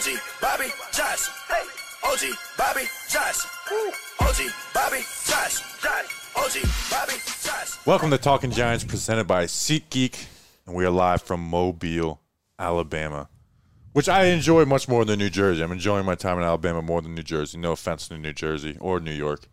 OG 0.00 0.18
Bobby 0.40 0.64
Johnson. 0.92 1.34
Hey. 1.46 1.62
OG 2.04 2.34
Bobby 2.56 2.84
Johnson. 3.10 3.50
OG 4.18 4.36
Bobby 4.72 5.04
Johnson. 5.26 5.66
OG 6.34 6.70
Bobby 6.90 7.12
Johnson. 7.42 7.80
Welcome 7.84 8.08
to 8.10 8.16
Talking 8.16 8.50
Giants, 8.50 8.82
presented 8.82 9.26
by 9.26 9.44
SeatGeek, 9.44 10.24
and 10.66 10.74
we 10.74 10.86
are 10.86 10.90
live 10.90 11.20
from 11.20 11.40
Mobile, 11.40 12.18
Alabama, 12.58 13.28
which 13.92 14.08
I 14.08 14.24
enjoy 14.28 14.64
much 14.64 14.88
more 14.88 15.04
than 15.04 15.18
New 15.18 15.28
Jersey. 15.28 15.62
I'm 15.62 15.70
enjoying 15.70 16.06
my 16.06 16.14
time 16.14 16.38
in 16.38 16.44
Alabama 16.44 16.80
more 16.80 17.02
than 17.02 17.14
New 17.14 17.22
Jersey. 17.22 17.58
No 17.58 17.72
offense 17.72 18.08
to 18.08 18.16
New 18.16 18.32
Jersey 18.32 18.78
or 18.80 19.00
New 19.00 19.12
York. 19.12 19.50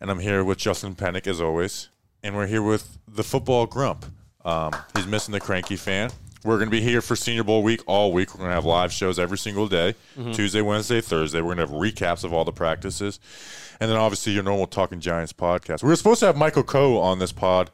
And 0.00 0.10
I'm 0.10 0.20
here 0.20 0.42
with 0.42 0.56
Justin 0.56 0.94
Pennick, 0.94 1.26
as 1.26 1.42
always, 1.42 1.90
and 2.22 2.34
we're 2.34 2.46
here 2.46 2.62
with 2.62 2.96
the 3.06 3.22
football 3.22 3.66
grump. 3.66 4.06
Um, 4.46 4.72
he's 4.96 5.06
missing 5.06 5.32
the 5.32 5.40
cranky 5.40 5.76
fan. 5.76 6.10
We're 6.44 6.56
going 6.58 6.68
to 6.68 6.72
be 6.76 6.80
here 6.80 7.00
for 7.00 7.14
Senior 7.14 7.44
Bowl 7.44 7.62
week 7.62 7.82
all 7.86 8.12
week. 8.12 8.34
We're 8.34 8.38
going 8.38 8.50
to 8.50 8.54
have 8.54 8.64
live 8.64 8.92
shows 8.92 9.18
every 9.18 9.38
single 9.38 9.68
day 9.68 9.94
Tuesday, 10.32 10.60
Wednesday, 10.60 11.00
Thursday. 11.00 11.40
We're 11.40 11.54
going 11.54 11.66
to 11.68 11.72
have 11.72 11.80
recaps 11.82 12.24
of 12.24 12.32
all 12.32 12.44
the 12.44 12.52
practices. 12.52 13.20
And 13.80 13.90
then 13.90 13.96
obviously 13.98 14.32
your 14.32 14.42
normal 14.42 14.66
Talking 14.66 15.00
Giants 15.00 15.32
podcast. 15.32 15.82
We 15.82 15.88
were 15.88 15.96
supposed 15.96 16.20
to 16.20 16.26
have 16.26 16.36
Michael 16.36 16.62
Coe 16.64 16.98
on 16.98 17.18
this 17.20 17.32
pod, 17.32 17.70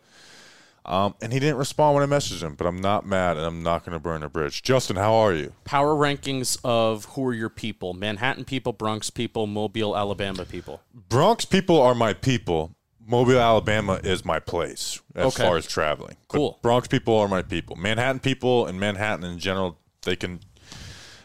um, 0.84 1.14
and 1.20 1.32
he 1.32 1.38
didn't 1.38 1.56
respond 1.56 1.94
when 1.96 2.02
I 2.02 2.16
messaged 2.16 2.42
him, 2.42 2.54
but 2.54 2.66
I'm 2.66 2.80
not 2.80 3.04
mad 3.06 3.36
and 3.36 3.44
I'm 3.44 3.62
not 3.62 3.84
going 3.84 3.92
to 3.92 3.98
burn 3.98 4.22
a 4.22 4.28
bridge. 4.28 4.62
Justin, 4.62 4.96
how 4.96 5.14
are 5.14 5.34
you? 5.34 5.52
power 5.64 5.94
rankings 5.94 6.58
of 6.64 7.04
who 7.06 7.26
are 7.26 7.34
your 7.34 7.50
people 7.50 7.92
Manhattan 7.94 8.44
people, 8.44 8.72
Bronx 8.72 9.10
people, 9.10 9.46
Mobile, 9.46 9.96
Alabama 9.96 10.44
people. 10.44 10.80
Bronx 11.08 11.44
people 11.44 11.80
are 11.80 11.94
my 11.94 12.12
people. 12.14 12.74
Mobile, 13.08 13.40
Alabama 13.40 13.94
is 14.04 14.24
my 14.24 14.38
place 14.38 15.00
as 15.14 15.34
Okay. 15.34 15.42
far 15.46 15.56
as 15.56 15.66
traveling. 15.66 16.16
But 16.28 16.36
Cool. 16.38 16.58
Bronx 16.62 16.86
people 16.88 17.16
are 17.18 17.26
my 17.28 17.42
people. 17.42 17.74
Manhattan 17.76 18.20
people 18.20 18.66
and 18.66 18.78
Manhattan 18.78 19.24
in 19.24 19.38
general, 19.38 19.78
they 20.02 20.14
can 20.14 20.40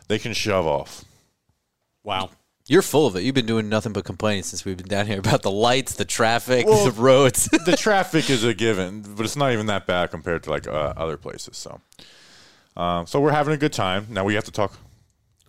they 0.07 0.17
can 0.17 0.33
shove 0.33 0.65
off. 0.65 1.03
Wow. 2.03 2.29
You're 2.67 2.81
full 2.81 3.05
of 3.07 3.15
it. 3.17 3.23
You've 3.23 3.35
been 3.35 3.45
doing 3.45 3.67
nothing 3.67 3.91
but 3.91 4.05
complaining 4.05 4.43
since 4.43 4.63
we've 4.63 4.77
been 4.77 4.87
down 4.87 5.05
here 5.07 5.19
about 5.19 5.41
the 5.41 5.51
lights, 5.51 5.95
the 5.95 6.05
traffic, 6.05 6.65
the 6.85 6.93
roads. 6.95 7.49
the 7.65 7.75
traffic 7.77 8.29
is 8.29 8.45
a 8.45 8.53
given, 8.53 9.01
but 9.01 9.25
it's 9.25 9.35
not 9.35 9.51
even 9.51 9.65
that 9.65 9.85
bad 9.85 10.11
compared 10.11 10.43
to 10.43 10.49
like 10.49 10.65
uh, 10.67 10.93
other 10.95 11.17
places. 11.17 11.57
So, 11.57 11.81
um, 12.77 13.05
so 13.05 13.19
we're 13.19 13.31
having 13.31 13.53
a 13.53 13.57
good 13.57 13.73
time. 13.73 14.07
Now 14.09 14.23
we 14.23 14.35
have 14.35 14.45
to 14.45 14.51
talk. 14.51 14.77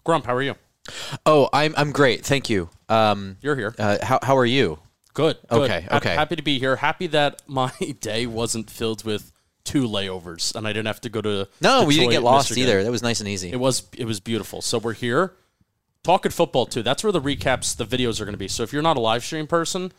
Grump, 0.02 0.26
how 0.26 0.34
are 0.34 0.42
you? 0.42 0.56
oh, 1.24 1.48
I'm 1.52 1.72
I'm 1.76 1.92
great. 1.92 2.24
Thank 2.24 2.50
you. 2.50 2.68
Um, 2.88 3.36
You're 3.40 3.56
here. 3.56 3.74
uh, 3.78 3.98
how 4.04 4.18
how 4.22 4.36
are 4.36 4.44
you? 4.46 4.80
Good. 5.14 5.38
good. 5.48 5.62
okay, 5.62 5.86
Ha- 5.90 5.96
okay. 5.96 6.14
Happy 6.14 6.36
to 6.36 6.42
be 6.42 6.58
here. 6.58 6.76
Happy 6.76 7.06
that 7.08 7.42
my 7.46 7.72
day 8.00 8.26
wasn't 8.26 8.68
filled 8.70 9.04
with 9.04 9.32
two 9.64 9.88
layovers 9.88 10.54
and 10.54 10.66
I 10.68 10.72
didn't 10.74 10.88
have 10.88 11.00
to 11.02 11.08
go 11.08 11.22
to 11.22 11.48
No, 11.62 11.84
we 11.86 11.94
didn't 11.96 12.10
get 12.10 12.22
lost 12.22 12.50
Michigan. 12.50 12.68
either. 12.68 12.84
That 12.84 12.90
was 12.90 13.02
nice 13.02 13.20
and 13.20 13.28
easy. 13.28 13.50
It 13.50 13.58
was 13.60 13.84
it 13.96 14.04
was 14.04 14.20
beautiful. 14.20 14.60
So 14.60 14.76
we're 14.78 14.92
here 14.92 15.32
talking 16.02 16.30
football 16.30 16.66
too. 16.66 16.82
That's 16.82 17.02
where 17.02 17.12
the 17.12 17.20
recaps, 17.20 17.74
the 17.74 17.86
videos 17.86 18.20
are 18.20 18.24
going 18.26 18.34
to 18.34 18.38
be. 18.38 18.48
So 18.48 18.62
if 18.62 18.72
you're 18.74 18.82
not 18.82 18.96
a 18.98 19.00
live 19.00 19.24
stream 19.24 19.46
person, 19.46 19.90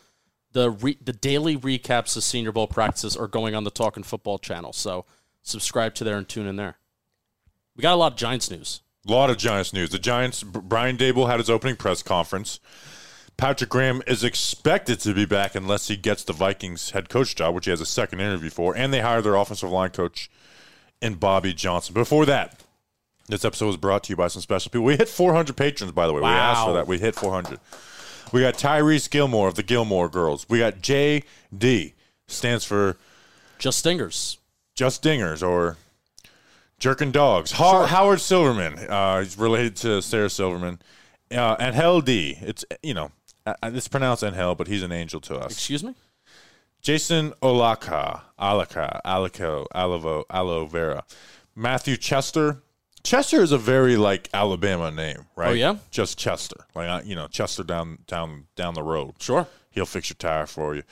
the 0.52 0.70
re, 0.70 0.96
the 1.04 1.12
daily 1.12 1.56
recaps 1.56 2.16
of 2.16 2.22
Senior 2.22 2.52
Bowl 2.52 2.68
practices 2.68 3.16
are 3.16 3.26
going 3.26 3.54
on 3.56 3.64
the 3.64 3.70
Talking 3.70 4.04
Football 4.04 4.38
channel. 4.38 4.72
So 4.72 5.04
subscribe 5.42 5.94
to 5.96 6.04
there 6.04 6.16
and 6.16 6.28
tune 6.28 6.46
in 6.46 6.54
there. 6.56 6.76
We 7.74 7.82
got 7.82 7.94
a 7.94 7.96
lot 7.96 8.12
of 8.12 8.18
Giants 8.18 8.50
news. 8.50 8.80
A 9.06 9.10
lot 9.10 9.30
of 9.30 9.36
Giants 9.36 9.72
news. 9.72 9.90
The 9.90 9.98
Giants. 9.98 10.42
Brian 10.44 10.96
Daboll 10.96 11.28
had 11.28 11.40
his 11.40 11.50
opening 11.50 11.76
press 11.76 12.02
conference. 12.02 12.60
Patrick 13.36 13.68
Graham 13.68 14.02
is 14.06 14.24
expected 14.24 14.98
to 15.00 15.12
be 15.12 15.26
back 15.26 15.54
unless 15.54 15.88
he 15.88 15.96
gets 15.96 16.24
the 16.24 16.32
Vikings 16.32 16.90
head 16.90 17.08
coach 17.10 17.34
job, 17.34 17.54
which 17.54 17.66
he 17.66 17.70
has 17.70 17.80
a 17.82 17.86
second 17.86 18.20
interview 18.20 18.48
for, 18.50 18.74
and 18.76 18.92
they 18.94 19.00
hire 19.00 19.20
their 19.20 19.34
offensive 19.34 19.70
line 19.70 19.90
coach 19.90 20.30
in 21.02 21.14
Bobby 21.14 21.52
Johnson. 21.52 21.92
Before 21.92 22.24
that, 22.24 22.60
this 23.28 23.44
episode 23.44 23.66
was 23.66 23.76
brought 23.76 24.04
to 24.04 24.10
you 24.10 24.16
by 24.16 24.28
some 24.28 24.40
special 24.40 24.70
people. 24.70 24.84
We 24.86 24.96
hit 24.96 25.08
400 25.08 25.54
patrons, 25.56 25.92
by 25.92 26.06
the 26.06 26.14
way. 26.14 26.20
We 26.22 26.26
asked 26.28 26.64
for 26.64 26.72
that. 26.74 26.86
We 26.86 26.98
hit 26.98 27.14
400. 27.14 27.60
We 28.32 28.40
got 28.40 28.54
Tyrese 28.54 29.10
Gilmore 29.10 29.48
of 29.48 29.54
the 29.54 29.62
Gilmore 29.62 30.08
Girls. 30.08 30.48
We 30.48 30.58
got 30.60 30.76
JD, 30.76 31.92
stands 32.28 32.64
for 32.64 32.96
Just 33.58 33.78
stingers. 33.78 34.38
Just 34.74 35.02
Dingers 35.02 35.46
or 35.46 35.76
Jerking 36.78 37.10
Dogs. 37.10 37.52
Ho- 37.52 37.84
Howard 37.86 38.20
Silverman. 38.20 38.78
Uh, 38.78 39.20
he's 39.20 39.38
related 39.38 39.76
to 39.76 40.00
Sarah 40.02 40.30
Silverman. 40.30 40.78
Uh, 41.30 41.72
Hell 41.72 42.00
D. 42.00 42.38
It's, 42.40 42.64
you 42.82 42.94
know, 42.94 43.10
it's 43.62 43.88
pronounced 43.88 44.24
Angel, 44.24 44.54
but 44.54 44.66
he's 44.66 44.82
an 44.82 44.92
angel 44.92 45.20
to 45.22 45.36
us. 45.36 45.52
Excuse 45.52 45.84
me. 45.84 45.94
Jason 46.82 47.32
Olaka, 47.42 48.20
Alaka, 48.38 49.00
Alico, 49.04 49.66
Alivo, 49.74 50.24
Aloe 50.30 50.66
Vera. 50.66 51.04
Matthew 51.54 51.96
Chester. 51.96 52.62
Chester 53.02 53.42
is 53.42 53.52
a 53.52 53.58
very 53.58 53.96
like 53.96 54.28
Alabama 54.34 54.90
name, 54.90 55.18
oh, 55.20 55.30
right? 55.36 55.48
Oh, 55.50 55.52
yeah? 55.52 55.76
just 55.90 56.18
Chester, 56.18 56.66
like 56.74 57.06
you 57.06 57.14
know, 57.14 57.28
Chester 57.28 57.62
down 57.62 57.98
down 58.06 58.46
down 58.56 58.74
the 58.74 58.82
road. 58.82 59.14
Sure. 59.20 59.46
He'll 59.70 59.86
fix 59.86 60.10
your 60.10 60.16
tire 60.16 60.46
for 60.46 60.74
you. 60.74 60.82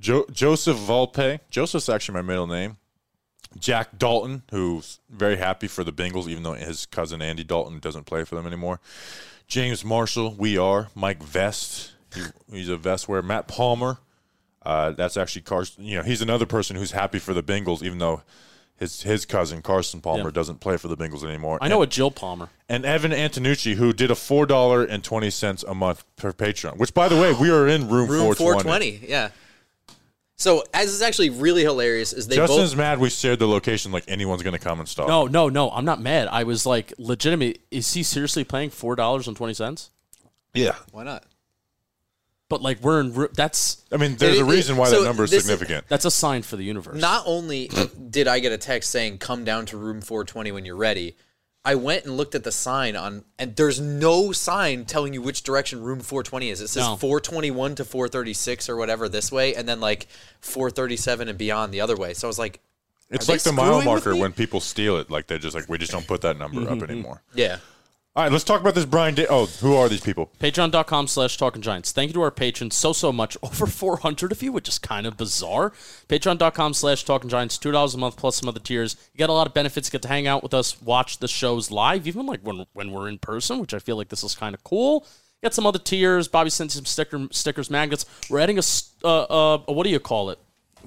Jo- 0.00 0.26
Joseph 0.30 0.76
Volpe. 0.76 1.40
Joseph's 1.50 1.88
actually 1.88 2.14
my 2.14 2.22
middle 2.22 2.46
name. 2.46 2.76
Jack 3.58 3.98
Dalton, 3.98 4.42
who's 4.50 5.00
very 5.08 5.36
happy 5.36 5.68
for 5.68 5.82
the 5.82 5.92
Bengals, 5.92 6.28
even 6.28 6.42
though 6.42 6.52
his 6.52 6.86
cousin 6.86 7.22
Andy 7.22 7.44
Dalton 7.44 7.78
doesn't 7.78 8.04
play 8.04 8.24
for 8.24 8.34
them 8.34 8.46
anymore. 8.46 8.80
James 9.46 9.84
Marshall, 9.84 10.34
we 10.34 10.58
are. 10.58 10.88
Mike 10.94 11.22
Vest, 11.22 11.92
he, 12.16 12.56
he's 12.56 12.68
a 12.68 12.76
vest 12.76 13.08
wearer. 13.08 13.22
Matt 13.22 13.48
Palmer, 13.48 13.98
uh, 14.62 14.92
that's 14.92 15.16
actually 15.16 15.42
Carson. 15.42 15.84
You 15.84 15.98
know, 15.98 16.02
he's 16.02 16.22
another 16.22 16.46
person 16.46 16.76
who's 16.76 16.92
happy 16.92 17.18
for 17.18 17.32
the 17.34 17.42
Bengals, 17.42 17.82
even 17.82 17.98
though 17.98 18.22
his 18.76 19.02
his 19.02 19.24
cousin 19.24 19.62
Carson 19.62 20.00
Palmer 20.00 20.24
Yeah. 20.24 20.30
doesn't 20.30 20.60
play 20.60 20.76
for 20.76 20.88
the 20.88 20.96
Bengals 20.96 21.24
anymore. 21.24 21.58
I 21.60 21.68
know 21.68 21.82
a 21.82 21.86
Jill 21.86 22.10
Palmer. 22.10 22.48
And 22.68 22.84
Evan 22.84 23.12
Antonucci, 23.12 23.74
who 23.74 23.92
did 23.92 24.10
a 24.10 24.14
four 24.14 24.44
dollar 24.46 24.84
and 24.84 25.02
twenty 25.04 25.30
cents 25.30 25.62
a 25.62 25.74
month 25.74 26.04
per 26.16 26.32
Patreon. 26.32 26.76
Which, 26.76 26.92
by 26.92 27.08
the 27.08 27.16
way, 27.16 27.32
we 27.32 27.50
are 27.50 27.66
in 27.66 27.88
room, 27.88 28.08
Room 28.10 28.34
420. 28.34 28.62
420. 28.98 29.10
Yeah. 29.10 29.30
So 30.38 30.64
as 30.74 30.90
is 30.90 31.00
actually 31.00 31.30
really 31.30 31.62
hilarious 31.62 32.12
is 32.12 32.28
they 32.28 32.36
Justin's 32.36 32.72
both 32.72 32.78
mad 32.78 32.98
we 32.98 33.08
shared 33.08 33.38
the 33.38 33.48
location 33.48 33.90
like 33.90 34.04
anyone's 34.06 34.42
going 34.42 34.52
to 34.52 34.58
come 34.58 34.80
and 34.80 34.88
stop. 34.88 35.08
No, 35.08 35.26
no, 35.26 35.48
no. 35.48 35.70
I'm 35.70 35.86
not 35.86 35.98
mad. 36.00 36.28
I 36.30 36.44
was 36.44 36.66
like, 36.66 36.92
legitimate. 36.98 37.60
Is 37.70 37.94
he 37.94 38.02
seriously 38.02 38.44
paying 38.44 38.68
four 38.68 38.96
dollars 38.96 39.26
and 39.26 39.36
twenty 39.36 39.54
cents? 39.54 39.90
Yeah. 40.52 40.74
why 40.92 41.04
not? 41.04 41.24
But 42.48 42.62
like, 42.62 42.80
we're 42.80 43.00
in. 43.00 43.28
That's 43.34 43.84
I 43.90 43.96
mean, 43.96 44.16
there's 44.16 44.38
It- 44.38 44.42
a 44.42 44.46
it- 44.46 44.50
reason 44.50 44.76
why 44.76 44.88
so 44.88 45.00
that 45.00 45.06
number 45.06 45.24
is 45.24 45.30
this- 45.30 45.44
significant. 45.44 45.86
that's 45.88 46.04
a 46.04 46.10
sign 46.10 46.42
for 46.42 46.56
the 46.56 46.62
universe. 46.64 47.00
Not 47.00 47.24
only 47.26 47.68
did 48.10 48.28
I 48.28 48.38
get 48.38 48.52
a 48.52 48.58
text 48.58 48.90
saying 48.90 49.18
come 49.18 49.44
down 49.44 49.66
to 49.66 49.76
room 49.76 50.00
420 50.00 50.52
when 50.52 50.64
you're 50.64 50.76
ready, 50.76 51.16
I 51.64 51.74
went 51.74 52.04
and 52.04 52.16
looked 52.16 52.36
at 52.36 52.44
the 52.44 52.52
sign 52.52 52.94
on 52.94 53.24
and 53.40 53.56
there's 53.56 53.80
no 53.80 54.30
sign 54.30 54.84
telling 54.84 55.12
you 55.12 55.20
which 55.20 55.42
direction 55.42 55.82
room 55.82 55.98
420 55.98 56.50
is. 56.50 56.60
It 56.60 56.68
says 56.68 56.84
No. 56.84 56.94
421 56.94 57.74
to 57.74 57.84
436 57.84 58.68
or 58.68 58.76
whatever 58.76 59.08
this 59.08 59.32
way 59.32 59.56
and 59.56 59.68
then 59.68 59.80
like 59.80 60.06
437 60.40 61.28
and 61.28 61.36
beyond 61.36 61.74
the 61.74 61.80
other 61.80 61.96
way. 61.96 62.14
So 62.14 62.28
I 62.28 62.30
was 62.30 62.38
like 62.38 62.60
It's 63.10 63.28
like 63.28 63.42
the 63.42 63.50
mile 63.52 63.82
marker 63.82 64.14
when 64.14 64.30
people 64.32 64.60
steal 64.60 64.98
it. 64.98 65.10
Like 65.10 65.26
they're 65.26 65.38
just 65.38 65.56
like, 65.56 65.68
we 65.68 65.78
just 65.78 65.90
don't 65.90 66.06
put 66.06 66.20
that 66.20 66.38
number 66.38 66.60
up 66.62 66.68
mm-hmm. 66.78 66.90
anymore. 66.90 67.22
yeah. 67.34 67.58
All 68.16 68.22
right, 68.22 68.32
let's 68.32 68.44
talk 68.44 68.62
about 68.62 68.74
this 68.74 68.86
Brian. 68.86 69.14
Da- 69.14 69.26
oh, 69.28 69.44
who 69.44 69.76
are 69.76 69.90
these 69.90 70.00
people? 70.00 70.30
Patreon.com 70.40 71.06
slash 71.06 71.36
Talking 71.36 71.60
Giants. 71.60 71.92
Thank 71.92 72.08
you 72.08 72.14
to 72.14 72.22
our 72.22 72.30
patrons 72.30 72.74
so, 72.74 72.94
so 72.94 73.12
much. 73.12 73.36
Over 73.42 73.66
400 73.66 74.32
of 74.32 74.42
you, 74.42 74.52
which 74.52 74.70
is 74.70 74.78
kind 74.78 75.06
of 75.06 75.18
bizarre. 75.18 75.74
Patreon.com 76.08 76.72
slash 76.72 77.04
Talking 77.04 77.28
Giants. 77.28 77.58
$2 77.58 77.94
a 77.94 77.98
month 77.98 78.16
plus 78.16 78.36
some 78.36 78.48
other 78.48 78.58
tiers. 78.58 78.96
You 79.12 79.18
get 79.18 79.28
a 79.28 79.34
lot 79.34 79.46
of 79.46 79.52
benefits. 79.52 79.90
Get 79.90 80.00
to 80.00 80.08
hang 80.08 80.26
out 80.26 80.42
with 80.42 80.54
us, 80.54 80.80
watch 80.80 81.18
the 81.18 81.28
shows 81.28 81.70
live, 81.70 82.06
even 82.06 82.24
like 82.24 82.40
when, 82.40 82.64
when 82.72 82.90
we're 82.90 83.10
in 83.10 83.18
person, 83.18 83.58
which 83.58 83.74
I 83.74 83.80
feel 83.80 83.96
like 83.96 84.08
this 84.08 84.24
is 84.24 84.34
kind 84.34 84.54
of 84.54 84.64
cool. 84.64 85.06
Get 85.42 85.52
some 85.52 85.66
other 85.66 85.78
tiers. 85.78 86.26
Bobby 86.26 86.48
sent 86.48 86.72
some 86.72 86.86
sticker, 86.86 87.28
stickers, 87.32 87.70
magnets. 87.70 88.06
We're 88.30 88.40
adding 88.40 88.58
a, 88.58 88.62
uh, 89.04 89.24
uh, 89.24 89.58
what 89.66 89.84
do 89.84 89.90
you 89.90 90.00
call 90.00 90.30
it? 90.30 90.38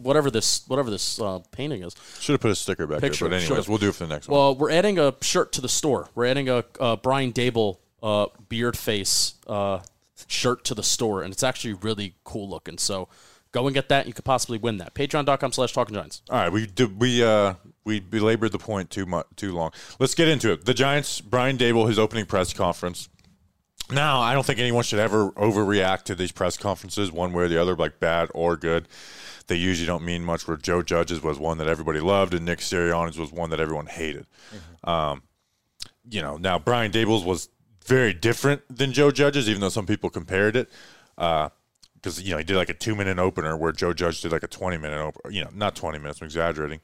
Whatever 0.01 0.31
this, 0.31 0.67
whatever 0.67 0.89
this 0.89 1.19
uh, 1.19 1.39
painting 1.51 1.83
is. 1.83 1.95
Should 2.19 2.33
have 2.33 2.41
put 2.41 2.51
a 2.51 2.55
sticker 2.55 2.87
back 2.87 3.01
Picture, 3.01 3.29
there, 3.29 3.39
but 3.39 3.45
anyways, 3.45 3.67
we'll 3.67 3.77
do 3.77 3.89
it 3.89 3.95
for 3.95 4.05
the 4.05 4.13
next 4.13 4.27
one. 4.27 4.37
Well, 4.37 4.55
we're 4.55 4.71
adding 4.71 4.97
a 4.99 5.13
shirt 5.21 5.51
to 5.53 5.61
the 5.61 5.69
store. 5.69 6.09
We're 6.15 6.25
adding 6.25 6.49
a, 6.49 6.63
uh 6.79 6.95
Brian 6.95 7.33
Daboll 7.33 7.77
uh, 8.01 8.27
beard 8.47 8.77
face 8.77 9.35
uh, 9.47 9.79
shirt 10.27 10.63
to 10.65 10.75
the 10.75 10.83
store, 10.83 11.21
and 11.21 11.33
it's 11.33 11.43
actually 11.43 11.73
really 11.73 12.15
cool 12.23 12.49
looking. 12.49 12.77
So 12.77 13.09
go 13.51 13.67
and 13.67 13.73
get 13.73 13.89
that. 13.89 14.07
You 14.07 14.13
could 14.13 14.25
possibly 14.25 14.57
win 14.57 14.77
that. 14.77 14.93
Patreon.com 14.93 15.51
slash 15.51 15.73
Talking 15.73 15.95
Giants. 15.95 16.21
All 16.29 16.37
right, 16.37 16.51
we 16.51 16.65
did, 16.67 16.99
we 16.99 17.23
uh 17.23 17.55
we 17.83 17.99
belabored 17.99 18.51
the 18.51 18.59
point 18.59 18.89
too 18.89 19.05
much 19.05 19.25
too 19.35 19.53
long. 19.53 19.71
Let's 19.99 20.13
get 20.15 20.27
into 20.27 20.51
it. 20.51 20.65
The 20.65 20.73
Giants, 20.73 21.21
Brian 21.21 21.57
Daboll, 21.57 21.87
his 21.87 21.97
opening 21.97 22.25
press 22.25 22.53
conference. 22.53 23.09
Now, 23.91 24.21
I 24.21 24.35
don't 24.35 24.45
think 24.45 24.59
anyone 24.59 24.83
should 24.83 24.99
ever 24.99 25.31
overreact 25.31 26.03
to 26.03 26.15
these 26.15 26.31
press 26.31 26.57
conferences, 26.57 27.11
one 27.11 27.33
way 27.33 27.45
or 27.45 27.47
the 27.47 27.59
other, 27.59 27.75
like 27.75 27.99
bad 27.99 28.29
or 28.35 28.55
good. 28.55 28.87
They 29.49 29.55
usually 29.55 29.85
don't 29.85 30.05
mean 30.05 30.23
much. 30.23 30.47
Where 30.47 30.55
Joe 30.55 30.81
Judge's 30.81 31.21
was 31.21 31.37
one 31.37 31.57
that 31.57 31.67
everybody 31.67 31.99
loved, 31.99 32.33
and 32.33 32.45
Nick 32.45 32.59
Sirianni's 32.59 33.17
was 33.19 33.33
one 33.33 33.49
that 33.49 33.59
everyone 33.59 33.87
hated. 33.87 34.25
Um, 34.85 35.23
you 36.09 36.21
know, 36.21 36.37
now 36.37 36.57
Brian 36.57 36.91
Daboll's 36.91 37.25
was 37.25 37.49
very 37.85 38.13
different 38.13 38.61
than 38.69 38.93
Joe 38.93 39.11
Judge's, 39.11 39.49
even 39.49 39.59
though 39.59 39.69
some 39.69 39.85
people 39.85 40.09
compared 40.09 40.55
it. 40.55 40.69
Because 41.17 42.21
you 42.21 42.31
know 42.31 42.37
he 42.37 42.45
did 42.45 42.55
like 42.55 42.69
a 42.69 42.73
two 42.73 42.95
minute 42.95 43.19
opener 43.19 43.57
where 43.57 43.73
Joe 43.73 43.91
Judge 43.91 44.21
did 44.21 44.31
like 44.31 44.43
a 44.43 44.47
twenty 44.47 44.77
minute 44.77 45.01
opener. 45.01 45.29
You 45.29 45.43
know, 45.43 45.49
not 45.53 45.75
twenty 45.75 45.99
minutes. 45.99 46.21
I'm 46.21 46.25
exaggerating. 46.25 46.79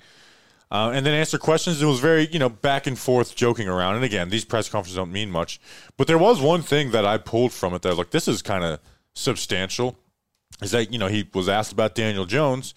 uh, 0.72 0.92
and 0.94 1.06
then 1.06 1.14
answer 1.14 1.38
questions. 1.38 1.82
It 1.82 1.86
was 1.86 2.00
very, 2.00 2.28
you 2.28 2.40
know, 2.40 2.50
back 2.50 2.88
and 2.88 2.98
forth, 2.98 3.36
joking 3.36 3.68
around. 3.68 3.96
And 3.96 4.04
again, 4.04 4.30
these 4.30 4.46
press 4.46 4.68
conferences 4.68 4.96
don't 4.96 5.12
mean 5.12 5.30
much, 5.30 5.60
but 5.98 6.08
there 6.08 6.18
was 6.18 6.42
one 6.42 6.62
thing 6.62 6.92
that 6.92 7.06
I 7.06 7.18
pulled 7.18 7.54
from 7.54 7.74
it 7.74 7.82
that 7.84 7.96
like, 7.96 8.12
this 8.12 8.28
is 8.28 8.42
kind 8.42 8.64
of 8.64 8.80
substantial. 9.14 9.98
Is 10.62 10.72
that 10.72 10.92
you 10.92 11.00
know 11.00 11.08
he 11.08 11.28
was 11.34 11.50
asked 11.50 11.72
about 11.72 11.96
Daniel 11.96 12.26
Jones, 12.26 12.74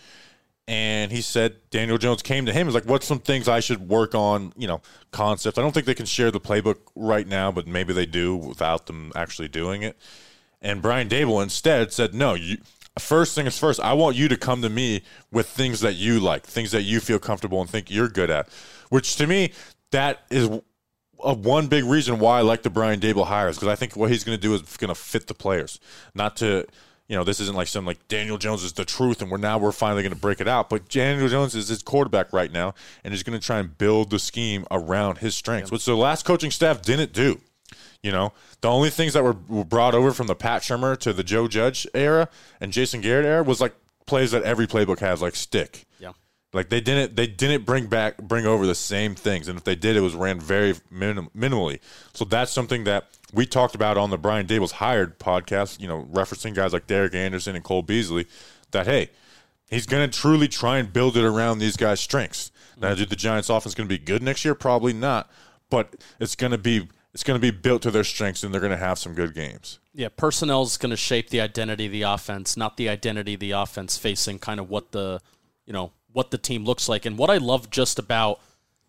and 0.66 1.12
he 1.12 1.20
said 1.20 1.56
Daniel 1.70 1.96
Jones 1.96 2.22
came 2.22 2.44
to 2.46 2.52
him. 2.52 2.66
He's 2.66 2.75
like, 2.75 2.84
"What's 2.84 3.06
some 3.06 3.20
things 3.20 3.48
I 3.48 3.60
should 3.60 3.88
work 3.88 4.14
on?" 4.14 4.52
You 4.56 4.66
know, 4.69 4.82
concepts. 5.12 5.58
I 5.58 5.62
don't 5.62 5.72
think 5.72 5.86
they 5.86 5.94
can 5.94 6.06
share 6.06 6.30
the 6.30 6.40
playbook 6.40 6.78
right 6.94 7.26
now, 7.26 7.52
but 7.52 7.66
maybe 7.66 7.92
they 7.92 8.06
do 8.06 8.36
without 8.36 8.86
them 8.86 9.12
actually 9.14 9.48
doing 9.48 9.82
it. 9.82 9.96
And 10.60 10.82
Brian 10.82 11.08
Daboll 11.08 11.42
instead 11.42 11.92
said, 11.92 12.14
"No, 12.14 12.34
you." 12.34 12.58
First 12.98 13.36
thing 13.36 13.46
is 13.46 13.56
first. 13.56 13.78
I 13.78 13.92
want 13.92 14.16
you 14.16 14.26
to 14.26 14.36
come 14.36 14.60
to 14.62 14.69
me 14.69 15.02
with 15.30 15.46
things 15.46 15.80
that 15.80 15.94
you 15.94 16.19
like, 16.19 16.44
things 16.44 16.72
that 16.72 16.82
you 16.82 16.98
feel 16.98 17.20
comfortable 17.20 17.60
and 17.60 17.70
think 17.70 17.92
you're 17.92 18.08
good 18.08 18.28
at. 18.28 18.48
Which 18.88 19.14
to 19.16 19.28
me, 19.28 19.52
that 19.92 20.25
is 20.30 20.50
a 21.22 21.32
one 21.34 21.69
big 21.69 21.84
reason 21.84 22.19
why 22.19 22.38
I 22.38 22.42
like 22.42 22.62
the 22.62 22.70
Brian 22.70 23.00
Daboll 23.00 23.26
hires 23.26 23.56
because 23.56 23.69
I 23.69 23.76
think 23.76 23.96
what 23.96 24.10
he's 24.10 24.25
going 24.25 24.36
to 24.36 24.42
do 24.42 24.54
is 24.54 24.62
going 24.76 24.88
to 24.88 24.94
fit 24.94 25.26
the 25.26 25.34
players, 25.34 25.80
not 26.14 26.36
to 26.38 26.66
you 27.08 27.16
know 27.16 27.25
this 27.25 27.40
isn't 27.40 27.56
like 27.56 27.69
some 27.69 27.87
like 27.87 28.06
Daniel 28.08 28.38
Jones 28.38 28.62
is 28.62 28.75
the 28.75 28.84
truth 28.84 29.22
and 29.22 29.31
we're 29.31 29.38
now 29.38 29.58
we're 29.58 29.72
finally 29.72 30.02
going 30.02 30.12
to 30.12 30.19
break 30.19 30.40
it 30.40 30.49
out. 30.49 30.69
But 30.70 30.88
Daniel 30.88 31.28
Jones 31.28 31.55
is 31.55 31.69
his 31.69 31.82
quarterback 31.82 32.32
right 32.32 32.52
now 32.52 32.75
and 33.02 33.12
he's 33.12 33.22
going 33.22 33.38
to 33.38 33.44
try 33.44 33.58
and 33.58 33.76
build 33.76 34.10
the 34.10 34.19
scheme 34.19 34.66
around 34.70 35.19
his 35.19 35.34
strengths, 35.34 35.70
which 35.70 35.84
the 35.84 35.96
last 35.96 36.25
coaching 36.25 36.50
staff 36.50 36.82
didn't 36.82 37.12
do. 37.12 37.40
You 38.02 38.12
know, 38.12 38.32
the 38.60 38.69
only 38.69 38.90
things 38.90 39.14
that 39.14 39.25
were, 39.25 39.37
were 39.49 39.64
brought 39.64 39.94
over 39.94 40.12
from 40.12 40.28
the 40.28 40.37
Pat 40.37 40.62
Shurmur 40.62 40.96
to 40.99 41.12
the 41.12 41.25
Joe 41.25 41.49
Judge 41.49 41.87
era 41.94 42.28
and 42.60 42.72
Jason 42.72 43.00
Garrett 43.00 43.26
era 43.26 43.43
was 43.43 43.61
like 43.61 43.75
plays 44.06 44.31
that 44.31 44.43
every 44.43 44.66
playbook 44.66 45.00
has, 45.00 45.20
like 45.20 45.34
stick. 45.34 45.87
Yeah. 45.99 46.12
Like 46.52 46.70
they 46.70 46.80
didn't 46.80 47.14
they 47.14 47.26
didn't 47.26 47.66
bring 47.66 47.86
back 47.86 48.16
bring 48.18 48.46
over 48.46 48.66
the 48.66 48.74
same 48.74 49.14
things, 49.14 49.48
and 49.48 49.58
if 49.58 49.64
they 49.64 49.74
did, 49.74 49.96
it 49.96 50.00
was 50.00 50.14
ran 50.14 50.40
very 50.40 50.74
minim, 50.90 51.28
minimally. 51.36 51.80
So 52.14 52.24
that's 52.24 52.50
something 52.50 52.84
that 52.84 53.08
we 53.34 53.44
talked 53.44 53.74
about 53.74 53.98
on 53.98 54.08
the 54.08 54.16
Brian 54.16 54.46
Daboll's 54.46 54.72
hired 54.72 55.18
podcast. 55.18 55.78
You 55.78 55.88
know, 55.88 56.08
referencing 56.10 56.54
guys 56.54 56.72
like 56.72 56.86
Derek 56.86 57.14
Anderson 57.14 57.54
and 57.54 57.62
Cole 57.62 57.82
Beasley. 57.82 58.26
That 58.70 58.86
hey, 58.86 59.10
he's 59.68 59.86
going 59.86 60.08
to 60.10 60.18
truly 60.18 60.48
try 60.48 60.78
and 60.78 60.90
build 60.90 61.16
it 61.18 61.24
around 61.24 61.58
these 61.58 61.76
guys' 61.76 62.00
strengths. 62.00 62.50
Mm-hmm. 62.72 62.80
Now, 62.80 62.94
do 62.94 63.04
the 63.04 63.16
Giants' 63.16 63.50
offense 63.50 63.74
going 63.74 63.88
to 63.88 63.94
be 63.94 64.02
good 64.02 64.22
next 64.22 64.44
year? 64.44 64.54
Probably 64.54 64.94
not, 64.94 65.30
but 65.68 65.96
it's 66.18 66.34
going 66.34 66.52
to 66.52 66.58
be 66.58 66.88
it's 67.12 67.24
going 67.24 67.38
to 67.38 67.42
be 67.42 67.50
built 67.50 67.82
to 67.82 67.90
their 67.90 68.04
strengths, 68.04 68.42
and 68.42 68.54
they're 68.54 68.60
going 68.60 68.70
to 68.70 68.78
have 68.78 68.98
some 68.98 69.12
good 69.12 69.34
games. 69.34 69.80
Yeah, 69.92 70.08
personnel 70.16 70.62
is 70.62 70.76
going 70.76 70.90
to 70.90 70.96
shape 70.96 71.30
the 71.30 71.40
identity 71.40 71.86
of 71.86 71.92
the 71.92 72.02
offense, 72.02 72.56
not 72.56 72.76
the 72.76 72.88
identity 72.88 73.34
of 73.34 73.40
the 73.40 73.50
offense 73.50 73.98
facing 73.98 74.38
kind 74.38 74.60
of 74.60 74.70
what 74.70 74.92
the, 74.92 75.20
you 75.66 75.72
know, 75.72 75.92
what 76.18 76.30
the 76.30 76.36
team 76.38 76.64
looks 76.64 76.88
like. 76.88 77.06
And 77.06 77.16
what 77.16 77.30
I 77.30 77.38
love 77.38 77.70
just 77.70 77.98
about, 77.98 78.40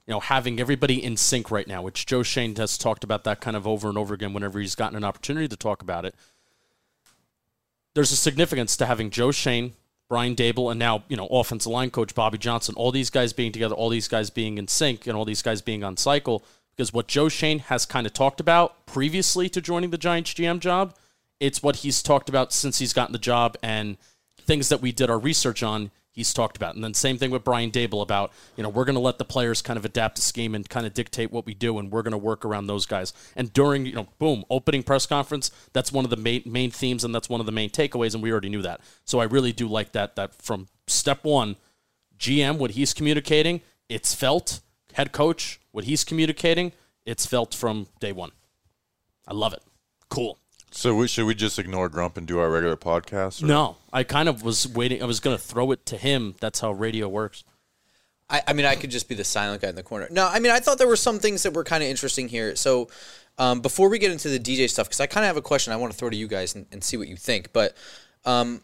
you 0.05 0.13
know, 0.13 0.19
having 0.19 0.59
everybody 0.59 1.01
in 1.01 1.15
sync 1.15 1.49
right 1.49 1.67
now, 1.67 1.81
which 1.81 2.05
Joe 2.05 2.23
Schoen 2.23 2.55
has 2.57 2.77
talked 2.77 3.03
about 3.05 3.23
that 3.23 3.39
kind 3.39 3.55
of 3.55 3.65
over 3.65 3.87
and 3.87 3.97
over 3.97 4.13
again 4.13 4.33
whenever 4.33 4.59
he's 4.59 4.75
gotten 4.75 4.97
an 4.97 5.03
opportunity 5.05 5.47
to 5.47 5.55
talk 5.55 5.81
about 5.81 6.03
it. 6.03 6.15
There's 7.95 8.11
a 8.11 8.17
significance 8.17 8.75
to 8.77 8.85
having 8.85 9.09
Joe 9.09 9.31
Schoen, 9.31 9.73
Brian 10.09 10.35
Daboll, 10.35 10.71
and 10.71 10.79
now, 10.79 11.03
you 11.07 11.15
know, 11.15 11.27
offensive 11.27 11.71
line 11.71 11.91
coach 11.91 12.13
Bobby 12.13 12.37
Johnson, 12.37 12.75
all 12.75 12.91
these 12.91 13.09
guys 13.09 13.31
being 13.31 13.51
together, 13.51 13.75
all 13.75 13.89
these 13.89 14.07
guys 14.07 14.29
being 14.29 14.57
in 14.57 14.67
sync, 14.67 15.07
and 15.07 15.15
all 15.15 15.25
these 15.25 15.41
guys 15.41 15.61
being 15.61 15.83
on 15.83 15.95
cycle– 15.95 16.43
because 16.79 16.93
what 16.93 17.09
Joe 17.09 17.27
Schoen 17.27 17.59
has 17.59 17.85
kind 17.85 18.07
of 18.07 18.13
talked 18.13 18.39
about 18.39 18.85
previously 18.85 19.49
to 19.49 19.59
joining 19.59 19.89
the 19.89 19.97
Giants 19.97 20.33
GM 20.33 20.61
job, 20.61 20.95
it's 21.37 21.61
what 21.61 21.75
he's 21.75 22.01
talked 22.01 22.29
about 22.29 22.53
since 22.53 22.79
he's 22.79 22.93
gotten 22.93 23.11
the 23.11 23.19
job 23.19 23.57
and 23.61 23.97
things 24.39 24.69
that 24.69 24.79
we 24.79 24.93
did 24.93 25.09
our 25.09 25.19
research 25.19 25.61
on. 25.61 25.91
He's 26.19 26.33
talked 26.33 26.57
about, 26.57 26.75
and 26.75 26.83
then 26.83 26.93
same 26.93 27.17
thing 27.17 27.31
with 27.31 27.45
Brian 27.45 27.71
Daboll 27.71 28.01
about 28.01 28.33
you 28.57 28.63
know 28.63 28.67
we're 28.67 28.83
going 28.83 28.95
to 28.95 29.01
let 29.01 29.17
the 29.19 29.25
players 29.25 29.61
kind 29.61 29.77
of 29.77 29.85
adapt 29.85 30.17
the 30.17 30.21
scheme 30.21 30.53
and 30.53 30.67
kind 30.67 30.85
of 30.85 30.93
dictate 30.93 31.31
what 31.31 31.45
we 31.45 31.53
do, 31.53 31.79
and 31.79 31.89
we're 31.89 32.01
going 32.01 32.11
to 32.11 32.17
work 32.17 32.43
around 32.43 32.67
those 32.67 32.85
guys. 32.85 33.13
And 33.37 33.53
during 33.53 33.85
you 33.85 33.93
know, 33.93 34.07
boom, 34.19 34.43
opening 34.49 34.83
press 34.83 35.05
conference, 35.05 35.49
that's 35.71 35.93
one 35.93 36.03
of 36.03 36.11
the 36.11 36.17
main 36.17 36.43
main 36.45 36.71
themes, 36.71 37.05
and 37.05 37.15
that's 37.15 37.29
one 37.29 37.39
of 37.39 37.45
the 37.45 37.53
main 37.53 37.69
takeaways, 37.69 38.13
and 38.13 38.21
we 38.21 38.31
already 38.31 38.49
knew 38.49 38.61
that. 38.61 38.81
So 39.05 39.19
I 39.19 39.23
really 39.23 39.53
do 39.53 39.67
like 39.67 39.93
that. 39.93 40.17
That 40.17 40.41
from 40.41 40.67
step 40.87 41.23
one, 41.23 41.55
GM 42.17 42.57
what 42.57 42.71
he's 42.71 42.93
communicating, 42.93 43.61
it's 43.87 44.13
felt. 44.13 44.59
Head 44.93 45.13
coach 45.13 45.61
what 45.71 45.85
he's 45.85 46.03
communicating, 46.03 46.73
it's 47.05 47.25
felt 47.25 47.53
from 47.53 47.87
day 48.01 48.11
one. 48.11 48.31
I 49.27 49.33
love 49.33 49.53
it. 49.53 49.63
Cool. 50.09 50.37
So 50.71 50.95
we, 50.95 51.07
should 51.07 51.25
we 51.25 51.35
just 51.35 51.57
ignore 51.59 51.89
Grump 51.89 52.15
and 52.17 52.27
do 52.27 52.39
our 52.39 52.49
regular 52.49 52.77
podcast? 52.77 53.41
or- 53.43 53.47
No, 53.47 53.77
I 53.91 54.03
kind 54.03 54.29
of 54.29 54.43
was 54.43 54.67
waiting. 54.67 55.01
I 55.01 55.05
was 55.05 55.19
going 55.19 55.35
to 55.35 55.41
throw 55.41 55.71
it 55.71 55.85
to 55.87 55.97
him. 55.97 56.35
That's 56.39 56.59
how 56.59 56.71
radio 56.71 57.07
works. 57.07 57.43
I, 58.29 58.43
I 58.47 58.53
mean, 58.53 58.65
I 58.67 58.75
could 58.75 58.91
just 58.91 59.09
be 59.09 59.15
the 59.15 59.23
silent 59.23 59.61
guy 59.63 59.69
in 59.69 59.75
the 59.75 59.83
corner. 59.83 60.07
No, 60.11 60.27
I 60.27 60.39
mean, 60.39 60.51
I 60.51 60.59
thought 60.59 60.77
there 60.77 60.87
were 60.87 60.95
some 60.95 61.17
things 61.19 61.43
that 61.43 61.53
were 61.53 61.63
kind 61.63 61.81
of 61.83 61.89
interesting 61.89 62.27
here. 62.27 62.55
So, 62.55 62.89
um, 63.39 63.61
before 63.61 63.89
we 63.89 63.97
get 63.99 64.11
into 64.11 64.29
the 64.29 64.39
DJ 64.39 64.69
stuff, 64.69 64.87
because 64.87 64.99
I 64.99 65.07
kind 65.07 65.23
of 65.23 65.27
have 65.27 65.37
a 65.37 65.41
question 65.41 65.73
I 65.73 65.77
want 65.77 65.91
to 65.93 65.97
throw 65.97 66.09
to 66.09 66.15
you 66.15 66.27
guys 66.27 66.53
and, 66.55 66.65
and 66.71 66.83
see 66.83 66.97
what 66.97 67.07
you 67.07 67.15
think. 67.15 67.51
But 67.53 67.75
um, 68.25 68.61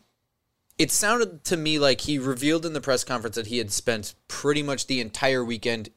it 0.78 0.92
sounded 0.92 1.44
to 1.46 1.58
me 1.58 1.80
like 1.80 2.02
he 2.02 2.20
revealed 2.20 2.66
in 2.66 2.74
the 2.74 2.82
press 2.82 3.04
conference 3.04 3.38
that 3.38 3.48
he 3.48 3.58
had 3.58 3.72
spent 3.72 4.14
pretty 4.28 4.62
much 4.62 4.88
the 4.88 5.00
entire 5.00 5.44
weekend 5.44 5.90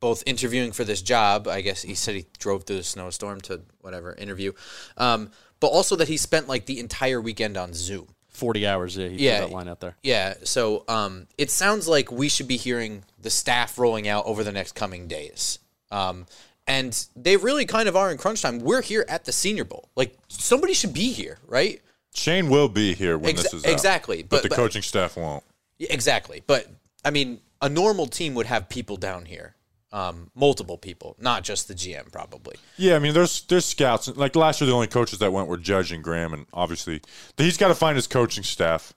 both 0.00 0.22
interviewing 0.26 0.72
for 0.72 0.82
this 0.82 1.02
job. 1.02 1.46
I 1.46 1.60
guess 1.60 1.82
he 1.82 1.94
said 1.94 2.14
he 2.16 2.26
drove 2.38 2.64
through 2.64 2.76
the 2.78 2.82
snowstorm 2.82 3.40
to 3.42 3.60
whatever 3.82 4.14
interview, 4.14 4.52
um, 4.96 5.30
but 5.62 5.68
also 5.68 5.96
that 5.96 6.08
he 6.08 6.18
spent 6.18 6.46
like 6.48 6.66
the 6.66 6.78
entire 6.78 7.20
weekend 7.22 7.56
on 7.56 7.72
Zoom. 7.72 8.08
40 8.28 8.66
hours. 8.66 8.96
Yeah, 8.96 9.08
he 9.08 9.16
Yeah. 9.26 9.38
threw 9.38 9.46
that 9.48 9.52
line 9.54 9.68
out 9.68 9.80
there. 9.80 9.96
Yeah, 10.02 10.34
so 10.44 10.84
um, 10.88 11.28
it 11.38 11.50
sounds 11.50 11.86
like 11.86 12.10
we 12.10 12.28
should 12.28 12.48
be 12.48 12.56
hearing 12.56 13.04
the 13.20 13.30
staff 13.30 13.78
rolling 13.78 14.08
out 14.08 14.24
over 14.26 14.42
the 14.42 14.52
next 14.52 14.72
coming 14.72 15.06
days. 15.06 15.58
Um, 15.90 16.26
and 16.66 17.06
they 17.14 17.36
really 17.36 17.64
kind 17.66 17.88
of 17.88 17.96
are 17.96 18.10
in 18.10 18.18
crunch 18.18 18.42
time. 18.42 18.58
We're 18.60 18.82
here 18.82 19.04
at 19.08 19.24
the 19.26 19.32
Senior 19.32 19.64
Bowl. 19.64 19.88
Like 19.96 20.16
somebody 20.28 20.72
should 20.74 20.92
be 20.94 21.12
here, 21.12 21.38
right? 21.46 21.80
Schoen 22.14 22.48
will 22.50 22.68
be 22.68 22.94
here 22.94 23.16
when 23.18 23.34
Exa- 23.34 23.42
this 23.42 23.54
is 23.54 23.64
out, 23.64 23.70
exactly, 23.72 24.22
but, 24.22 24.30
but- 24.30 24.42
the 24.42 24.48
but- 24.50 24.56
coaching 24.56 24.82
staff 24.82 25.16
won't. 25.16 25.44
Exactly. 25.78 26.42
But 26.46 26.68
I 27.04 27.10
mean, 27.10 27.40
a 27.60 27.68
normal 27.68 28.06
team 28.06 28.34
would 28.34 28.46
have 28.46 28.68
people 28.68 28.96
down 28.96 29.24
here, 29.26 29.54
um, 29.92 30.30
multiple 30.34 30.78
people, 30.78 31.16
not 31.18 31.44
just 31.44 31.68
the 31.68 31.74
GM, 31.74 32.10
probably. 32.10 32.56
Yeah, 32.76 32.96
I 32.96 32.98
mean, 32.98 33.14
there's 33.14 33.42
there's 33.42 33.64
scouts. 33.64 34.08
Like 34.08 34.34
last 34.34 34.60
year, 34.60 34.66
the 34.66 34.74
only 34.74 34.86
coaches 34.86 35.18
that 35.18 35.32
went 35.32 35.48
were 35.48 35.58
Judge 35.58 35.92
and 35.92 36.02
Graham, 36.02 36.32
and 36.32 36.46
obviously 36.52 37.00
he's 37.36 37.56
got 37.56 37.68
to 37.68 37.74
find 37.74 37.96
his 37.96 38.06
coaching 38.06 38.44
staff. 38.44 38.94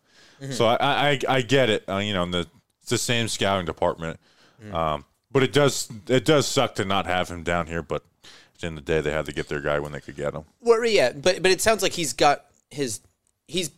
So 0.51 0.65
I, 0.65 1.11
I 1.11 1.19
I 1.29 1.41
get 1.41 1.69
it. 1.69 1.87
Uh, 1.87 1.97
you 1.97 2.13
know, 2.13 2.25
the 2.25 2.47
it's 2.81 2.89
the 2.89 2.97
same 2.97 3.27
scouting 3.27 3.65
department. 3.65 4.19
Um, 4.71 5.05
but 5.31 5.43
it 5.43 5.53
does 5.53 5.89
it 6.07 6.25
does 6.25 6.47
suck 6.47 6.75
to 6.75 6.85
not 6.85 7.05
have 7.05 7.29
him 7.29 7.43
down 7.43 7.67
here. 7.67 7.81
But 7.81 8.03
at 8.23 8.61
the 8.61 8.67
end 8.67 8.77
of 8.77 8.85
the 8.85 8.93
day, 8.93 9.01
they 9.01 9.11
had 9.11 9.25
to 9.25 9.33
get 9.33 9.47
their 9.47 9.61
guy 9.61 9.79
when 9.79 9.91
they 9.91 10.01
could 10.01 10.15
get 10.15 10.33
him. 10.33 10.45
Well, 10.61 10.83
yeah, 10.85 11.11
but 11.11 11.41
but 11.41 11.51
it 11.51 11.61
sounds 11.61 11.81
like 11.83 11.93
he's 11.93 12.13
got 12.13 12.45
his 12.69 13.01
he's 13.47 13.71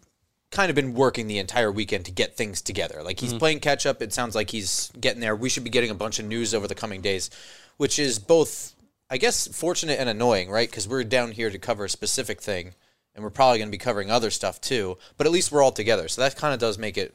kind 0.52 0.70
of 0.70 0.76
been 0.76 0.94
working 0.94 1.28
the 1.28 1.40
entire 1.40 1.72
weekend 1.72 2.06
to 2.06 2.12
get 2.12 2.38
things 2.38 2.62
together. 2.62 3.02
Like 3.04 3.20
he's 3.20 3.34
playing 3.34 3.60
catch 3.60 3.86
up. 3.86 4.02
It 4.02 4.14
sounds 4.14 4.34
like 4.34 4.50
he's 4.50 4.92
getting 5.00 5.20
there. 5.20 5.36
We 5.36 5.50
should 5.50 5.64
be 5.64 5.70
getting 5.70 5.90
a 5.90 5.96
bunch 5.96 6.20
of 6.20 6.26
news 6.26 6.54
over 6.54 6.68
the 6.68 6.76
coming 6.76 7.02
days, 7.02 7.30
which 7.78 8.00
is 8.00 8.18
both 8.18 8.74
I 9.10 9.18
guess 9.18 9.48
fortunate 9.48 10.00
and 10.00 10.10
annoying, 10.10 10.50
right? 10.50 10.70
Because 10.70 10.88
we're 10.88 11.04
down 11.04 11.32
here 11.32 11.50
to 11.50 11.58
cover 11.58 11.86
a 11.86 11.90
specific 11.90 12.42
thing, 12.42 12.74
and 13.16 13.24
we're 13.24 13.30
probably 13.30 13.58
going 13.58 13.70
to 13.70 13.72
be 13.72 13.78
covering 13.78 14.12
other 14.12 14.32
stuff 14.32 14.60
too. 14.60 14.98
But 15.18 15.28
at 15.28 15.34
least 15.34 15.52
we're 15.52 15.64
all 15.64 15.72
together, 15.72 16.08
so 16.08 16.22
that 16.22 16.36
kind 16.36 16.54
of 16.54 16.60
does 16.60 16.78
make 16.78 16.98
it. 16.98 17.14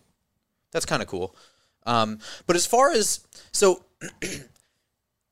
That's 0.73 0.87
kind 0.87 1.03
of 1.03 1.09
cool. 1.09 1.37
Um, 1.85 2.19
but 2.47 2.57
as 2.57 2.67
far 2.67 2.93
as 2.93 3.21
so 3.51 3.85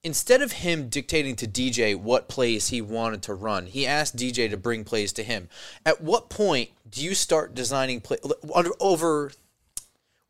instead 0.03 0.43
of 0.43 0.53
him 0.53 0.89
dictating 0.89 1.37
to 1.37 1.47
DJ 1.47 1.97
what 1.97 2.29
plays 2.29 2.69
he 2.69 2.81
wanted 2.81 3.23
to 3.23 3.35
run, 3.35 3.67
he 3.67 3.87
asked 3.87 4.17
DJ 4.17 4.49
to 4.51 4.57
bring 4.57 4.85
plays 4.85 5.13
to 5.15 5.23
him. 5.23 5.49
At 5.85 6.01
what 6.01 6.31
point 6.31 6.71
do 6.89 7.05
you 7.05 7.15
start 7.15 7.55
designing 7.55 8.01
play 8.01 8.19
under 8.55 8.71
over 8.81 9.33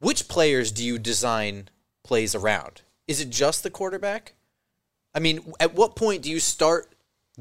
which 0.01 0.29
players 0.29 0.73
do 0.73 0.85
you 0.85 0.99
design 0.99 1.69
plays 2.03 2.35
around? 2.35 2.83
Is 3.07 3.21
it 3.21 3.31
just 3.31 3.63
the 3.63 3.71
quarterback? 3.71 4.35
I 5.15 5.19
mean, 5.19 5.53
at 5.59 5.75
what 5.75 5.97
point 5.97 6.23
do 6.23 6.31
you 6.31 6.41
start 6.41 6.95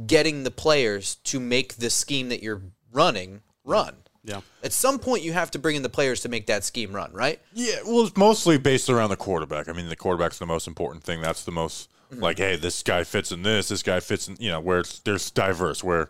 getting 0.06 0.44
the 0.44 0.52
players 0.52 1.16
to 1.16 1.40
make 1.40 1.76
the 1.76 1.90
scheme 1.90 2.30
that 2.30 2.44
you're 2.44 2.62
running 2.92 3.42
run? 3.64 3.96
Yeah. 4.24 4.42
At 4.64 4.74
some 4.74 5.00
point, 5.00 5.24
you 5.24 5.32
have 5.34 5.52
to 5.52 5.60
bring 5.60 5.76
in 5.76 5.82
the 5.82 5.90
players 5.90 6.22
to 6.22 6.30
make 6.30 6.48
that 6.48 6.64
scheme 6.64 6.92
run, 6.92 7.14
right? 7.14 7.40
Yeah, 7.54 7.78
well, 7.86 8.06
it's 8.06 8.18
mostly 8.18 8.58
based 8.58 8.90
around 8.90 9.10
the 9.10 9.16
quarterback. 9.16 9.70
I 9.70 9.74
mean, 9.74 9.88
the 9.88 9.96
quarterback's 9.96 10.40
the 10.40 10.46
most 10.46 10.68
important 10.68 11.04
thing. 11.04 11.22
That's 11.22 11.44
the 11.46 11.52
most 11.52 11.90
Mm-hmm. 12.12 12.24
like, 12.24 12.38
hey, 12.40 12.56
this 12.56 12.82
guy 12.82 13.04
fits 13.04 13.32
in 13.32 13.44
this, 13.44 13.70
this 13.70 13.84
guy 13.84 14.00
fits 14.00 14.28
in, 14.28 14.36
you 14.40 14.50
know, 14.50 14.60
where 14.60 14.80
it's 14.80 14.98
there's 15.00 15.30
diverse. 15.30 15.84
Where, 15.84 16.10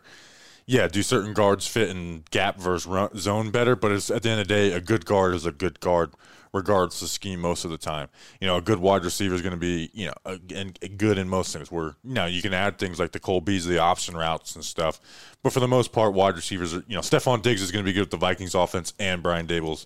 yeah, 0.65 0.87
do 0.87 1.03
certain 1.03 1.33
guards 1.33 1.67
fit 1.67 1.89
in 1.89 2.23
gap 2.31 2.57
versus 2.57 2.87
run, 2.87 3.17
zone 3.17 3.51
better? 3.51 3.75
But 3.75 3.91
it's 3.91 4.09
at 4.09 4.23
the 4.23 4.29
end 4.29 4.39
of 4.39 4.47
the 4.47 4.53
day, 4.53 4.71
a 4.71 4.79
good 4.79 5.05
guard 5.05 5.35
is 5.35 5.45
a 5.45 5.51
good 5.51 5.81
guard, 5.81 6.11
regardless 6.53 7.01
of 7.01 7.09
scheme 7.09 7.41
most 7.41 7.65
of 7.65 7.71
the 7.71 7.77
time. 7.77 8.07
You 8.39 8.47
know, 8.47 8.55
a 8.55 8.61
good 8.61 8.79
wide 8.79 9.03
receiver 9.03 9.35
is 9.35 9.41
going 9.41 9.51
to 9.51 9.57
be, 9.57 9.89
you 9.93 10.05
know, 10.05 10.13
a, 10.23 10.39
and 10.55 10.79
good 10.97 11.17
in 11.17 11.27
most 11.27 11.51
things. 11.51 11.69
Where 11.69 11.95
you 12.05 12.23
you 12.23 12.41
can 12.41 12.53
add 12.53 12.77
things 12.77 12.97
like 12.97 13.11
the 13.11 13.19
Cole 13.19 13.41
Beasley 13.41 13.77
option 13.77 14.15
routes 14.15 14.55
and 14.55 14.63
stuff, 14.63 15.01
but 15.43 15.51
for 15.51 15.59
the 15.59 15.67
most 15.67 15.91
part, 15.91 16.13
wide 16.13 16.37
receivers 16.37 16.73
are, 16.73 16.83
you 16.87 16.95
know, 16.95 17.01
Stefon 17.01 17.41
Diggs 17.41 17.61
is 17.61 17.71
going 17.71 17.83
to 17.83 17.89
be 17.89 17.93
good 17.93 18.03
with 18.03 18.11
the 18.11 18.17
Vikings 18.17 18.55
offense 18.55 18.93
and 18.99 19.21
Brian 19.21 19.47
Daboll's 19.47 19.85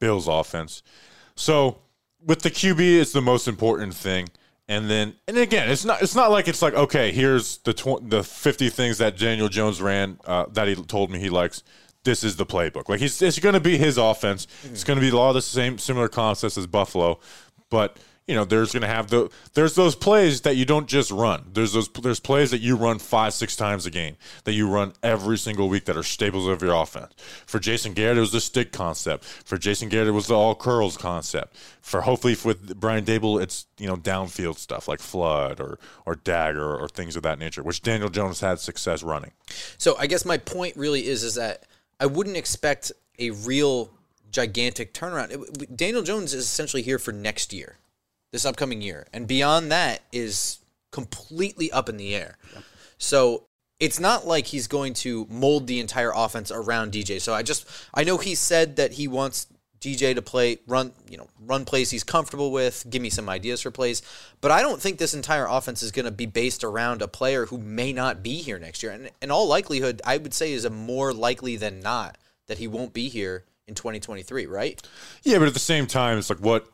Bills 0.00 0.26
offense. 0.26 0.82
So 1.36 1.78
with 2.24 2.42
the 2.42 2.50
QB, 2.50 3.00
it's 3.00 3.12
the 3.12 3.20
most 3.20 3.46
important 3.46 3.94
thing. 3.94 4.30
And 4.66 4.88
then, 4.88 5.14
and 5.28 5.36
again, 5.36 5.68
it's 5.68 5.84
not. 5.84 6.00
It's 6.00 6.14
not 6.14 6.30
like 6.30 6.48
it's 6.48 6.62
like 6.62 6.72
okay, 6.72 7.12
here's 7.12 7.58
the 7.58 7.74
tw- 7.74 8.08
the 8.08 8.24
fifty 8.24 8.70
things 8.70 8.96
that 8.98 9.18
Daniel 9.18 9.48
Jones 9.48 9.82
ran 9.82 10.18
uh, 10.24 10.46
that 10.52 10.68
he 10.68 10.74
told 10.74 11.10
me 11.10 11.18
he 11.18 11.28
likes. 11.28 11.62
This 12.04 12.24
is 12.24 12.36
the 12.36 12.46
playbook. 12.46 12.88
Like 12.88 13.00
he's, 13.00 13.20
it's 13.20 13.38
going 13.38 13.54
to 13.54 13.60
be 13.60 13.76
his 13.78 13.98
offense. 13.98 14.46
It's 14.64 14.84
going 14.84 14.98
to 14.98 15.00
be 15.00 15.10
a 15.10 15.16
lot 15.16 15.28
of 15.30 15.34
the 15.34 15.42
same 15.42 15.78
similar 15.78 16.08
concepts 16.08 16.56
as 16.58 16.66
Buffalo, 16.66 17.18
but 17.70 17.98
you 18.26 18.34
know, 18.34 18.44
there's 18.44 18.72
going 18.72 18.80
to 18.82 18.88
have 18.88 19.08
the 19.08 19.30
there's 19.52 19.74
those 19.74 19.94
plays 19.94 20.40
that 20.42 20.56
you 20.56 20.64
don't 20.64 20.88
just 20.88 21.10
run. 21.10 21.44
There's 21.52 21.74
those 21.74 21.88
there's 21.88 22.20
plays 22.20 22.50
that 22.52 22.60
you 22.60 22.74
run 22.74 22.98
five 22.98 23.34
six 23.34 23.54
times 23.54 23.84
a 23.84 23.90
game 23.90 24.16
that 24.44 24.52
you 24.52 24.68
run 24.68 24.94
every 25.02 25.36
single 25.36 25.68
week 25.68 25.84
that 25.84 25.96
are 25.96 26.02
staples 26.02 26.46
of 26.46 26.62
your 26.62 26.74
offense. 26.74 27.12
For 27.46 27.58
Jason 27.58 27.92
Garrett, 27.92 28.16
it 28.16 28.20
was 28.20 28.32
the 28.32 28.40
stick 28.40 28.72
concept. 28.72 29.24
For 29.24 29.58
Jason 29.58 29.90
Garrett, 29.90 30.08
it 30.08 30.12
was 30.12 30.28
the 30.28 30.34
all 30.34 30.54
curls 30.54 30.96
concept. 30.96 31.54
For 31.82 32.00
hopefully 32.00 32.34
with 32.44 32.80
Brian 32.80 33.04
Daboll, 33.04 33.42
it's 33.42 33.66
you 33.78 33.86
know 33.86 33.96
downfield 33.96 34.56
stuff 34.56 34.88
like 34.88 35.00
flood 35.00 35.60
or 35.60 35.78
or 36.06 36.14
dagger 36.14 36.76
or 36.76 36.88
things 36.88 37.16
of 37.16 37.22
that 37.24 37.38
nature, 37.38 37.62
which 37.62 37.82
Daniel 37.82 38.08
Jones 38.08 38.40
had 38.40 38.58
success 38.58 39.02
running. 39.02 39.32
So 39.76 39.96
I 39.98 40.06
guess 40.06 40.24
my 40.24 40.38
point 40.38 40.76
really 40.76 41.06
is 41.06 41.22
is 41.22 41.34
that 41.34 41.64
I 42.00 42.06
wouldn't 42.06 42.38
expect 42.38 42.90
a 43.18 43.30
real 43.30 43.90
gigantic 44.30 44.94
turnaround. 44.94 45.76
Daniel 45.76 46.02
Jones 46.02 46.34
is 46.34 46.44
essentially 46.44 46.82
here 46.82 46.98
for 46.98 47.12
next 47.12 47.52
year, 47.52 47.76
this 48.34 48.44
upcoming 48.44 48.82
year, 48.82 49.06
and 49.12 49.28
beyond 49.28 49.70
that 49.70 50.02
is 50.10 50.58
completely 50.90 51.70
up 51.70 51.88
in 51.88 51.96
the 51.96 52.16
air. 52.16 52.36
So 52.98 53.44
it's 53.78 54.00
not 54.00 54.26
like 54.26 54.46
he's 54.46 54.66
going 54.66 54.94
to 54.94 55.24
mold 55.30 55.68
the 55.68 55.78
entire 55.78 56.10
offense 56.12 56.50
around 56.50 56.90
DJ. 56.90 57.20
So 57.20 57.32
I 57.32 57.44
just 57.44 57.64
I 57.94 58.02
know 58.02 58.18
he 58.18 58.34
said 58.34 58.74
that 58.74 58.94
he 58.94 59.06
wants 59.06 59.46
DJ 59.80 60.16
to 60.16 60.22
play 60.22 60.58
run, 60.66 60.90
you 61.08 61.16
know, 61.16 61.28
run 61.46 61.64
plays 61.64 61.92
he's 61.92 62.02
comfortable 62.02 62.50
with, 62.50 62.84
give 62.90 63.00
me 63.00 63.08
some 63.08 63.28
ideas 63.28 63.60
for 63.60 63.70
plays, 63.70 64.02
but 64.40 64.50
I 64.50 64.62
don't 64.62 64.82
think 64.82 64.98
this 64.98 65.14
entire 65.14 65.46
offense 65.46 65.80
is 65.84 65.92
going 65.92 66.06
to 66.06 66.10
be 66.10 66.26
based 66.26 66.64
around 66.64 67.02
a 67.02 67.08
player 67.08 67.46
who 67.46 67.58
may 67.58 67.92
not 67.92 68.20
be 68.20 68.42
here 68.42 68.58
next 68.58 68.82
year. 68.82 68.90
And 68.90 69.10
in 69.22 69.30
all 69.30 69.46
likelihood, 69.46 70.02
I 70.04 70.16
would 70.16 70.34
say 70.34 70.52
is 70.52 70.64
a 70.64 70.70
more 70.70 71.12
likely 71.12 71.56
than 71.56 71.78
not 71.78 72.18
that 72.48 72.58
he 72.58 72.66
won't 72.66 72.94
be 72.94 73.08
here 73.08 73.44
in 73.68 73.76
2023, 73.76 74.46
right? 74.46 74.82
Yeah, 75.22 75.38
but 75.38 75.46
at 75.46 75.54
the 75.54 75.60
same 75.60 75.86
time, 75.86 76.18
it's 76.18 76.30
like 76.30 76.40
what 76.40 76.66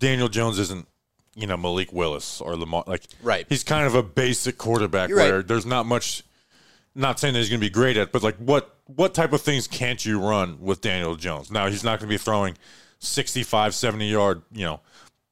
Daniel 0.00 0.28
Jones 0.28 0.58
isn't, 0.58 0.88
you 1.36 1.46
know, 1.46 1.56
Malik 1.56 1.92
Willis 1.92 2.40
or 2.40 2.56
Lamar. 2.56 2.82
Like, 2.88 3.04
Right. 3.22 3.46
He's 3.48 3.62
kind 3.62 3.86
of 3.86 3.94
a 3.94 4.02
basic 4.02 4.58
quarterback 4.58 5.10
You're 5.10 5.18
right. 5.18 5.30
where 5.30 5.42
there's 5.42 5.66
not 5.66 5.86
much. 5.86 6.24
Not 6.92 7.20
saying 7.20 7.34
that 7.34 7.38
he's 7.38 7.48
going 7.48 7.60
to 7.60 7.64
be 7.64 7.70
great 7.70 7.96
at, 7.96 8.10
but 8.10 8.24
like 8.24 8.36
what 8.38 8.74
what 8.86 9.14
type 9.14 9.32
of 9.32 9.40
things 9.40 9.68
can't 9.68 10.04
you 10.04 10.20
run 10.20 10.60
with 10.60 10.80
Daniel 10.80 11.14
Jones? 11.14 11.48
Now 11.48 11.68
he's 11.68 11.84
not 11.84 12.00
going 12.00 12.08
to 12.08 12.12
be 12.12 12.18
throwing 12.18 12.56
65, 12.98 13.76
70 13.76 14.08
yard, 14.08 14.42
you 14.50 14.64
know, 14.64 14.80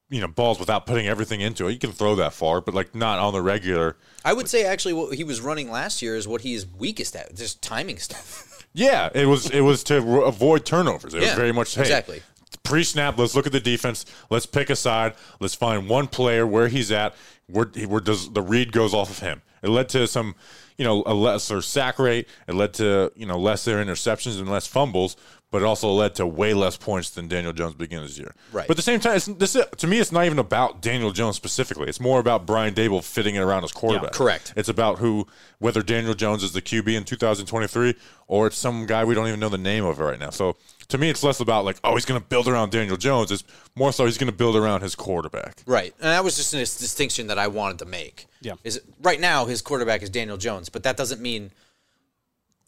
you 0.09 0.21
know, 0.21 0.27
balls 0.27 0.57
without 0.57 0.85
putting 0.85 1.07
everything 1.07 1.41
into 1.41 1.67
it. 1.67 1.73
You 1.73 1.77
can 1.79 1.91
throw 1.91 2.15
that 2.15 2.31
far, 2.31 2.61
but 2.61 2.73
like 2.73 2.95
not 2.95 3.19
on 3.19 3.33
the 3.33 3.41
regular. 3.41 3.97
I 4.23 4.31
would 4.31 4.47
say 4.47 4.63
actually 4.63 4.93
what 4.93 5.15
he 5.15 5.25
was 5.25 5.41
running 5.41 5.69
last 5.69 6.01
year 6.01 6.15
is 6.15 6.29
what 6.29 6.41
he 6.41 6.53
is 6.53 6.65
weakest 6.65 7.15
at, 7.17 7.35
just 7.35 7.61
timing 7.61 7.97
stuff. 7.97 8.45
Yeah, 8.71 9.09
it 9.15 9.25
was 9.25 9.49
it 9.49 9.61
was 9.61 9.83
to 9.85 10.21
avoid 10.21 10.63
turnovers. 10.63 11.15
It 11.15 11.21
was 11.21 11.33
very 11.33 11.51
much 11.51 11.73
hey, 11.73 11.81
exactly. 11.81 12.21
Pre-snap. 12.69 13.17
Let's 13.17 13.35
look 13.35 13.47
at 13.47 13.51
the 13.51 13.59
defense. 13.59 14.05
Let's 14.29 14.45
pick 14.45 14.69
a 14.69 14.75
side. 14.75 15.15
Let's 15.39 15.55
find 15.55 15.89
one 15.89 16.07
player 16.07 16.45
where 16.45 16.67
he's 16.67 16.91
at. 16.91 17.15
Where, 17.47 17.65
where 17.65 17.99
does 17.99 18.31
the 18.31 18.41
read 18.41 18.71
goes 18.71 18.93
off 18.93 19.09
of 19.09 19.19
him? 19.19 19.41
It 19.63 19.69
led 19.69 19.89
to 19.89 20.07
some, 20.07 20.35
you 20.77 20.85
know, 20.85 21.03
a 21.05 21.13
lesser 21.13 21.61
sack 21.61 21.97
rate. 21.97 22.27
It 22.47 22.53
led 22.53 22.73
to 22.75 23.11
you 23.15 23.25
know 23.25 23.39
lesser 23.39 23.83
interceptions 23.83 24.39
and 24.39 24.49
less 24.49 24.67
fumbles, 24.67 25.17
but 25.51 25.61
it 25.61 25.65
also 25.65 25.91
led 25.91 26.15
to 26.15 26.27
way 26.27 26.53
less 26.53 26.77
points 26.77 27.09
than 27.09 27.27
Daniel 27.27 27.53
Jones 27.53 27.73
began 27.73 28.03
this 28.03 28.17
year. 28.17 28.35
Right. 28.51 28.67
But 28.67 28.71
at 28.71 28.77
the 28.77 28.83
same 28.83 28.99
time, 28.99 29.15
it's, 29.15 29.25
this 29.25 29.57
to 29.77 29.87
me, 29.87 29.99
it's 29.99 30.11
not 30.11 30.25
even 30.25 30.37
about 30.37 30.81
Daniel 30.81 31.11
Jones 31.11 31.35
specifically. 31.35 31.87
It's 31.87 31.99
more 31.99 32.19
about 32.19 32.45
Brian 32.45 32.75
Daboll 32.75 33.03
fitting 33.03 33.35
it 33.35 33.39
around 33.39 33.63
his 33.63 33.71
quarterback. 33.71 34.11
correct. 34.11 34.53
It's 34.55 34.69
about 34.69 34.99
who, 34.99 35.27
whether 35.57 35.81
Daniel 35.81 36.13
Jones 36.13 36.43
is 36.43 36.51
the 36.51 36.61
QB 36.61 36.95
in 36.95 37.03
2023 37.03 37.95
or 38.27 38.47
it's 38.47 38.57
some 38.57 38.85
guy 38.85 39.03
we 39.03 39.15
don't 39.15 39.27
even 39.27 39.39
know 39.39 39.49
the 39.49 39.57
name 39.57 39.85
of 39.85 39.99
right 39.99 40.19
now. 40.19 40.29
So 40.29 40.55
to 40.89 40.97
me, 40.97 41.09
it's 41.09 41.23
less 41.23 41.39
about 41.39 41.65
like, 41.65 41.77
oh, 41.83 41.95
he's 41.95 42.05
going 42.05 42.21
to 42.21 42.27
build 42.27 42.47
around 42.47 42.71
Daniel 42.71 42.97
Jones. 42.97 43.31
It's 43.31 43.43
more 43.75 43.91
so 43.91 44.05
he's 44.05 44.19
going 44.19 44.31
to 44.31 44.37
build 44.37 44.55
around 44.55 44.81
his 44.81 44.93
quarterback. 44.93 45.63
Right. 45.65 45.93
And 45.99 46.09
that 46.09 46.23
was 46.23 46.37
just 46.37 46.53
a 46.53 46.57
distinction 46.57 47.27
that 47.27 47.39
I 47.39 47.47
wanted 47.47 47.79
to 47.79 47.85
make. 47.85 48.27
Yeah. 48.41 48.53
Is 48.63 48.81
right 49.01 49.19
now 49.19 49.45
his 49.45 49.63
quarterback 49.63 50.03
is 50.03 50.11
Daniel 50.11 50.37
Jones, 50.37 50.69
but 50.69 50.83
that 50.83 50.95
doesn't 50.95 51.21
mean 51.21 51.51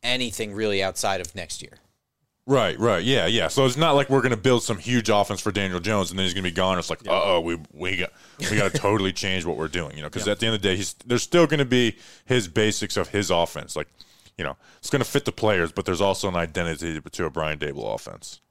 anything 0.01 0.53
really 0.53 0.81
outside 0.81 1.21
of 1.21 1.35
next 1.35 1.61
year. 1.61 1.73
Right, 2.51 2.77
right, 2.77 3.01
yeah, 3.01 3.27
yeah. 3.27 3.47
So 3.47 3.65
it's 3.65 3.77
not 3.77 3.93
like 3.93 4.09
we're 4.09 4.19
going 4.19 4.31
to 4.31 4.37
build 4.37 4.61
some 4.61 4.77
huge 4.77 5.07
offense 5.07 5.39
for 5.39 5.53
Daniel 5.53 5.79
Jones 5.79 6.09
and 6.09 6.19
then 6.19 6.25
he's 6.25 6.33
going 6.33 6.43
to 6.43 6.49
be 6.49 6.53
gone. 6.53 6.77
It's 6.77 6.89
like, 6.89 6.99
uh 7.07 7.11
oh, 7.11 7.39
we 7.39 7.57
we 7.71 7.95
got 7.95 8.11
we 8.39 8.57
got 8.57 8.73
to 8.73 8.77
totally 8.77 9.13
change 9.13 9.45
what 9.45 9.55
we're 9.55 9.69
doing, 9.69 9.95
you 9.95 10.01
know? 10.01 10.09
Because 10.09 10.27
at 10.27 10.41
the 10.41 10.47
end 10.47 10.55
of 10.55 10.61
the 10.61 10.67
day, 10.67 10.75
he's 10.75 10.93
there's 11.05 11.23
still 11.23 11.47
going 11.47 11.59
to 11.59 11.65
be 11.65 11.95
his 12.25 12.49
basics 12.49 12.97
of 12.97 13.07
his 13.07 13.31
offense, 13.31 13.77
like 13.77 13.87
you 14.37 14.43
know, 14.43 14.57
it's 14.79 14.89
going 14.89 15.01
to 15.01 15.09
fit 15.09 15.23
the 15.23 15.31
players, 15.31 15.71
but 15.71 15.85
there's 15.85 16.01
also 16.01 16.27
an 16.27 16.35
identity 16.35 16.99
to 16.99 17.25
a 17.25 17.29
Brian 17.29 17.57
Daboll 17.57 17.95
offense. 17.95 18.41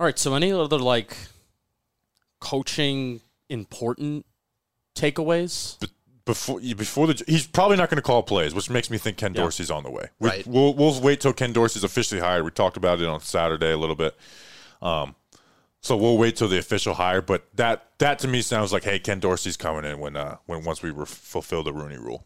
All 0.00 0.06
right. 0.06 0.18
So 0.18 0.34
any 0.34 0.50
other 0.50 0.78
like 0.78 1.16
coaching 2.40 3.20
important 3.48 4.26
takeaways? 4.96 5.78
Before 6.28 6.60
before 6.60 7.06
the 7.06 7.22
he's 7.26 7.46
probably 7.46 7.76
not 7.76 7.88
going 7.90 7.96
to 7.96 8.02
call 8.02 8.22
plays, 8.22 8.54
which 8.54 8.70
makes 8.70 8.90
me 8.90 8.98
think 8.98 9.16
Ken 9.16 9.34
Yeah. 9.34 9.42
Dorsey's 9.42 9.70
on 9.70 9.82
the 9.82 9.90
way. 9.90 10.10
We, 10.20 10.28
Right. 10.28 10.46
We'll 10.46 10.74
we'll 10.74 11.00
wait 11.00 11.20
till 11.20 11.32
Ken 11.32 11.52
Dorsey's 11.52 11.82
officially 11.82 12.20
hired. 12.20 12.44
We 12.44 12.50
talked 12.50 12.76
about 12.76 13.00
it 13.00 13.06
on 13.06 13.20
Saturday 13.20 13.72
a 13.72 13.76
little 13.76 13.96
bit. 13.96 14.14
Um, 14.82 15.14
so 15.80 15.96
we'll 15.96 16.18
wait 16.18 16.36
till 16.36 16.48
the 16.48 16.58
official 16.58 16.94
hire. 16.94 17.22
But 17.22 17.46
that 17.56 17.86
that 17.98 18.18
to 18.20 18.28
me 18.28 18.42
sounds 18.42 18.72
like 18.72 18.84
hey, 18.84 18.98
Ken 18.98 19.18
Dorsey's 19.20 19.56
coming 19.56 19.84
in 19.90 19.98
when 19.98 20.16
uh 20.16 20.36
when 20.46 20.62
once 20.64 20.82
we 20.82 20.90
re- 20.90 21.06
fulfill 21.06 21.62
the 21.62 21.72
Rooney 21.72 21.96
Rule. 21.98 22.22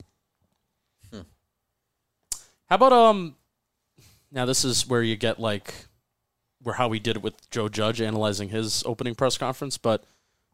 How 2.68 2.76
about 2.76 2.92
um? 2.92 3.36
Now 4.30 4.46
this 4.46 4.64
is 4.64 4.88
where 4.88 5.02
you 5.02 5.14
get 5.16 5.38
like, 5.38 5.74
where 6.62 6.74
how 6.74 6.88
we 6.88 6.98
did 6.98 7.16
it 7.16 7.22
with 7.22 7.50
Joe 7.50 7.68
Judge 7.68 8.00
analyzing 8.00 8.48
his 8.48 8.82
opening 8.86 9.14
press 9.14 9.36
conference. 9.36 9.76
But 9.76 10.04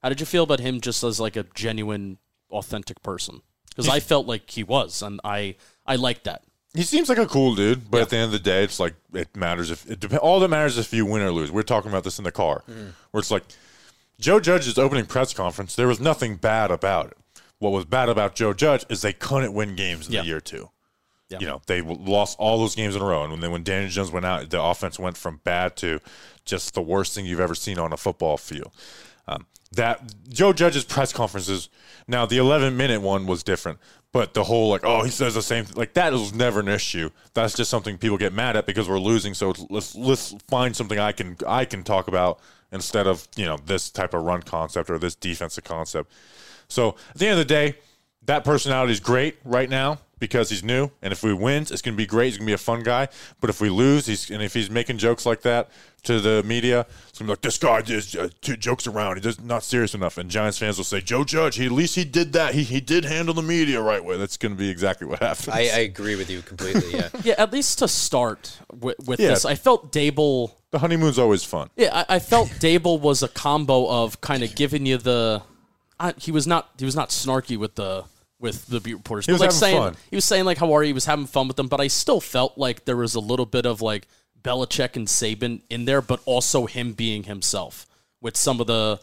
how 0.02 0.08
did 0.08 0.18
you 0.20 0.26
feel 0.26 0.42
about 0.42 0.58
him 0.60 0.80
just 0.80 1.04
as 1.04 1.20
like 1.20 1.36
a 1.36 1.44
genuine, 1.54 2.18
authentic 2.50 3.02
person? 3.02 3.42
Because 3.68 3.88
I 3.88 4.00
felt 4.00 4.26
like 4.26 4.50
he 4.50 4.62
was, 4.64 5.02
and 5.02 5.20
I 5.24 5.56
I 5.86 5.96
liked 5.96 6.24
that. 6.24 6.42
He 6.74 6.82
seems 6.82 7.08
like 7.08 7.18
a 7.18 7.26
cool 7.26 7.54
dude, 7.54 7.90
but 7.90 8.02
at 8.02 8.10
the 8.10 8.16
end 8.16 8.26
of 8.26 8.32
the 8.32 8.38
day, 8.38 8.62
it's 8.62 8.78
like 8.78 8.94
it 9.14 9.34
matters 9.36 9.70
if 9.70 9.88
it 9.90 10.00
dep- 10.00 10.22
all 10.22 10.38
that 10.40 10.48
matters 10.48 10.76
is 10.76 10.86
if 10.86 10.92
you 10.92 11.06
win 11.06 11.22
or 11.22 11.30
lose. 11.30 11.50
We're 11.50 11.62
talking 11.62 11.90
about 11.90 12.04
this 12.04 12.18
in 12.18 12.24
the 12.24 12.32
car, 12.32 12.62
where 12.66 13.20
it's 13.20 13.30
like 13.30 13.44
Joe 14.20 14.40
Judge's 14.40 14.78
opening 14.78 15.06
press 15.06 15.32
conference. 15.32 15.76
There 15.76 15.86
was 15.88 16.00
nothing 16.00 16.36
bad 16.36 16.70
about 16.70 17.06
it. 17.06 17.16
What 17.58 17.70
was 17.70 17.84
bad 17.84 18.08
about 18.08 18.34
Joe 18.34 18.52
Judge 18.52 18.84
is 18.88 19.00
they 19.02 19.12
couldn't 19.12 19.52
win 19.54 19.76
games 19.76 20.06
in 20.08 20.12
Yeah. 20.14 20.20
the 20.22 20.26
year 20.26 20.40
two. 20.40 20.70
Yeah. 21.28 21.38
You 21.40 21.46
know, 21.46 21.62
they 21.66 21.82
lost 21.82 22.36
all 22.38 22.58
those 22.58 22.74
games 22.74 22.96
in 22.96 23.02
a 23.02 23.04
row, 23.04 23.22
and 23.24 23.42
then 23.42 23.50
when 23.50 23.62
Daniel 23.62 23.90
Jones 23.90 24.10
went 24.10 24.24
out, 24.26 24.48
the 24.50 24.62
offense 24.62 24.98
went 24.98 25.16
from 25.16 25.40
bad 25.44 25.76
to 25.76 26.00
just 26.44 26.74
the 26.74 26.80
worst 26.82 27.14
thing 27.14 27.26
you've 27.26 27.40
ever 27.40 27.54
seen 27.54 27.78
on 27.78 27.92
a 27.92 27.96
football 27.96 28.36
field. 28.38 28.72
Um, 29.26 29.46
that 29.72 30.14
Joe 30.28 30.52
Judge's 30.52 30.84
press 30.84 31.12
conferences. 31.12 31.68
Now 32.06 32.26
the 32.26 32.38
11 32.38 32.76
minute 32.76 33.02
one 33.02 33.26
was 33.26 33.42
different, 33.42 33.78
but 34.12 34.34
the 34.34 34.44
whole 34.44 34.70
like, 34.70 34.84
oh, 34.84 35.02
he 35.02 35.10
says 35.10 35.34
the 35.34 35.42
same 35.42 35.64
thing. 35.64 35.76
Like 35.76 35.94
that 35.94 36.12
was 36.12 36.32
never 36.32 36.60
an 36.60 36.68
issue. 36.68 37.10
That's 37.34 37.54
just 37.54 37.70
something 37.70 37.98
people 37.98 38.18
get 38.18 38.32
mad 38.32 38.56
at 38.56 38.66
because 38.66 38.88
we're 38.88 38.98
losing. 38.98 39.34
So 39.34 39.54
let's 39.70 39.94
let's 39.94 40.34
find 40.48 40.74
something 40.74 40.98
I 40.98 41.12
can 41.12 41.36
I 41.46 41.64
can 41.64 41.84
talk 41.84 42.08
about 42.08 42.40
instead 42.72 43.06
of 43.06 43.28
you 43.36 43.44
know 43.44 43.58
this 43.64 43.90
type 43.90 44.14
of 44.14 44.22
run 44.22 44.42
concept 44.42 44.90
or 44.90 44.98
this 44.98 45.14
defensive 45.14 45.64
concept. 45.64 46.10
So 46.68 46.96
at 47.10 47.16
the 47.16 47.26
end 47.26 47.32
of 47.32 47.46
the 47.46 47.54
day, 47.54 47.76
that 48.28 48.44
personality 48.44 48.92
is 48.92 49.00
great 49.00 49.36
right 49.44 49.68
now 49.68 49.98
because 50.20 50.50
he's 50.50 50.64
new, 50.64 50.90
and 51.00 51.12
if 51.12 51.22
we 51.22 51.32
wins, 51.32 51.70
it's 51.70 51.80
going 51.80 51.94
to 51.94 51.96
be 51.96 52.04
great. 52.06 52.26
He's 52.26 52.38
going 52.38 52.46
to 52.46 52.50
be 52.50 52.54
a 52.54 52.58
fun 52.58 52.82
guy. 52.82 53.06
But 53.40 53.50
if 53.50 53.60
we 53.60 53.68
lose, 53.70 54.06
he's 54.06 54.28
and 54.30 54.42
if 54.42 54.52
he's 54.52 54.68
making 54.68 54.98
jokes 54.98 55.24
like 55.24 55.42
that 55.42 55.70
to 56.02 56.18
the 56.20 56.42
media, 56.42 56.86
it's 57.08 57.18
going 57.20 57.20
to 57.20 57.24
be 57.24 57.28
like 57.30 57.40
this 57.40 57.56
guy 57.58 57.82
just 57.82 58.16
uh, 58.16 58.28
two 58.40 58.56
jokes 58.56 58.86
around. 58.88 59.14
He 59.16 59.20
does 59.20 59.40
not 59.40 59.62
serious 59.62 59.94
enough. 59.94 60.18
And 60.18 60.28
Giants 60.28 60.58
fans 60.58 60.76
will 60.76 60.84
say, 60.84 61.00
Joe 61.00 61.22
Judge, 61.22 61.54
he 61.56 61.66
at 61.66 61.70
least 61.72 61.94
he 61.94 62.04
did 62.04 62.32
that. 62.32 62.54
He 62.54 62.64
he 62.64 62.80
did 62.80 63.04
handle 63.04 63.32
the 63.32 63.42
media 63.42 63.80
right 63.80 64.04
way. 64.04 64.16
That's 64.16 64.36
going 64.36 64.52
to 64.52 64.58
be 64.58 64.68
exactly 64.68 65.06
what 65.06 65.20
happens. 65.20 65.48
I, 65.50 65.60
I 65.60 65.80
agree 65.86 66.16
with 66.16 66.28
you 66.30 66.42
completely. 66.42 66.92
Yeah. 66.92 67.08
Yeah, 67.22 67.34
at 67.38 67.52
least 67.52 67.78
to 67.78 67.86
start 67.88 68.58
with, 68.72 68.96
with 69.06 69.20
Yeah. 69.20 69.28
this, 69.28 69.44
I 69.44 69.54
felt 69.54 69.92
Daboll. 69.92 70.52
the 70.72 70.80
honeymoon's 70.80 71.18
always 71.18 71.44
fun. 71.44 71.70
Yeah, 71.76 72.04
I, 72.08 72.16
I 72.16 72.18
felt 72.18 72.48
Daboll 72.60 73.00
was 73.00 73.22
a 73.22 73.28
combo 73.28 73.88
of 73.88 74.20
kind 74.20 74.42
of 74.42 74.54
giving 74.56 74.84
you 74.84 74.98
the. 74.98 75.42
I, 76.00 76.14
he 76.18 76.30
was 76.32 76.46
not. 76.46 76.70
He 76.78 76.84
was 76.84 76.96
not 76.96 77.10
snarky 77.10 77.56
with 77.56 77.76
the 77.76 78.04
with 78.40 78.66
the 78.66 78.80
beat 78.80 78.94
reporters. 78.94 79.26
He 79.26 79.32
was 79.32 79.40
like 79.40 79.50
saying 79.52 79.76
fun. 79.78 79.96
he 80.10 80.16
was 80.16 80.24
saying 80.24 80.44
like 80.44 80.58
how 80.58 80.72
are 80.74 80.82
you? 80.82 80.88
He 80.88 80.92
was 80.92 81.06
having 81.06 81.26
fun 81.26 81.48
with 81.48 81.56
them, 81.56 81.68
but 81.68 81.80
I 81.80 81.88
still 81.88 82.20
felt 82.20 82.56
like 82.58 82.84
there 82.84 82.96
was 82.96 83.14
a 83.14 83.20
little 83.20 83.46
bit 83.46 83.66
of 83.66 83.80
like 83.82 84.06
Belichick 84.40 84.96
and 84.96 85.06
Saban 85.08 85.62
in 85.68 85.84
there, 85.84 86.00
but 86.00 86.20
also 86.24 86.66
him 86.66 86.92
being 86.92 87.24
himself 87.24 87.86
with 88.20 88.36
some 88.36 88.60
of 88.60 88.66
the 88.66 89.00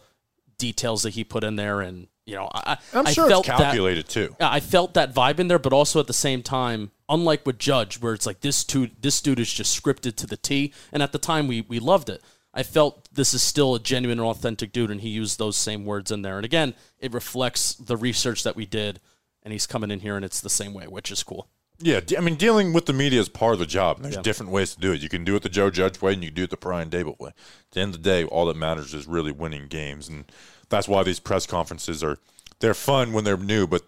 details 0.58 1.02
that 1.02 1.10
he 1.10 1.24
put 1.24 1.44
in 1.44 1.56
there, 1.56 1.80
and 1.80 2.08
you 2.24 2.34
know, 2.34 2.48
I, 2.52 2.78
I'm 2.94 3.06
I 3.06 3.12
sure 3.12 3.28
felt 3.28 3.46
it's 3.46 3.56
that- 3.56 3.62
calculated 3.64 4.08
too. 4.08 4.34
I 4.40 4.60
felt 4.60 4.94
that 4.94 5.14
vibe 5.14 5.38
in 5.38 5.48
there, 5.48 5.58
but 5.58 5.72
also 5.72 6.00
at 6.00 6.06
the 6.06 6.12
same 6.12 6.42
time, 6.42 6.90
unlike 7.08 7.46
with 7.46 7.58
Judge, 7.58 8.00
where 8.00 8.14
it's 8.14 8.26
like 8.26 8.40
this 8.40 8.64
dude, 8.64 9.00
this 9.00 9.20
dude 9.20 9.38
is 9.38 9.52
just 9.52 9.80
scripted 9.80 10.16
to 10.16 10.26
the 10.26 10.36
T. 10.36 10.72
And 10.92 11.02
at 11.02 11.12
the 11.12 11.18
time, 11.18 11.46
we 11.46 11.60
we 11.60 11.78
loved 11.78 12.08
it. 12.08 12.22
I 12.54 12.62
felt 12.62 13.06
this 13.12 13.34
is 13.34 13.42
still 13.42 13.74
a 13.74 13.78
genuine 13.80 14.18
and 14.18 14.26
authentic 14.26 14.72
dude, 14.72 14.90
and 14.90 15.02
he 15.02 15.10
used 15.10 15.38
those 15.38 15.56
same 15.58 15.84
words 15.84 16.10
in 16.10 16.22
there. 16.22 16.36
And 16.36 16.44
again, 16.46 16.74
it 16.98 17.12
reflects 17.12 17.74
the 17.74 17.98
research 17.98 18.42
that 18.44 18.56
we 18.56 18.64
did, 18.64 18.98
and 19.46 19.52
he's 19.52 19.66
coming 19.68 19.92
in 19.92 20.00
here 20.00 20.16
and 20.16 20.24
it's 20.24 20.40
the 20.40 20.50
same 20.50 20.74
way, 20.74 20.88
which 20.88 21.12
is 21.12 21.22
cool. 21.22 21.46
Yeah, 21.78 22.00
I 22.18 22.20
mean, 22.20 22.34
dealing 22.34 22.72
with 22.72 22.86
the 22.86 22.92
media 22.92 23.20
is 23.20 23.28
part 23.28 23.52
of 23.52 23.60
the 23.60 23.66
job. 23.66 24.02
There's 24.02 24.16
different 24.16 24.50
ways 24.50 24.74
to 24.74 24.80
do 24.80 24.92
it. 24.92 25.00
You 25.02 25.08
can 25.08 25.24
do 25.24 25.36
it 25.36 25.42
the 25.42 25.48
Joe 25.48 25.70
Judge 25.70 26.00
way, 26.02 26.14
and 26.14 26.22
you 26.24 26.30
can 26.30 26.34
do 26.34 26.44
it 26.44 26.50
the 26.50 26.56
Brian 26.56 26.90
Daboll 26.90 27.16
way. 27.20 27.28
At 27.28 27.34
the 27.70 27.80
end 27.80 27.94
of 27.94 28.02
the 28.02 28.10
day, 28.10 28.24
all 28.24 28.46
that 28.46 28.56
matters 28.56 28.92
is 28.92 29.06
really 29.06 29.30
winning 29.30 29.68
games, 29.68 30.08
and 30.08 30.24
that's 30.68 30.88
why 30.88 31.04
these 31.04 31.20
press 31.20 31.46
conferences 31.46 32.02
are 32.02 32.18
they're 32.58 32.74
fun 32.74 33.12
when 33.12 33.22
they're 33.22 33.36
new, 33.36 33.68
but 33.68 33.82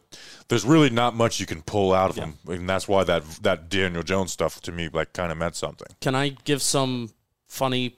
there's 0.47 0.65
really 0.65 0.91
not 0.91 1.17
much 1.17 1.41
you 1.41 1.47
can 1.47 1.63
pull 1.63 1.93
out 1.93 2.11
of 2.11 2.17
them, 2.17 2.39
and 2.47 2.69
that's 2.69 2.87
why 2.87 3.03
that 3.05 3.25
that 3.43 3.69
Daniel 3.69 4.05
Jones 4.05 4.31
stuff 4.31 4.61
to 4.61 4.71
me 4.71 4.89
like 4.93 5.13
kind 5.13 5.33
of 5.33 5.39
meant 5.39 5.57
something. 5.57 5.89
Can 6.01 6.15
I 6.15 6.37
give 6.45 6.63
some 6.63 7.11
funny 7.47 7.97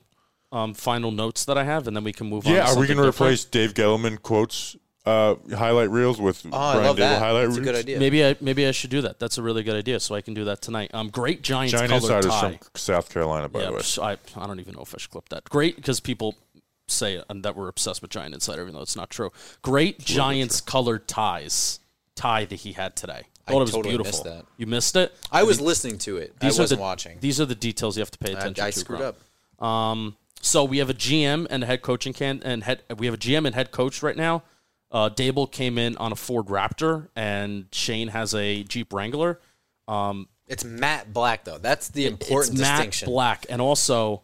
um, 0.53 0.73
final 0.73 1.11
notes 1.11 1.45
that 1.45 1.59
I 1.59 1.65
have, 1.65 1.87
and 1.89 1.97
then 1.97 2.05
we 2.05 2.13
can 2.13 2.29
move 2.29 2.47
on? 2.47 2.55
Yeah, 2.55 2.71
are 2.71 2.79
we 2.79 2.87
going 2.87 2.97
to 2.99 3.09
replace 3.09 3.45
Dave 3.45 3.75
Gettleman 3.75 4.23
quotes 4.23 4.77
uh, 5.07 5.35
highlight 5.57 5.91
reels 5.91 6.21
with 6.21 6.45
Oh, 6.47 6.57
I 6.57 6.73
Brian 6.75 6.87
love 6.87 6.97
Daboll 6.97 6.99
that. 7.01 7.19
highlight 7.19 7.45
That's 7.47 7.57
a 7.57 7.61
reels? 7.61 7.73
good 7.73 7.75
idea. 7.81 7.99
Maybe 7.99 8.25
I 8.27 8.37
maybe 8.41 8.67
I 8.67 8.71
should 8.73 8.91
do 8.91 9.01
that. 9.03 9.19
That's 9.19 9.39
a 9.39 9.43
really 9.43 9.63
good 9.63 9.77
idea. 9.77 9.99
So 10.01 10.15
I 10.15 10.21
can 10.21 10.35
do 10.35 10.45
that 10.45 10.61
tonight. 10.63 10.91
Um, 10.93 11.09
great 11.09 11.43
Giants 11.43 11.73
Giant 11.73 11.89
colored 11.91 12.03
Insiders 12.25 12.31
tie. 12.33 12.59
from 12.59 12.71
South 12.75 13.11
Carolina, 13.11 13.49
by 13.49 13.61
yeah, 13.61 13.67
the 13.67 13.73
way. 13.73 13.79
psh, 13.81 14.03
I 14.03 14.17
I 14.41 14.47
don't 14.47 14.61
even 14.61 14.75
know 14.75 14.83
if 14.83 14.95
I 14.95 14.99
should 14.99 15.11
clip 15.11 15.29
that. 15.31 15.45
Great 15.45 15.77
because 15.77 16.01
people 16.01 16.37
say 16.87 17.19
uh, 17.19 17.23
that 17.37 17.57
we're 17.57 17.69
obsessed 17.69 18.03
with 18.03 18.11
Giant 18.11 18.35
Insider, 18.35 18.63
even 18.63 18.75
though 18.75 18.83
it's 18.83 18.97
not 18.97 19.09
true. 19.11 19.31
Great 19.63 19.99
Giants 20.01 20.61
colored 20.61 21.09
ties 21.09 21.81
tie 22.15 22.45
that 22.45 22.57
he 22.57 22.73
had 22.73 22.95
today. 22.97 23.23
I 23.49 23.53
Thought 23.53 23.59
it 23.59 23.63
was 23.63 23.71
totally 23.73 23.97
beautiful. 23.97 24.11
missed 24.13 24.25
that. 24.25 24.45
You 24.59 24.67
missed 24.67 24.97
it. 24.97 25.13
I 25.33 25.43
was 25.45 25.61
listening 25.61 25.99
to 25.99 26.19
it. 26.19 26.35
I 26.41 26.47
These 26.47 26.59
are 26.59 26.63
wasn't 26.63 26.79
the, 26.79 26.83
watching. 26.83 27.19
These 27.21 27.41
are 27.41 27.47
the 27.47 27.55
details 27.55 27.97
you 27.97 28.03
have 28.03 28.11
to 28.13 28.19
pay 28.19 28.35
I, 28.35 28.39
attention 28.39 28.65
I 28.65 28.71
to. 28.71 28.79
screwed 28.79 29.01
Gronk. 29.01 29.15
up. 29.61 29.65
Um, 29.65 30.17
so 30.43 30.63
we 30.65 30.79
have 30.79 30.89
a 30.91 30.95
GM 30.95 31.47
and 31.51 31.63
a 31.65 31.67
head 31.67 31.83
coaching 31.83 32.13
can 32.13 32.41
and 32.45 32.63
head. 32.65 32.83
We 32.97 33.07
have 33.07 33.15
a 33.15 33.19
GM 33.19 33.47
and 33.47 33.55
head 33.55 33.71
coach 33.73 34.03
right 34.03 34.17
now. 34.17 34.43
Uh, 34.93 35.09
Daboll 35.09 35.51
came 35.51 35.79
in 35.79 35.97
on 35.99 36.13
a 36.13 36.17
Ford 36.17 36.47
Raptor, 36.47 37.09
and 37.15 37.67
Schoen 37.73 38.09
has 38.09 38.35
a 38.35 38.65
Jeep 38.65 38.93
Wrangler. 38.93 39.41
It's 40.49 40.65
matte 40.65 41.13
black 41.13 41.45
though. 41.45 41.59
That's 41.59 41.89
the 41.89 42.07
important 42.07 42.55
it's 42.55 42.61
matte 42.61 42.77
distinction. 42.79 43.07
black, 43.07 43.47
and 43.49 43.61
also 43.61 44.23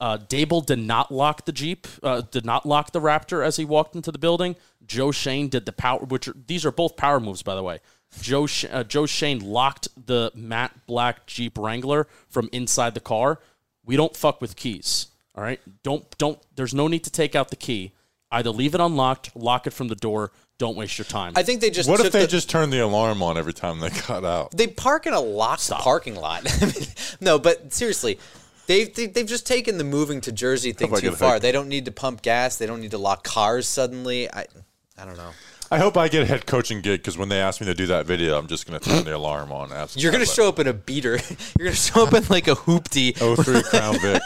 uh, 0.00 0.16
Daboll 0.16 0.64
did 0.64 0.78
not 0.78 1.12
lock 1.12 1.44
the 1.44 1.52
Jeep, 1.52 1.86
uh, 2.02 2.22
did 2.22 2.46
not 2.46 2.64
lock 2.64 2.92
the 2.92 3.00
Raptor 3.00 3.44
as 3.44 3.56
he 3.56 3.66
walked 3.66 3.94
into 3.94 4.10
the 4.10 4.18
building. 4.18 4.56
Joe 4.86 5.12
Schoen 5.12 5.48
did 5.48 5.66
the 5.66 5.72
power, 5.72 6.00
which 6.00 6.28
are, 6.28 6.34
these 6.46 6.64
are 6.64 6.72
both 6.72 6.96
power 6.96 7.20
moves, 7.20 7.42
by 7.42 7.54
the 7.54 7.62
way. 7.62 7.80
Joe 8.20 8.48
uh, 8.72 8.82
Joe 8.84 9.06
Schoen 9.06 9.40
locked 9.40 9.88
the 10.06 10.32
matte 10.34 10.72
black 10.86 11.26
Jeep 11.26 11.58
Wrangler 11.58 12.08
from 12.28 12.48
inside 12.52 12.94
the 12.94 13.00
car. 13.00 13.38
We 13.84 13.96
don't 13.96 14.16
fuck 14.16 14.40
with 14.40 14.56
keys. 14.56 15.08
All 15.34 15.44
right, 15.44 15.60
don't 15.82 16.06
don't. 16.18 16.40
There's 16.56 16.74
no 16.74 16.88
need 16.88 17.04
to 17.04 17.10
take 17.10 17.36
out 17.36 17.50
the 17.50 17.56
key. 17.56 17.92
Either 18.32 18.50
leave 18.50 18.74
it 18.74 18.80
unlocked, 18.80 19.34
lock 19.34 19.66
it 19.66 19.72
from 19.72 19.88
the 19.88 19.96
door. 19.96 20.30
Don't 20.58 20.76
waste 20.76 20.98
your 20.98 21.04
time. 21.06 21.32
I 21.36 21.42
think 21.42 21.60
they 21.60 21.70
just 21.70 21.88
What 21.88 21.96
took 21.96 22.06
if 22.06 22.12
they 22.12 22.20
the- 22.22 22.26
just 22.28 22.48
turn 22.50 22.70
the 22.70 22.80
alarm 22.80 23.22
on 23.22 23.36
every 23.38 23.54
time 23.54 23.80
they 23.80 23.88
got 24.06 24.24
out? 24.24 24.50
they 24.52 24.66
park 24.66 25.06
in 25.06 25.12
a 25.14 25.20
locked 25.20 25.68
parking 25.70 26.14
lot. 26.14 26.42
I 26.62 26.64
mean, 26.66 26.74
no, 27.20 27.38
but 27.38 27.72
seriously, 27.72 28.18
they've 28.66 28.94
they, 28.94 29.06
they've 29.06 29.26
just 29.26 29.46
taken 29.46 29.78
the 29.78 29.84
moving 29.84 30.20
to 30.22 30.32
Jersey 30.32 30.72
thing 30.72 30.94
too 30.96 31.12
far. 31.12 31.32
hooked. 31.32 31.42
They 31.42 31.52
don't 31.52 31.68
need 31.68 31.86
to 31.86 31.92
pump 31.92 32.22
gas. 32.22 32.56
They 32.58 32.66
don't 32.66 32.80
need 32.80 32.90
to 32.92 32.98
lock 32.98 33.24
cars 33.24 33.66
suddenly. 33.66 34.30
I 34.32 34.44
I 34.98 35.04
don't 35.06 35.16
know. 35.16 35.30
I 35.72 35.78
hope 35.78 35.96
I 35.96 36.08
get 36.08 36.22
a 36.22 36.26
head 36.26 36.46
coaching 36.46 36.80
gig 36.82 37.00
because 37.00 37.16
when 37.16 37.28
they 37.28 37.38
ask 37.40 37.60
me 37.60 37.66
to 37.68 37.74
do 37.74 37.86
that 37.86 38.04
video, 38.04 38.36
I'm 38.36 38.48
just 38.48 38.66
going 38.66 38.78
to 38.80 38.90
turn 38.90 39.04
the 39.04 39.14
alarm 39.16 39.52
on. 39.52 39.72
Ask 39.72 39.96
You're 40.00 40.10
gonna 40.10 40.26
show 40.26 40.48
up 40.48 40.58
in 40.58 40.66
a 40.66 40.72
beater. 40.72 41.12
You're 41.58 41.66
gonna 41.68 41.74
show 41.76 42.04
up 42.06 42.12
in 42.12 42.24
like 42.28 42.48
a 42.48 42.54
hoopty. 42.56 43.16
03 43.16 43.62
Crown 43.62 43.98
Vic. 44.00 44.20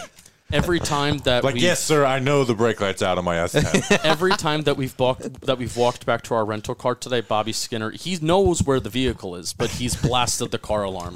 Every 0.53 0.79
time 0.81 1.19
that 1.19 1.43
Like, 1.45 1.55
we 1.55 1.61
yes, 1.61 1.83
sir, 1.83 2.05
I 2.05 2.19
know 2.19 2.45
the 2.45 2.55
brake 2.55 2.81
light's 2.81 3.03
out 3.03 3.19
on 3.19 3.25
my 3.25 3.37
S10. 3.37 4.05
every 4.05 4.33
time 4.33 4.63
that 4.63 4.77
we've 4.77 4.97
walked 4.99 5.43
that 5.43 5.59
we've 5.59 5.77
walked 5.77 6.07
back 6.07 6.23
to 6.23 6.35
our 6.35 6.45
rental 6.45 6.75
car 6.75 6.95
today, 6.95 7.21
Bobby 7.21 7.53
Skinner 7.53 7.91
he 7.91 8.19
knows 8.21 8.63
where 8.63 8.81
the 8.81 8.91
vehicle 8.91 9.37
is, 9.37 9.53
but 9.53 9.71
he's 9.71 9.97
blasted 9.97 10.51
the 10.51 10.59
car 10.59 10.83
alarm, 10.85 11.15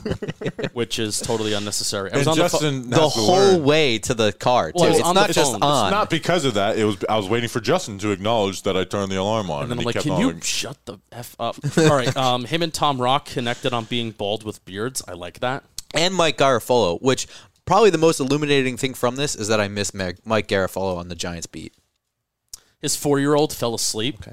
which 0.73 0.99
is 0.99 1.21
totally 1.21 1.53
unnecessary. 1.53 2.11
I 2.13 2.19
was 2.19 2.27
and 2.27 2.33
on 2.33 2.37
the 2.37 2.43
Justin. 2.43 2.91
The 2.91 3.01
has 3.01 3.15
to 3.15 3.21
whole 3.21 3.37
learn. 3.37 3.65
way 3.65 3.99
to 3.99 4.15
the 4.15 4.33
car. 4.33 4.73
Too. 4.73 4.81
Well, 4.81 4.87
I 4.87 4.91
it's 4.91 5.01
on 5.03 5.14
the 5.14 5.21
not 5.21 5.31
just 5.31 5.53
phone. 5.53 5.57
It's. 5.57 5.91
Not 5.91 6.11
because 6.11 6.45
of 6.45 6.55
that. 6.55 6.79
It 6.79 6.85
was 6.85 6.97
I 7.09 7.17
was 7.17 7.29
waiting 7.29 7.49
for 7.49 7.61
Justin 7.61 7.99
to 7.99 8.11
acknowledge 8.11 8.62
that 8.62 8.77
I 8.77 8.85
turned 8.85 9.11
the 9.12 9.17
alarm 9.17 9.51
on, 9.51 9.62
and 9.62 9.71
then 9.71 9.79
I'm 9.79 9.83
he 9.83 9.87
like, 9.87 9.95
kept 9.95 10.05
can 10.05 10.12
on 10.12 10.21
you 10.21 10.41
shut 10.41 10.77
the 10.87 10.99
f 11.12 11.37
up? 11.38 11.57
All 11.79 11.88
right, 11.97 12.17
um, 12.17 12.45
him 12.45 12.62
and 12.62 12.73
Tom 12.73 13.01
Rock 13.01 13.27
connected 13.27 13.73
on 13.73 13.85
being 13.85 14.11
bald 14.11 14.43
with 14.43 14.64
beards. 14.64 15.03
I 15.07 15.12
like 15.12 15.41
that. 15.41 15.64
and 15.95 16.14
Mike 16.14 16.37
Garafolo, 16.37 17.01
which 17.01 17.27
probably 17.68 17.90
the 17.90 17.98
most 17.98 18.18
illuminating 18.18 18.76
thing 18.76 18.94
from 18.94 19.16
this 19.16 19.37
is 19.37 19.46
that 19.48 19.61
I 19.61 19.68
miss 19.68 19.94
Meg, 19.94 20.18
Mike 20.24 20.48
Garafolo 20.48 20.96
on 20.96 21.09
the 21.09 21.14
Giants 21.14 21.46
beat. 21.46 21.74
His 22.81 22.96
four 22.96 23.20
year 23.20 23.35
old 23.35 23.52
fell 23.52 23.74
asleep. 23.74 24.24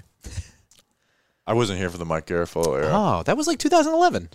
I 1.45 1.53
wasn't 1.53 1.77
here 1.79 1.89
for 1.89 1.97
the 1.97 2.05
Mike 2.05 2.25
Garafolo 2.25 2.77
era. 2.77 2.89
Oh, 2.91 3.23
that 3.23 3.37
was 3.37 3.45
like 3.45 3.59
2011. 3.59 4.29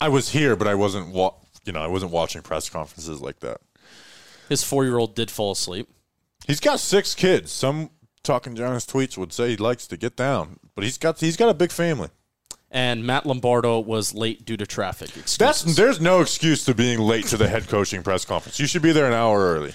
I 0.00 0.08
was 0.08 0.28
here, 0.30 0.54
but 0.54 0.68
I 0.68 0.74
wasn't. 0.74 1.08
Wa- 1.12 1.34
you 1.64 1.72
know, 1.72 1.80
I 1.80 1.86
wasn't 1.86 2.12
watching 2.12 2.42
press 2.42 2.68
conferences 2.68 3.20
like 3.20 3.40
that. 3.40 3.60
His 4.48 4.62
four 4.62 4.84
year 4.84 4.98
old 4.98 5.14
did 5.14 5.30
fall 5.30 5.52
asleep. 5.52 5.88
He's 6.46 6.60
got 6.60 6.78
six 6.78 7.14
kids. 7.14 7.50
Some 7.50 7.90
talking 8.22 8.54
Giants 8.54 8.86
tweets 8.86 9.16
would 9.16 9.32
say 9.32 9.50
he 9.50 9.56
likes 9.56 9.86
to 9.86 9.96
get 9.96 10.16
down, 10.16 10.60
but 10.74 10.84
he's 10.84 10.98
got 10.98 11.18
he's 11.18 11.36
got 11.36 11.48
a 11.48 11.54
big 11.54 11.72
family. 11.72 12.10
And 12.74 13.06
Matt 13.06 13.24
Lombardo 13.24 13.78
was 13.78 14.12
late 14.14 14.44
due 14.44 14.56
to 14.56 14.66
traffic. 14.66 15.10
That's 15.38 15.62
there's 15.62 16.00
no 16.00 16.20
excuse 16.20 16.64
to 16.64 16.74
being 16.74 16.98
late 16.98 17.26
to 17.26 17.36
the 17.36 17.48
head 17.48 17.68
coaching 17.68 18.02
press 18.02 18.24
conference. 18.24 18.58
You 18.58 18.66
should 18.66 18.82
be 18.82 18.92
there 18.92 19.06
an 19.06 19.12
hour 19.12 19.38
early. 19.38 19.74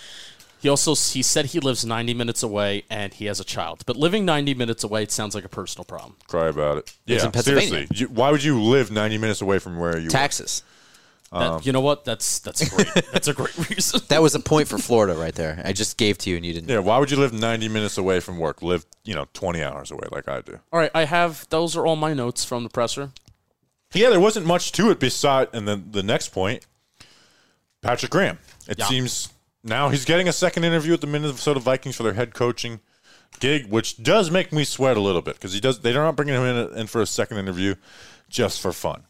He 0.61 0.67
also 0.67 0.93
he 0.93 1.21
said 1.21 1.45
he 1.45 1.61
lives 1.61 1.85
90 1.85 2.13
minutes 2.13 2.43
away 2.43 2.83
and 2.89 3.13
he 3.13 3.25
has 3.25 3.39
a 3.39 3.45
child. 3.45 3.83
But 3.85 3.95
living 3.95 4.25
90 4.25 4.53
minutes 4.53 4.83
away 4.83 5.03
it 5.03 5.11
sounds 5.11 5.33
like 5.33 5.45
a 5.45 5.49
personal 5.49 5.85
problem. 5.85 6.17
Cry 6.27 6.47
about 6.47 6.77
it. 6.77 6.93
Lives 7.07 7.21
yeah, 7.21 7.25
in 7.25 7.31
Pennsylvania. 7.31 7.69
seriously. 7.69 7.97
You, 7.97 8.07
why 8.07 8.31
would 8.31 8.43
you 8.43 8.61
live 8.61 8.91
90 8.91 9.17
minutes 9.17 9.41
away 9.41 9.59
from 9.59 9.79
where 9.79 9.97
you? 9.97 10.09
Taxes. 10.09 10.63
That, 11.31 11.41
um, 11.51 11.61
you 11.63 11.71
know 11.71 11.81
what? 11.81 12.05
That's 12.05 12.39
that's 12.39 12.67
great. 12.69 12.87
that's 13.11 13.27
a 13.27 13.33
great 13.33 13.55
reason. 13.69 14.01
That 14.07 14.21
was 14.21 14.33
a 14.33 14.39
point 14.39 14.67
for 14.67 14.77
Florida 14.79 15.13
right 15.13 15.33
there. 15.35 15.61
I 15.63 15.73
just 15.73 15.97
gave 15.97 16.17
to 16.19 16.29
you 16.29 16.37
and 16.37 16.45
you 16.45 16.53
didn't. 16.53 16.69
Yeah, 16.69 16.79
why 16.79 16.97
would 16.97 17.11
you 17.11 17.17
live 17.17 17.33
90 17.33 17.69
minutes 17.69 17.97
away 17.97 18.19
from 18.19 18.39
work? 18.39 18.61
Live, 18.63 18.85
you 19.03 19.13
know, 19.13 19.25
20 19.33 19.61
hours 19.63 19.91
away 19.91 20.07
like 20.11 20.27
I 20.27 20.41
do. 20.41 20.59
All 20.73 20.79
right, 20.79 20.91
I 20.95 21.05
have 21.05 21.47
those 21.49 21.75
are 21.77 21.85
all 21.85 21.95
my 21.95 22.13
notes 22.13 22.43
from 22.43 22.63
the 22.63 22.69
presser. 22.69 23.11
Yeah, 23.93 24.09
there 24.09 24.19
wasn't 24.19 24.45
much 24.45 24.71
to 24.73 24.89
it 24.91 24.99
beside, 24.99 25.47
and 25.53 25.67
then 25.67 25.89
the 25.91 26.03
next 26.03 26.29
point, 26.29 26.65
Patrick 27.81 28.11
Graham. 28.11 28.39
It 28.67 28.79
Yeah. 28.79 28.85
seems 28.87 29.29
now 29.63 29.89
he's 29.89 30.05
getting 30.05 30.27
a 30.27 30.33
second 30.33 30.63
interview 30.63 30.91
with 30.91 31.01
the 31.01 31.07
Minnesota 31.07 31.59
Vikings 31.59 31.95
for 31.95 32.03
their 32.03 32.13
head 32.13 32.33
coaching 32.33 32.79
gig, 33.39 33.67
which 33.67 34.01
does 34.01 34.31
make 34.31 34.51
me 34.51 34.63
sweat 34.63 34.97
a 34.97 34.99
little 34.99 35.21
bit 35.21 35.35
because 35.35 35.53
he 35.53 35.59
does. 35.59 35.79
They're 35.79 35.93
not 35.93 36.15
bringing 36.15 36.35
him 36.35 36.43
in, 36.43 36.77
in 36.77 36.87
for 36.87 37.01
a 37.01 37.05
second 37.05 37.37
interview 37.37 37.75
just 38.29 38.61
for 38.61 38.71
fun. 38.71 39.03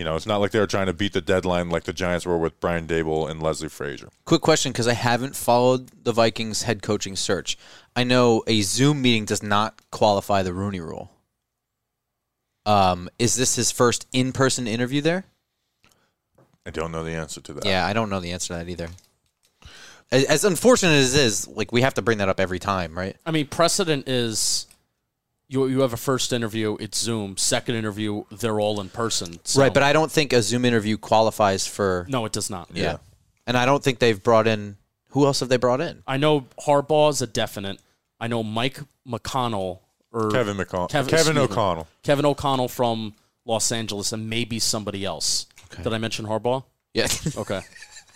You 0.00 0.04
know, 0.04 0.16
it's 0.16 0.24
not 0.24 0.38
like 0.38 0.50
they 0.50 0.58
were 0.58 0.66
trying 0.66 0.86
to 0.86 0.94
beat 0.94 1.12
the 1.12 1.20
deadline 1.20 1.68
like 1.68 1.84
the 1.84 1.92
Giants 1.92 2.24
were 2.24 2.38
with 2.38 2.58
Brian 2.58 2.86
Daboll 2.86 3.30
and 3.30 3.42
Leslie 3.42 3.68
Frazier. 3.68 4.08
Quick 4.24 4.40
question 4.40 4.72
because 4.72 4.88
I 4.88 4.94
haven't 4.94 5.36
followed 5.36 5.90
the 6.04 6.10
Vikings 6.10 6.62
head 6.62 6.82
coaching 6.82 7.16
search. 7.16 7.58
I 7.94 8.04
know 8.04 8.42
a 8.46 8.62
Zoom 8.62 9.02
meeting 9.02 9.26
does 9.26 9.42
not 9.42 9.82
qualify 9.90 10.42
the 10.42 10.54
Rooney 10.54 10.80
rule. 10.80 11.10
Um, 12.64 13.10
is 13.18 13.34
this 13.34 13.56
his 13.56 13.70
first 13.70 14.06
in 14.10 14.32
person 14.32 14.66
interview 14.66 15.02
there? 15.02 15.24
I 16.64 16.70
don't 16.70 16.92
know 16.92 17.04
the 17.04 17.12
answer 17.12 17.42
to 17.42 17.52
that. 17.52 17.66
Yeah, 17.66 17.84
I 17.84 17.92
don't 17.92 18.08
know 18.08 18.20
the 18.20 18.32
answer 18.32 18.54
to 18.54 18.64
that 18.64 18.70
either. 18.70 18.88
As, 20.10 20.24
as 20.24 20.44
unfortunate 20.46 20.94
as 20.94 21.14
it 21.14 21.20
is, 21.20 21.46
like 21.46 21.72
we 21.72 21.82
have 21.82 21.92
to 21.92 22.02
bring 22.02 22.16
that 22.18 22.30
up 22.30 22.40
every 22.40 22.58
time, 22.58 22.96
right? 22.96 23.16
I 23.26 23.32
mean, 23.32 23.48
precedent 23.48 24.08
is 24.08 24.66
you 25.50 25.66
you 25.66 25.80
have 25.80 25.92
a 25.92 25.96
first 25.98 26.32
interview, 26.32 26.76
it's 26.80 26.98
Zoom. 26.98 27.36
Second 27.36 27.74
interview, 27.74 28.24
they're 28.30 28.58
all 28.60 28.80
in 28.80 28.88
person. 28.88 29.38
So- 29.44 29.60
Right, 29.60 29.74
but 29.74 29.82
I 29.82 29.92
don't 29.92 30.10
think 30.10 30.32
a 30.32 30.40
Zoom 30.42 30.64
interview 30.64 30.96
qualifies 30.96 31.66
for. 31.66 32.06
no, 32.08 32.24
it 32.24 32.32
does 32.32 32.48
not. 32.48 32.68
Yeah. 32.72 32.96
And 33.46 33.56
I 33.58 33.66
don't 33.66 33.82
think 33.82 33.98
they've 33.98 34.22
brought 34.22 34.46
in. 34.46 34.76
Who 35.08 35.26
else 35.26 35.40
have 35.40 35.48
they 35.48 35.56
brought 35.56 35.80
in? 35.80 36.02
I 36.06 36.16
know 36.18 36.46
Harbaugh 36.66 37.10
is 37.10 37.20
a 37.20 37.26
definite. 37.26 37.80
I 38.20 38.28
know 38.28 38.42
Mike 38.44 38.78
McConnell 39.06 39.80
or 40.12 40.30
Kevin 40.30 40.56
McConnell, 40.56 40.88
Kevin- 40.90 41.10
Kevin, 41.10 41.14
excuse 41.14 41.34
me. 41.36 41.40
O'Connell. 41.42 41.88
Kevin 42.04 42.24
O'Connell 42.26 42.68
from 42.68 43.14
Los 43.44 43.72
Angeles, 43.72 44.12
and 44.12 44.30
maybe 44.30 44.58
somebody 44.60 45.04
else. 45.04 45.46
Did 45.82 45.92
I 45.92 45.98
mention 45.98 46.26
Harbaugh? 46.26 46.64
Yeah. 46.94 47.08
Okay. 47.36 47.60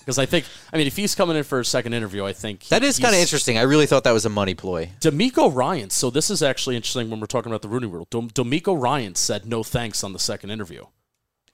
Because 0.04 0.18
I 0.18 0.26
think, 0.26 0.44
I 0.72 0.76
mean, 0.76 0.86
if 0.86 0.96
he's 0.96 1.14
coming 1.14 1.36
in 1.36 1.44
for 1.44 1.60
a 1.60 1.64
second 1.64 1.94
interview, 1.94 2.24
I 2.26 2.32
think 2.34 2.64
he- 2.64 2.68
that 2.68 2.82
is 2.84 2.98
kind 2.98 3.14
of 3.14 3.20
interesting. 3.20 3.56
I 3.56 3.62
really 3.62 3.86
thought 3.86 4.04
that 4.04 4.12
was 4.12 4.26
a 4.26 4.28
money 4.28 4.54
ploy. 4.54 4.90
DeMeco 5.00 5.50
Ryan. 5.54 5.88
So 5.90 6.10
this 6.10 6.28
is 6.30 6.42
actually 6.42 6.76
interesting 6.76 7.08
when 7.10 7.20
we're 7.20 7.26
talking 7.26 7.50
about 7.50 7.62
the 7.62 7.68
Rooney 7.68 7.86
Rule. 7.86 8.06
Dom- 8.10 8.28
DeMeco 8.30 8.80
Ryan 8.80 9.14
said 9.14 9.46
no 9.46 9.62
thanks 9.62 10.04
on 10.04 10.12
the 10.12 10.18
second 10.18 10.50
interview, 10.50 10.84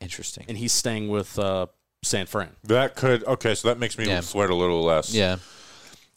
Interesting. 0.00 0.44
and 0.48 0.58
he's 0.58 0.72
staying 0.72 1.08
with 1.08 1.38
uh, 1.38 1.66
San 2.02 2.26
Fran. 2.26 2.50
That 2.64 2.96
could 2.96 3.22
okay, 3.24 3.54
so 3.54 3.68
that 3.68 3.78
makes 3.78 3.96
me 3.96 4.06
Yeah. 4.06 4.20
sweat 4.20 4.50
a 4.50 4.54
little 4.54 4.82
less. 4.82 5.14
Yeah. 5.14 5.36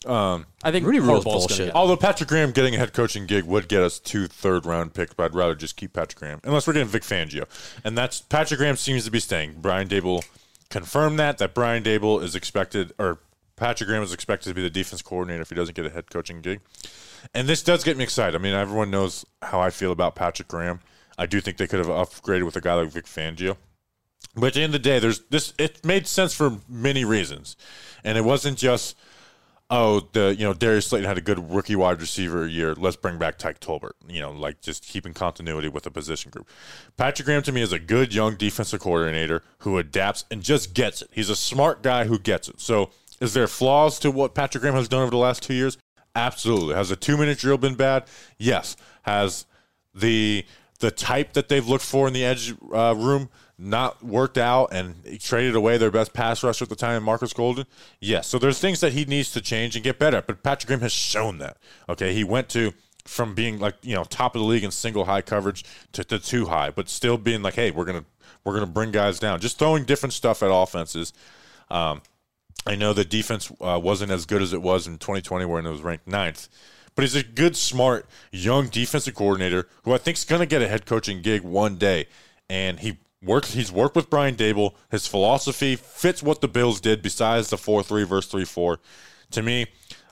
I 0.06 0.44
think 0.70 0.84
Rooney 0.86 1.00
Rule's 1.00 1.24
Harbaugh's 1.24 1.24
gonna 1.24 1.38
bullshit. 1.38 1.66
get- 1.68 1.74
Although 1.74 1.96
Patrick 1.96 2.28
Graham 2.28 2.52
getting 2.52 2.74
a 2.74 2.78
head 2.78 2.92
coaching 2.92 3.26
gig 3.26 3.44
would 3.44 3.68
get 3.68 3.82
us 3.82 3.98
two 3.98 4.26
third 4.26 4.66
round 4.66 4.92
picks, 4.94 5.14
but 5.14 5.24
I'd 5.24 5.34
rather 5.34 5.54
just 5.54 5.76
keep 5.76 5.92
Patrick 5.92 6.18
Graham 6.18 6.40
unless 6.44 6.66
we're 6.66 6.74
getting 6.74 6.88
Vic 6.88 7.02
Fangio, 7.02 7.44
and 7.84 7.96
that's 7.96 8.20
Patrick 8.20 8.58
Graham 8.58 8.76
seems 8.76 9.04
to 9.04 9.10
be 9.10 9.20
staying. 9.20 9.54
Brian 9.60 9.88
Daboll 9.88 10.24
confirmed 10.74 11.20
that 11.20 11.38
that 11.38 11.54
Brian 11.54 11.84
Daboll 11.84 12.20
is 12.20 12.34
expected 12.34 12.92
or 12.98 13.20
Patrick 13.54 13.86
Graham 13.86 14.02
is 14.02 14.12
expected 14.12 14.48
to 14.48 14.54
be 14.56 14.60
the 14.60 14.68
defense 14.68 15.02
coordinator 15.02 15.40
if 15.40 15.48
he 15.48 15.54
doesn't 15.54 15.76
get 15.76 15.86
a 15.86 15.90
head 15.90 16.10
coaching 16.10 16.40
gig. 16.40 16.62
And 17.32 17.46
this 17.46 17.62
does 17.62 17.84
get 17.84 17.96
me 17.96 18.02
excited. 18.02 18.34
I 18.34 18.38
mean, 18.38 18.54
everyone 18.54 18.90
knows 18.90 19.24
how 19.40 19.60
I 19.60 19.70
feel 19.70 19.92
about 19.92 20.16
Patrick 20.16 20.48
Graham. 20.48 20.80
I 21.16 21.26
do 21.26 21.40
think 21.40 21.58
they 21.58 21.68
could 21.68 21.78
have 21.78 21.86
upgraded 21.86 22.44
with 22.44 22.56
a 22.56 22.60
guy 22.60 22.74
like 22.74 22.88
Vic 22.88 23.04
Fangio. 23.04 23.56
But 24.34 24.46
at 24.46 24.54
the 24.54 24.62
end 24.62 24.74
of 24.74 24.82
the 24.82 24.88
day, 24.90 24.98
there's 24.98 25.20
this. 25.30 25.54
It 25.60 25.84
made 25.84 26.08
sense 26.08 26.34
for 26.34 26.58
many 26.68 27.04
reasons, 27.04 27.54
and 28.02 28.18
it 28.18 28.24
wasn't 28.24 28.58
just 28.58 28.96
oh 29.74 30.08
the 30.12 30.34
you 30.38 30.44
know 30.44 30.54
Darius 30.54 30.86
Slayton 30.86 31.08
had 31.08 31.18
a 31.18 31.20
good 31.20 31.50
rookie 31.50 31.74
wide 31.74 32.00
receiver 32.00 32.46
year. 32.46 32.74
Let's 32.74 32.96
bring 32.96 33.18
back 33.18 33.38
Tyke 33.38 33.58
Tolbert. 33.58 33.92
You 34.08 34.20
know, 34.20 34.30
like 34.30 34.60
just 34.60 34.84
keeping 34.84 35.12
continuity 35.12 35.68
with 35.68 35.82
the 35.82 35.90
position 35.90 36.30
group. 36.30 36.48
Patrick 36.96 37.26
Graham 37.26 37.42
to 37.42 37.52
me 37.52 37.60
is 37.60 37.72
a 37.72 37.78
good 37.78 38.14
young 38.14 38.36
defensive 38.36 38.80
coordinator 38.80 39.42
who 39.58 39.76
adapts 39.78 40.24
and 40.30 40.42
just 40.42 40.74
gets 40.74 41.02
it. 41.02 41.10
He's 41.12 41.28
a 41.28 41.36
smart 41.36 41.82
guy 41.82 42.04
who 42.04 42.18
gets 42.18 42.48
it. 42.48 42.60
So, 42.60 42.90
is 43.20 43.34
there 43.34 43.48
flaws 43.48 43.98
to 44.00 44.10
what 44.10 44.34
Patrick 44.34 44.62
Graham 44.62 44.74
has 44.74 44.88
done 44.88 45.02
over 45.02 45.10
the 45.10 45.16
last 45.16 45.42
two 45.42 45.54
years? 45.54 45.76
Absolutely. 46.14 46.74
Has 46.76 46.90
the 46.90 46.96
two 46.96 47.16
minute 47.16 47.38
drill 47.38 47.58
been 47.58 47.74
bad? 47.74 48.04
Yes. 48.38 48.76
Has 49.02 49.46
the 49.92 50.44
the 50.80 50.90
type 50.90 51.32
that 51.34 51.48
they've 51.48 51.66
looked 51.66 51.84
for 51.84 52.06
in 52.06 52.12
the 52.12 52.24
edge 52.24 52.54
uh, 52.72 52.94
room 52.96 53.28
not 53.56 54.02
worked 54.04 54.36
out 54.36 54.72
and 54.72 54.96
traded 55.20 55.54
away 55.54 55.78
their 55.78 55.90
best 55.90 56.12
pass 56.12 56.42
rusher 56.42 56.64
at 56.64 56.68
the 56.68 56.76
time, 56.76 57.02
Marcus 57.02 57.32
Golden? 57.32 57.66
Yes. 58.00 58.26
So 58.26 58.38
there's 58.38 58.58
things 58.58 58.80
that 58.80 58.92
he 58.92 59.04
needs 59.04 59.30
to 59.32 59.40
change 59.40 59.76
and 59.76 59.84
get 59.84 59.98
better. 59.98 60.22
But 60.22 60.42
Patrick 60.42 60.66
Graham 60.66 60.80
has 60.80 60.92
shown 60.92 61.38
that. 61.38 61.56
Okay. 61.88 62.12
He 62.14 62.24
went 62.24 62.48
to 62.50 62.72
from 63.04 63.34
being 63.34 63.58
like, 63.58 63.76
you 63.82 63.94
know, 63.94 64.04
top 64.04 64.34
of 64.34 64.40
the 64.40 64.46
league 64.46 64.64
in 64.64 64.70
single 64.70 65.04
high 65.04 65.20
coverage 65.20 65.64
to, 65.92 66.02
to 66.04 66.18
two 66.18 66.46
high, 66.46 66.70
but 66.70 66.88
still 66.88 67.18
being 67.18 67.42
like, 67.42 67.54
hey, 67.54 67.70
we're 67.70 67.84
gonna 67.84 68.04
we're 68.44 68.54
gonna 68.54 68.66
bring 68.66 68.90
guys 68.90 69.18
down. 69.18 69.40
Just 69.40 69.58
throwing 69.58 69.84
different 69.84 70.12
stuff 70.12 70.42
at 70.42 70.50
offenses. 70.52 71.12
Um, 71.70 72.02
I 72.66 72.76
know 72.76 72.92
the 72.92 73.04
defense 73.04 73.52
uh, 73.60 73.78
wasn't 73.82 74.10
as 74.10 74.24
good 74.24 74.40
as 74.40 74.52
it 74.52 74.62
was 74.62 74.86
in 74.86 74.98
2020 74.98 75.44
when 75.44 75.66
it 75.66 75.70
was 75.70 75.82
ranked 75.82 76.06
ninth, 76.06 76.48
but 76.94 77.02
he's 77.02 77.14
a 77.14 77.22
good, 77.22 77.56
smart, 77.56 78.06
young 78.30 78.68
defensive 78.68 79.14
coordinator 79.14 79.68
who 79.84 79.92
I 79.92 79.98
think 79.98 80.16
is 80.16 80.24
going 80.24 80.40
to 80.40 80.46
get 80.46 80.62
a 80.62 80.68
head 80.68 80.86
coaching 80.86 81.22
gig 81.22 81.42
one 81.42 81.76
day. 81.76 82.06
And 82.48 82.80
he 82.80 82.98
works. 83.22 83.54
He's 83.54 83.72
worked 83.72 83.96
with 83.96 84.10
Brian 84.10 84.36
Daboll. 84.36 84.74
His 84.90 85.06
philosophy 85.06 85.76
fits 85.76 86.22
what 86.22 86.40
the 86.40 86.48
Bills 86.48 86.80
did. 86.80 87.02
Besides 87.02 87.50
the 87.50 87.58
four 87.58 87.82
three 87.82 88.04
versus 88.04 88.30
three 88.30 88.44
four, 88.44 88.80
to 89.30 89.42
me, 89.42 89.66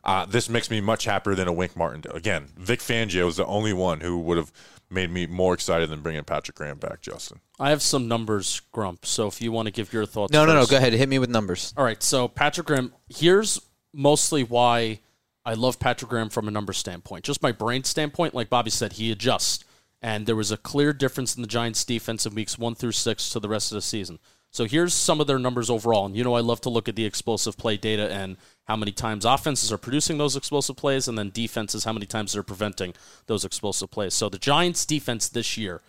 uh, 0.05 0.27
this 0.27 0.49
makes 0.49 0.71
me 0.71 0.81
much 0.81 1.05
happier 1.05 1.35
than 1.35 1.47
a 1.47 1.53
Wink 1.53 1.77
Martindale. 1.77 2.15
Again, 2.15 2.49
Vic 2.57 2.81
Fangio 2.81 3.29
is 3.29 3.37
the 3.37 3.47
only 3.47 3.73
one 3.73 4.01
who 4.01 4.19
would 4.19 4.37
have 4.39 4.51
made 4.91 5.11
me 5.11 5.27
more 5.27 5.55
excited 5.55 5.89
than 5.89 6.01
bringing 6.01 6.25
Patrick 6.25 6.57
Graham 6.57 6.79
back, 6.79 7.01
Justin. 7.01 7.41
I 7.59 7.71
have 7.71 7.81
some 7.83 8.09
numbers, 8.09 8.61
Grump. 8.73 9.07
So 9.07 9.27
if 9.27 9.41
you 9.41 9.53
want 9.53 9.67
to 9.67 9.73
give 9.73 9.93
your 9.93 10.05
thoughts, 10.07 10.33
No, 10.33 10.45
no, 10.45 10.55
no. 10.55 10.67
Go 10.67 10.77
ahead. 10.77 10.93
Hit 10.93 11.09
me 11.09 11.19
with 11.19 11.31
numbers. 11.31 11.73
All 11.77 11.85
right, 11.85 12.03
so 12.03 12.29
Patrick 12.29 12.67
Graham. 12.67 12.93
Here's 13.09 13.61
mostly 13.93 14.43
why 14.43 15.01
I 15.45 15.55
love 15.55 15.81
Patrick 15.81 16.11
Graham 16.11 16.29
from 16.29 16.49
a 16.49 16.53
number 16.53 16.73
standpoint. 16.73 17.25
Just 17.25 17.43
my 17.43 17.53
brain 17.53 17.85
standpoint, 17.85 18.35
like 18.35 18.49
Bobby 18.49 18.71
said, 18.71 18.95
he 18.95 19.11
adjusts, 19.11 19.65
and 20.01 20.27
there 20.27 20.37
was 20.37 20.53
a 20.53 20.57
clear 20.57 20.93
difference 20.93 21.35
in 21.35 21.43
the 21.43 21.49
Giants' 21.49 21.85
defense 21.85 22.27
in 22.27 22.35
weeks 22.35 22.59
one 22.59 22.75
through 22.75 22.93
six 22.93 23.31
to 23.31 23.41
the 23.41 23.49
rest 23.49 23.73
of 23.73 23.77
the 23.77 23.83
season. 23.83 24.19
So 24.51 24.65
here's 24.65 24.93
some 24.93 25.21
of 25.21 25.27
their 25.27 25.39
numbers 25.39 25.71
overall, 25.71 26.07
and 26.07 26.15
you 26.15 26.23
know 26.23 26.35
I 26.35 26.41
love 26.41 26.61
to 26.63 26.71
look 26.71 26.89
at 26.89 26.95
the 26.95 27.07
explosive 27.07 27.57
play 27.57 27.77
data 27.77 28.13
and 28.13 28.37
how 28.65 28.77
many 28.77 28.93
times 28.93 29.25
offenses 29.25 29.73
are 29.73 29.79
producing 29.79 30.19
those 30.19 30.37
explosive 30.37 30.77
plays, 30.77 31.09
and 31.09 31.19
then 31.19 31.31
defenses 31.31 31.85
how 31.85 31.93
many 31.93 32.07
times 32.07 32.33
they're 32.33 32.43
preventing 32.43 32.95
those 33.27 33.45
explosive 33.45 33.91
plays. 33.91 34.15
So 34.15 34.29
the 34.29 34.39
Giants' 34.39 34.87
defense 34.87 35.29
this 35.29 35.57
year 35.57 35.81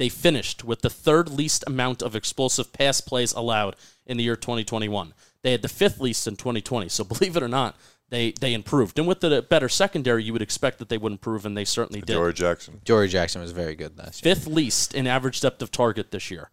they 0.00 0.08
finished 0.08 0.64
with 0.64 0.80
the 0.80 0.88
third 0.88 1.28
least 1.28 1.62
amount 1.66 2.00
of 2.00 2.16
explosive 2.16 2.72
pass 2.72 3.02
plays 3.02 3.34
allowed 3.34 3.76
in 4.06 4.16
the 4.16 4.24
year 4.24 4.34
2021. 4.34 5.12
They 5.42 5.52
had 5.52 5.60
the 5.60 5.68
fifth 5.68 6.00
least 6.00 6.26
in 6.26 6.36
2020. 6.36 6.88
So 6.88 7.04
believe 7.04 7.36
it 7.36 7.42
or 7.42 7.48
not, 7.48 7.76
they 8.10 8.32
they 8.32 8.52
improved. 8.54 8.98
And 8.98 9.08
with 9.08 9.20
the 9.20 9.42
better 9.42 9.68
secondary, 9.68 10.22
you 10.24 10.32
would 10.32 10.42
expect 10.42 10.78
that 10.78 10.88
they 10.88 10.98
would 10.98 11.12
improve, 11.12 11.46
and 11.46 11.56
they 11.56 11.64
certainly 11.64 12.00
did. 12.00 12.12
Dory 12.14 12.34
Jackson. 12.34 12.80
Dory 12.84 13.08
Jackson 13.08 13.40
was 13.40 13.52
very 13.52 13.74
good 13.74 13.96
last 13.98 14.24
year. 14.24 14.34
Fifth 14.34 14.46
least 14.46 14.94
in 14.94 15.06
average 15.06 15.40
depth 15.40 15.62
of 15.62 15.70
target 15.72 16.10
this 16.10 16.30
year. 16.30 16.50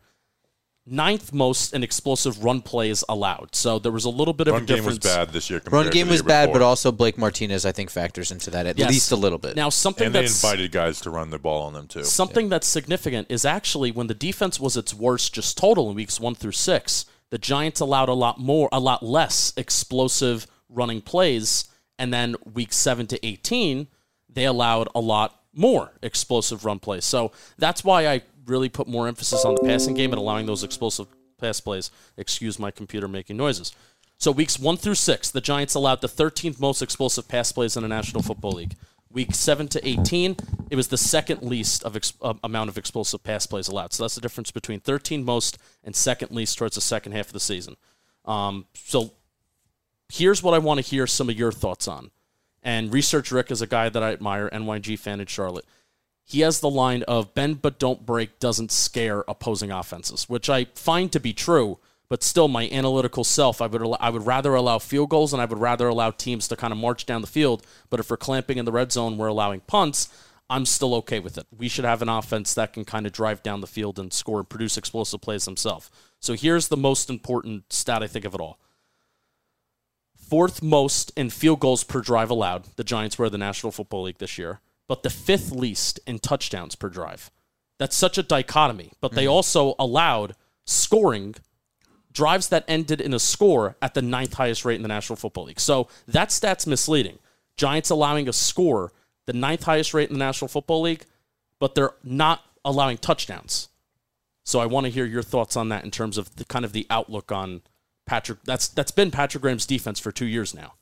Ninth 0.90 1.34
most 1.34 1.74
in 1.74 1.84
explosive 1.84 2.46
run 2.46 2.62
plays 2.62 3.04
allowed. 3.10 3.54
So 3.56 3.78
there 3.78 3.92
was 3.92 4.06
a 4.06 4.10
little 4.10 4.34
bit 4.34 4.48
of 4.48 4.56
a 4.56 4.60
difference. 4.62 4.70
Run 4.70 4.78
a 4.78 4.78
game 4.78 4.86
difference. 4.94 5.04
was 5.06 5.16
bad 5.16 5.34
this 5.34 5.50
year. 5.50 5.60
Compared 5.60 5.86
Run 5.88 5.92
game 5.92 6.04
to 6.06 6.08
the 6.08 6.12
was 6.14 6.22
year 6.22 6.28
bad, 6.30 6.46
before. 6.46 6.60
but 6.60 6.66
also 6.66 6.94
Blake 6.94 7.18
Martinez, 7.18 7.66
I 7.66 7.74
think, 7.74 7.90
factors 7.90 8.32
into 8.32 8.50
that 8.52 8.66
at 8.66 8.78
Yes. 8.78 8.90
least 8.90 9.12
a 9.12 9.18
little 9.18 9.38
bit. 9.38 9.58
Now 9.58 9.68
something 9.68 10.06
and 10.06 10.16
they 10.16 10.24
invited 10.24 10.72
guys 10.72 11.02
to 11.02 11.10
run 11.10 11.30
the 11.30 11.40
ball 11.40 11.64
on 11.64 11.74
them 11.74 11.88
too. 11.88 12.06
Something 12.06 12.48
that's 12.48 12.68
significant 12.70 13.28
is 13.30 13.44
actually 13.44 13.92
when 13.92 14.08
the 14.08 14.14
defense 14.14 14.62
was 14.62 14.78
its 14.78 14.94
worst, 14.94 15.34
just 15.34 15.58
total 15.58 15.90
in 15.90 15.96
weeks 15.98 16.22
one 16.22 16.36
through 16.36 16.54
six, 16.54 17.06
the 17.32 17.38
Giants 17.38 17.82
allowed 17.82 18.08
a 18.08 18.14
lot 18.14 18.40
more, 18.40 18.70
a 18.72 18.80
lot 18.80 19.04
less 19.04 19.52
explosive 19.58 20.48
running 20.70 21.02
plays, 21.02 21.66
and 22.00 22.14
then 22.14 22.36
weeks 22.54 22.78
seven 22.78 23.08
to 23.08 23.26
eighteen, 23.26 23.88
they 24.30 24.46
allowed 24.46 24.90
a 24.94 25.00
lot 25.00 25.42
more 25.54 25.92
explosive 26.02 26.66
run 26.66 26.80
plays. 26.80 27.06
So 27.06 27.32
that's 27.58 27.84
why 27.84 28.08
I 28.08 28.22
really 28.46 28.70
put 28.70 28.88
more 28.88 29.08
emphasis 29.08 29.44
on 29.44 29.56
the 29.56 29.62
passing 29.62 29.94
game 29.94 30.12
and 30.12 30.20
allowing 30.20 30.46
those 30.46 30.64
explosive 30.64 31.08
pass 31.40 31.60
plays. 31.60 31.92
Excuse 32.16 32.60
my 32.60 32.72
computer 32.72 33.08
making 33.08 33.38
noises. 33.38 33.74
So 34.18 34.32
weeks 34.32 34.60
one 34.60 34.78
through 34.78 34.96
six, 34.96 35.30
the 35.30 35.42
Giants 35.42 35.76
allowed 35.76 36.02
the 36.02 36.08
13th 36.08 36.60
most 36.60 36.82
explosive 36.82 37.28
pass 37.28 37.52
plays 37.52 37.76
in 37.76 37.84
the 37.84 37.90
National 37.90 38.24
Football 38.24 38.54
League. 38.54 38.76
Week 39.12 39.34
seven 39.34 39.68
to 39.70 39.88
18, 39.88 40.36
it 40.70 40.76
was 40.76 40.90
the 40.90 40.98
second 40.98 41.44
least 41.44 41.84
of 41.84 41.96
ex- 41.96 42.14
uh, 42.22 42.34
amount 42.44 42.70
of 42.70 42.78
explosive 42.78 43.24
pass 43.24 43.46
plays 43.46 43.68
allowed. 43.68 43.94
So 43.94 44.04
that's 44.04 44.16
the 44.16 44.22
difference 44.22 44.52
between 44.52 44.80
13 44.80 45.24
most 45.24 45.58
and 45.84 45.96
second 45.96 46.32
least 46.32 46.58
towards 46.58 46.76
the 46.76 46.82
second 46.82 47.14
half 47.14 47.28
of 47.28 47.34
the 47.34 47.40
season. 47.40 47.78
Um, 48.26 48.66
so 48.74 49.14
here's 50.10 50.42
what 50.44 50.54
I 50.54 50.60
want 50.60 50.80
to 50.80 50.90
hear 50.90 51.08
some 51.08 51.30
of 51.30 51.38
your 51.38 51.52
thoughts 51.52 51.88
on. 51.88 52.12
And 52.64 52.92
Research 52.94 53.32
Rick 53.32 53.52
is 53.52 53.62
a 53.62 53.68
guy 53.68 53.90
that 53.90 54.04
I 54.04 54.12
admire, 54.12 54.50
NYG 54.50 55.00
fan 55.00 55.20
in 55.20 55.28
Charlotte. 55.28 55.66
He 56.26 56.42
has 56.42 56.60
the 56.60 56.70
line 56.70 57.04
of 57.04 57.34
bend 57.34 57.62
but 57.62 57.80
don't 57.80 58.06
break 58.06 58.40
doesn't 58.40 58.72
scare 58.72 59.24
opposing 59.28 59.72
offenses, 59.72 60.28
which 60.28 60.50
I 60.50 60.66
find 60.76 61.12
to 61.14 61.20
be 61.20 61.34
true. 61.34 61.80
But 62.10 62.24
still, 62.24 62.48
my 62.48 62.70
analytical 62.70 63.26
self, 63.26 63.62
I 63.62 63.68
would 63.68 63.96
I 64.00 64.10
would 64.10 64.26
rather 64.26 64.56
allow 64.56 64.80
field 64.80 65.10
goals 65.10 65.34
and 65.34 65.42
I 65.42 65.46
would 65.46 65.60
rather 65.60 65.88
allow 65.88 66.12
teams 66.12 66.48
to 66.48 66.56
kind 66.56 66.72
of 66.72 66.80
march 66.80 67.06
down 67.06 67.22
the 67.22 67.28
field. 67.28 67.66
But 67.90 68.00
if 68.00 68.10
we're 68.10 68.18
clamping 68.18 68.58
in 68.58 68.66
the 68.66 68.72
red 68.72 68.92
zone, 68.92 69.18
we're 69.18 69.28
allowing 69.28 69.62
punts. 69.62 70.10
I'm 70.50 70.66
still 70.66 70.96
okay 70.96 71.20
with 71.20 71.38
it. 71.38 71.46
We 71.58 71.68
should 71.68 71.84
have 71.84 72.02
an 72.02 72.08
offense 72.08 72.54
that 72.54 72.72
can 72.72 72.86
kind 72.86 73.06
of 73.06 73.12
drive 73.12 73.44
down 73.44 73.60
the 73.60 73.68
field 73.68 74.00
and 74.00 74.14
score 74.14 74.40
and 74.40 74.48
produce 74.48 74.78
explosive 74.78 75.20
plays 75.20 75.44
themselves. 75.44 75.90
So 76.22 76.34
here's 76.34 76.70
the 76.70 76.78
most 76.78 77.10
important 77.10 77.72
stat 77.74 78.02
I 78.02 78.08
think 78.08 78.24
of 78.24 78.34
it 78.34 78.40
all 78.40 78.58
fourth 80.30 80.62
most 80.62 81.12
in 81.16 81.30
field 81.30 81.60
goals 81.60 81.84
per 81.84 82.02
drive 82.02 82.30
allowed. 82.30 82.66
The 82.76 82.84
Giants 82.84 83.18
were 83.18 83.30
the 83.30 83.38
National 83.38 83.72
Football 83.72 84.04
League 84.04 84.18
this 84.18 84.38
year, 84.38 84.60
but 84.88 85.04
the 85.04 85.10
fifth 85.10 85.52
least 85.52 86.00
in 86.06 86.20
touchdowns 86.20 86.76
per 86.76 86.90
drive. 86.90 87.32
That's 87.80 87.96
such 87.96 88.18
a 88.18 88.24
dichotomy. 88.24 88.92
But 89.02 89.14
they 89.14 89.26
mm. 89.26 89.32
also 89.32 89.76
allowed 89.80 90.36
scoring 90.66 91.36
drives 92.12 92.50
that 92.50 92.66
ended 92.68 93.00
in 93.00 93.14
a 93.14 93.20
score 93.20 93.78
at 93.82 93.94
the 93.94 94.02
ninth 94.02 94.34
highest 94.34 94.66
rate 94.66 94.76
in 94.76 94.82
the 94.82 94.88
National 94.88 95.16
Football 95.16 95.46
League. 95.46 95.60
So 95.60 95.88
that 96.08 96.32
stat's 96.32 96.66
misleading. 96.66 97.20
Giants 97.58 97.90
allowing 97.90 98.28
a 98.28 98.34
score, 98.34 98.92
the 99.28 99.34
ninth 99.34 99.64
highest 99.64 99.94
rate 99.94 100.10
in 100.10 100.16
the 100.16 100.26
National 100.26 100.48
Football 100.48 100.82
League, 100.82 101.06
but 101.60 101.76
they're 101.76 101.94
not 102.04 102.44
allowing 102.66 102.98
touchdowns. 102.98 103.70
So 104.44 104.60
I 104.60 104.66
want 104.66 104.86
to 104.86 104.92
hear 104.92 105.06
your 105.06 105.22
thoughts 105.22 105.56
on 105.56 105.70
that 105.70 105.84
in 105.84 105.92
terms 105.92 106.18
of 106.18 106.36
the 106.38 106.46
kind 106.46 106.66
of 106.66 106.74
the 106.74 106.88
outlook 106.90 107.32
on 107.32 107.62
Patrick. 108.08 108.40
That's 108.46 108.68
that's 108.68 108.92
been 108.92 109.12
Patrick 109.12 109.44
Graham's 109.44 109.68
defense 109.68 110.00
for 110.00 110.12
two 110.12 110.26
years 110.26 110.56
now. 110.56 110.74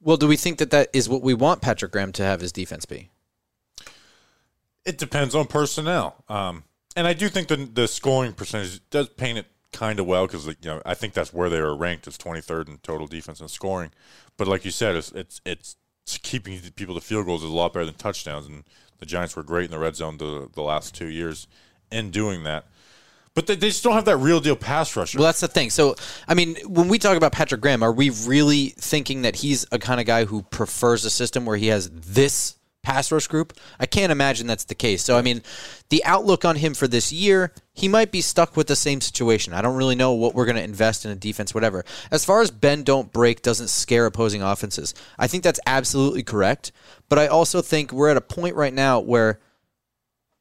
well, 0.00 0.16
do 0.16 0.26
we 0.26 0.36
think 0.36 0.58
that 0.58 0.72
that 0.72 0.88
is 0.92 1.08
what 1.08 1.22
we 1.22 1.34
want 1.34 1.62
Patrick 1.62 1.92
Graham 1.92 2.12
to 2.12 2.24
have 2.24 2.40
his 2.40 2.50
defense 2.50 2.84
be? 2.84 3.10
It 4.84 4.98
depends 4.98 5.34
on 5.34 5.46
personnel. 5.46 6.24
Um, 6.28 6.64
and 6.96 7.06
I 7.06 7.12
do 7.12 7.28
think 7.28 7.48
the 7.48 7.56
the 7.56 7.86
scoring 7.86 8.32
percentage 8.32 8.80
does 8.90 9.08
paint 9.10 9.38
it 9.38 9.46
kind 9.72 10.00
of 10.00 10.06
well 10.06 10.26
because 10.26 10.46
you 10.46 10.54
know 10.64 10.80
I 10.86 10.94
think 10.94 11.12
that's 11.12 11.32
where 11.32 11.50
they 11.50 11.58
are 11.58 11.76
ranked 11.76 12.08
as 12.08 12.16
23rd 12.16 12.68
in 12.68 12.78
total 12.78 13.06
defense 13.06 13.40
and 13.40 13.50
scoring. 13.50 13.90
But 14.36 14.48
like 14.48 14.64
you 14.64 14.70
said, 14.70 14.96
it's 14.96 15.12
it's 15.12 15.40
it's 15.44 15.76
keeping 16.22 16.58
people 16.76 16.94
to 16.94 17.00
field 17.00 17.26
goals 17.26 17.44
is 17.44 17.50
a 17.50 17.54
lot 17.54 17.72
better 17.72 17.84
than 17.84 17.94
touchdowns. 17.94 18.46
And 18.46 18.64
the 18.98 19.06
Giants 19.06 19.36
were 19.36 19.42
great 19.42 19.66
in 19.66 19.70
the 19.70 19.78
red 19.78 19.96
zone 19.96 20.16
the 20.16 20.48
the 20.52 20.62
last 20.62 20.94
two 20.94 21.08
years 21.08 21.46
in 21.90 22.10
doing 22.10 22.44
that. 22.44 22.66
But 23.36 23.46
they, 23.46 23.54
they 23.54 23.68
just 23.68 23.84
don't 23.84 23.92
have 23.92 24.06
that 24.06 24.16
real 24.16 24.40
deal 24.40 24.56
pass 24.56 24.96
rusher. 24.96 25.18
Well, 25.18 25.26
that's 25.26 25.40
the 25.40 25.46
thing. 25.46 25.68
So, 25.68 25.94
I 26.26 26.32
mean, 26.32 26.56
when 26.66 26.88
we 26.88 26.98
talk 26.98 27.18
about 27.18 27.32
Patrick 27.32 27.60
Graham, 27.60 27.82
are 27.82 27.92
we 27.92 28.08
really 28.08 28.68
thinking 28.78 29.22
that 29.22 29.36
he's 29.36 29.66
a 29.70 29.78
kind 29.78 30.00
of 30.00 30.06
guy 30.06 30.24
who 30.24 30.42
prefers 30.44 31.04
a 31.04 31.10
system 31.10 31.44
where 31.44 31.58
he 31.58 31.66
has 31.66 31.90
this 31.90 32.56
pass 32.82 33.12
rush 33.12 33.26
group? 33.26 33.52
I 33.78 33.84
can't 33.84 34.10
imagine 34.10 34.46
that's 34.46 34.64
the 34.64 34.74
case. 34.74 35.04
So, 35.04 35.18
I 35.18 35.22
mean, 35.22 35.42
the 35.90 36.02
outlook 36.06 36.46
on 36.46 36.56
him 36.56 36.72
for 36.72 36.88
this 36.88 37.12
year, 37.12 37.52
he 37.74 37.88
might 37.88 38.10
be 38.10 38.22
stuck 38.22 38.56
with 38.56 38.68
the 38.68 38.76
same 38.76 39.02
situation. 39.02 39.52
I 39.52 39.60
don't 39.60 39.76
really 39.76 39.96
know 39.96 40.14
what 40.14 40.34
we're 40.34 40.46
going 40.46 40.56
to 40.56 40.62
invest 40.62 41.04
in 41.04 41.10
a 41.10 41.14
defense, 41.14 41.54
whatever. 41.54 41.84
As 42.10 42.24
far 42.24 42.40
as 42.40 42.50
Ben 42.50 42.84
don't 42.84 43.12
break 43.12 43.42
doesn't 43.42 43.68
scare 43.68 44.06
opposing 44.06 44.42
offenses, 44.42 44.94
I 45.18 45.26
think 45.26 45.42
that's 45.44 45.60
absolutely 45.66 46.22
correct. 46.22 46.72
But 47.10 47.18
I 47.18 47.26
also 47.26 47.60
think 47.60 47.92
we're 47.92 48.08
at 48.08 48.16
a 48.16 48.22
point 48.22 48.56
right 48.56 48.72
now 48.72 48.98
where 48.98 49.40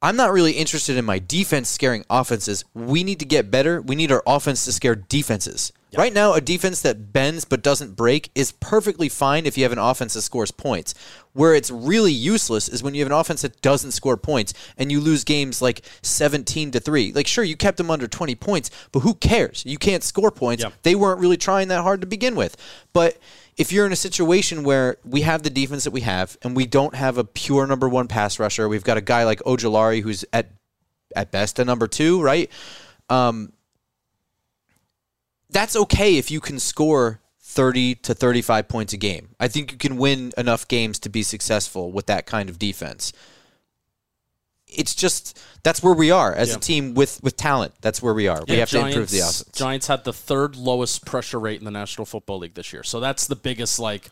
I'm 0.05 0.15
not 0.15 0.31
really 0.31 0.51
interested 0.51 0.97
in 0.97 1.05
my 1.05 1.17
defense 1.17 1.67
scaring 1.67 2.05
offenses. 2.11 2.63
We 2.75 3.03
need 3.03 3.17
to 3.21 3.25
get 3.25 3.49
better. 3.49 3.81
We 3.81 3.95
need 3.95 4.11
our 4.11 4.21
offense 4.27 4.63
to 4.65 4.71
scare 4.71 4.93
defenses. 4.93 5.73
Right 5.97 6.13
now, 6.13 6.33
a 6.33 6.41
defense 6.41 6.81
that 6.81 7.11
bends 7.11 7.43
but 7.43 7.63
doesn't 7.63 7.95
break 7.95 8.29
is 8.35 8.51
perfectly 8.51 9.09
fine 9.09 9.47
if 9.47 9.57
you 9.57 9.63
have 9.63 9.71
an 9.71 9.79
offense 9.79 10.13
that 10.13 10.21
scores 10.21 10.51
points. 10.51 10.93
Where 11.33 11.55
it's 11.55 11.71
really 11.71 12.11
useless 12.11 12.69
is 12.69 12.83
when 12.83 12.93
you 12.93 13.01
have 13.01 13.11
an 13.11 13.17
offense 13.17 13.41
that 13.41 13.61
doesn't 13.61 13.93
score 13.93 14.17
points 14.17 14.53
and 14.77 14.91
you 14.91 14.99
lose 14.99 15.23
games 15.23 15.59
like 15.59 15.81
17 16.03 16.69
to 16.71 16.79
3. 16.79 17.13
Like 17.13 17.25
sure, 17.25 17.43
you 17.43 17.57
kept 17.57 17.77
them 17.77 17.89
under 17.89 18.07
20 18.07 18.35
points, 18.35 18.69
but 18.91 18.99
who 18.99 19.15
cares? 19.15 19.63
You 19.65 19.79
can't 19.79 20.03
score 20.03 20.29
points. 20.29 20.63
Yep. 20.63 20.73
They 20.83 20.93
weren't 20.93 21.19
really 21.19 21.37
trying 21.37 21.69
that 21.69 21.81
hard 21.81 22.01
to 22.01 22.07
begin 22.07 22.35
with. 22.35 22.57
But 22.93 23.17
if 23.57 23.71
you're 23.71 23.85
in 23.85 23.91
a 23.91 23.97
situation 23.97 24.63
where 24.63 24.97
we 25.05 25.21
have 25.21 25.43
the 25.43 25.49
defense 25.49 25.85
that 25.85 25.91
we 25.91 26.01
have 26.01 26.37
and 26.41 26.55
we 26.55 26.65
don't 26.65 26.95
have 26.95 27.17
a 27.17 27.23
pure 27.23 27.65
number 27.65 27.87
1 27.87 28.07
pass 28.07 28.39
rusher, 28.39 28.67
we've 28.67 28.83
got 28.83 28.97
a 28.97 29.01
guy 29.01 29.23
like 29.23 29.39
Ojulari 29.43 30.01
who's 30.01 30.25
at 30.33 30.51
at 31.15 31.31
best 31.31 31.59
a 31.59 31.65
number 31.65 31.87
2, 31.87 32.21
right? 32.21 32.51
Um 33.09 33.53
that's 35.49 35.75
okay 35.75 36.17
if 36.17 36.29
you 36.29 36.41
can 36.41 36.59
score 36.59 37.21
30 37.39 37.95
to 37.95 38.13
35 38.13 38.67
points 38.67 38.91
a 38.91 38.97
game. 38.97 39.29
I 39.39 39.47
think 39.47 39.71
you 39.71 39.77
can 39.77 39.95
win 39.95 40.33
enough 40.37 40.67
games 40.67 40.99
to 40.99 41.09
be 41.09 41.23
successful 41.23 41.91
with 41.91 42.07
that 42.07 42.25
kind 42.25 42.49
of 42.49 42.59
defense. 42.59 43.13
It's 44.77 44.93
just 44.95 45.39
that's 45.63 45.81
where 45.81 45.93
we 45.93 46.11
are 46.11 46.33
as 46.33 46.49
Yeah. 46.49 46.55
a 46.55 46.59
team 46.59 46.93
with 46.93 47.19
with 47.23 47.35
talent. 47.37 47.73
That's 47.81 48.01
where 48.01 48.13
we 48.13 48.27
are. 48.27 48.43
we 48.47 48.53
Yeah, 48.55 48.59
have 48.61 48.69
to 48.71 48.85
improve 48.85 49.09
the 49.09 49.17
Giants- 49.19 49.41
offense. 49.41 49.57
Giants 49.57 49.87
had 49.87 50.03
the 50.03 50.13
third 50.13 50.55
lowest 50.55 51.05
pressure 51.05 51.39
rate 51.39 51.59
in 51.59 51.65
the 51.65 51.71
National 51.71 52.05
Football 52.05 52.39
League 52.39 52.53
this 52.55 52.71
year. 52.73 52.83
So 52.83 52.99
that's 52.99 53.27
the 53.27 53.35
biggest 53.35 53.79
like 53.79 54.09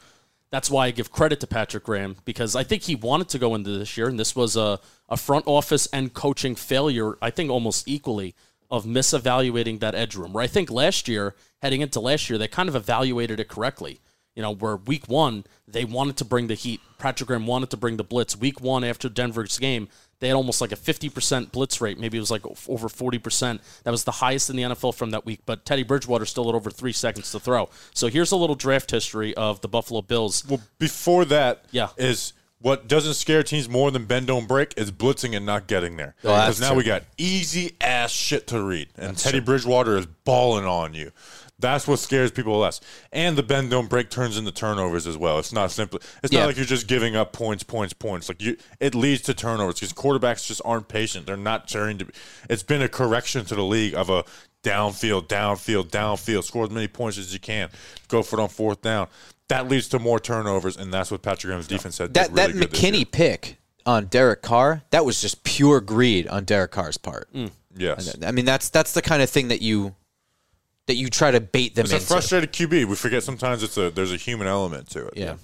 that's 0.50 0.70
why 0.70 0.86
I 0.88 0.92
give 0.92 1.12
credit 1.12 1.40
to 1.40 1.48
Patrick 1.48 1.84
Graham 1.84 2.18
because 2.26 2.56
I 2.56 2.64
think 2.64 2.84
he 2.84 2.94
wanted 2.96 3.28
to 3.30 3.40
go 3.40 3.56
into 3.56 3.72
this 3.78 3.98
year 3.98 4.08
and 4.08 4.20
this 4.20 4.36
was 4.36 4.56
a, 4.56 4.80
a 5.10 5.18
front 5.18 5.46
office 5.48 5.88
and 5.88 6.14
coaching 6.14 6.56
failure, 6.56 7.18
I 7.24 7.32
think 7.32 7.50
almost 7.50 7.88
equally, 7.88 8.36
of 8.70 8.86
misevaluating 8.86 9.80
that 9.80 9.96
edge 9.96 10.16
room. 10.16 10.32
Where 10.34 10.44
I 10.44 10.48
think 10.48 10.70
last 10.70 11.08
year, 11.08 11.36
heading 11.64 11.82
into 11.82 12.00
last 12.00 12.30
year, 12.30 12.38
they 12.38 12.48
kind 12.48 12.70
of 12.70 12.76
evaluated 12.76 13.40
it 13.40 13.48
correctly. 13.48 14.00
You 14.36 14.42
know, 14.42 14.52
where 14.52 14.76
week 14.78 15.08
one, 15.08 15.46
they 15.68 15.86
wanted 15.86 16.18
to 16.18 16.26
bring 16.26 16.48
the 16.48 16.56
heat. 16.56 16.82
Patrick 16.98 17.28
Graham 17.28 17.46
wanted 17.46 17.70
to 17.70 17.78
bring 17.78 17.98
the 17.98 18.04
blitz. 18.04 18.36
Week 18.36 18.60
one 18.62 18.84
after 18.84 19.08
Denver's 19.10 19.60
game, 19.60 19.90
they 20.20 20.28
had 20.30 20.36
almost 20.36 20.60
like 20.62 20.72
a 20.72 20.76
50% 20.76 21.52
blitz 21.52 21.82
rate. 21.82 22.00
Maybe 22.00 22.18
it 22.18 22.22
was 22.22 22.32
like 22.32 22.44
over 22.68 22.88
40%. 22.88 23.60
That 23.84 23.92
was 23.92 24.06
the 24.06 24.12
highest 24.12 24.50
in 24.50 24.56
the 24.56 24.64
NFL 24.64 24.96
from 24.96 25.12
that 25.12 25.26
week. 25.26 25.42
But 25.46 25.66
Teddy 25.66 25.84
Bridgewater 25.84 26.26
still 26.26 26.46
had 26.46 26.56
over 26.56 26.72
three 26.72 26.94
seconds 26.94 27.32
to 27.34 27.40
throw. 27.40 27.70
So 27.94 28.08
here's 28.08 28.32
a 28.32 28.36
little 28.38 28.56
draft 28.56 28.90
history 28.90 29.36
of 29.36 29.62
the 29.62 29.68
Buffalo 29.68 30.02
Bills. 30.02 30.44
Well, 30.48 30.62
before 30.80 31.26
that, 31.26 31.66
Yeah. 31.72 31.90
is 31.98 32.34
what 32.60 32.88
doesn't 32.88 33.16
scare 33.16 33.44
teams 33.44 33.68
more 33.68 33.92
than 33.92 34.06
bend 34.06 34.28
don't 34.28 34.48
break 34.48 34.74
is 34.78 34.90
blitzing 34.90 35.36
and 35.36 35.46
not 35.46 35.68
getting 35.68 35.98
there. 35.98 36.16
Oh, 36.24 36.30
Because 36.30 36.62
now 36.62 36.70
true. 36.70 36.78
we 36.78 36.84
got 36.86 37.04
easy 37.18 37.76
ass 37.82 38.10
shit 38.10 38.48
to 38.48 38.64
read, 38.64 38.88
and 38.98 39.18
Teddy 39.18 39.42
Bridgewater 39.42 39.98
is 39.98 40.06
balling 40.24 40.64
on 40.66 40.94
you. 40.94 41.12
That's 41.60 41.88
what 41.88 42.00
scares 42.00 42.32
people 42.32 42.58
less. 42.58 42.82
And 43.12 43.38
the 43.38 43.44
bend 43.44 43.70
don't 43.70 43.88
break 43.90 44.10
turns 44.10 44.38
into 44.38 44.52
turnovers 44.52 45.08
as 45.08 45.18
well. 45.18 45.40
It's 45.40 45.54
not 45.54 45.72
simply. 45.72 46.00
It's 46.24 46.34
Yeah. 46.34 46.42
not 46.42 46.46
like 46.48 46.58
you're 46.58 46.66
just 46.66 46.88
giving 46.88 47.16
up 47.16 47.32
points, 47.32 47.64
points, 47.64 47.94
points. 47.94 48.28
Like 48.28 48.42
you, 48.42 48.58
it 48.80 48.96
leads 48.96 49.22
to 49.24 49.34
turnovers 49.34 49.76
because 49.76 49.94
quarterbacks 49.94 50.46
just 50.46 50.62
aren't 50.66 50.88
patient. 50.88 51.26
They're 51.26 51.38
not 51.38 51.68
trying 51.68 52.00
to. 52.00 52.08
It's 52.50 52.64
been 52.64 52.82
a 52.82 52.90
correction 52.90 53.46
to 53.46 53.56
the 53.56 53.64
league 53.64 53.94
of 53.94 54.10
a 54.10 54.26
downfield, 54.64 55.28
downfield, 55.28 55.90
downfield. 55.90 56.44
Score 56.44 56.66
as 56.66 56.72
many 56.72 56.88
points 56.88 57.18
as 57.18 57.34
you 57.34 57.40
can. 57.40 57.70
Go 58.08 58.24
for 58.24 58.40
it 58.40 58.44
on 58.44 58.50
fourth 58.50 58.82
down. 58.82 59.08
That 59.50 59.68
leads 59.70 59.88
to 59.90 60.00
more 60.00 60.20
turnovers, 60.20 60.76
and 60.76 60.92
that's 60.92 61.12
what 61.12 61.22
Patrick 61.22 61.50
Graham's 61.50 61.68
defense 61.68 61.98
had. 61.98 62.14
That 62.16 62.32
really 62.32 62.36
that 62.54 62.60
good 62.60 62.72
this 62.72 62.82
year. 62.82 62.92
McKinney 62.94 63.12
pick 63.12 63.58
on 63.86 64.06
Derek 64.08 64.42
Carr, 64.42 64.84
that 64.90 65.06
was 65.06 65.22
just 65.22 65.44
pure 65.44 65.82
greed 65.82 66.28
on 66.28 66.46
Derek 66.46 66.72
Carr's 66.72 66.98
part. 66.98 67.32
Mm. 67.34 67.52
Yes. 67.76 68.16
I 68.26 68.32
mean, 68.32 68.46
that's 68.46 68.70
that's 68.70 68.94
the 68.94 69.02
kind 69.02 69.22
of 69.22 69.30
thing 69.30 69.50
that 69.50 69.62
you 69.62 69.96
that 70.88 70.96
you 70.96 71.10
try 71.10 71.32
to 71.32 71.40
bait 71.40 71.76
them 71.76 71.86
It's 71.86 71.94
a 71.94 72.00
frustrated 72.00 72.52
QB. 72.52 72.86
We 72.86 72.96
forget 72.96 73.24
sometimes 73.24 73.64
it's 73.64 73.78
a 73.78 73.90
there's 73.90 74.12
a 74.12 74.18
human 74.18 74.48
element 74.48 74.90
to 74.92 75.08
it. 75.08 75.14
yeah. 75.16 75.36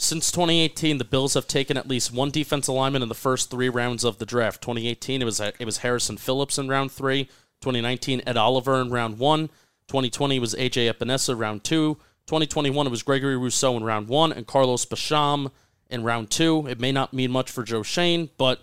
Since 0.00 0.30
2018, 0.30 0.98
the 0.98 1.04
Bills 1.04 1.34
have 1.34 1.48
taken 1.48 1.76
at 1.76 1.88
least 1.88 2.12
one 2.12 2.30
defensive 2.30 2.72
lineman 2.72 3.02
in 3.02 3.08
the 3.08 3.16
first 3.16 3.50
three 3.50 3.68
rounds 3.68 4.04
of 4.04 4.18
the 4.18 4.26
draft. 4.26 4.62
2018, 4.62 5.22
it 5.22 5.24
was 5.24 5.40
it 5.40 5.64
was 5.64 5.78
Harrison 5.78 6.16
Phillips 6.16 6.58
in 6.58 6.68
round 6.68 6.92
three. 6.92 7.24
2019, 7.60 8.22
Ed 8.24 8.36
Oliver 8.36 8.80
in 8.80 8.90
round 8.90 9.18
one. 9.18 9.48
2020 9.88 10.38
was 10.38 10.54
AJ 10.54 10.92
Epenesa 10.92 11.36
round 11.36 11.64
two. 11.64 11.94
2021, 12.26 12.86
it 12.86 12.90
was 12.90 13.02
Gregory 13.02 13.36
Rousseau 13.36 13.76
in 13.76 13.82
round 13.82 14.06
one 14.06 14.32
and 14.32 14.46
Carlos 14.46 14.84
Basham 14.84 15.50
in 15.90 16.04
round 16.04 16.30
two. 16.30 16.66
It 16.68 16.78
may 16.78 16.92
not 16.92 17.12
mean 17.12 17.32
much 17.32 17.50
for 17.50 17.64
Joe 17.64 17.82
Schoen, 17.82 18.30
but 18.38 18.60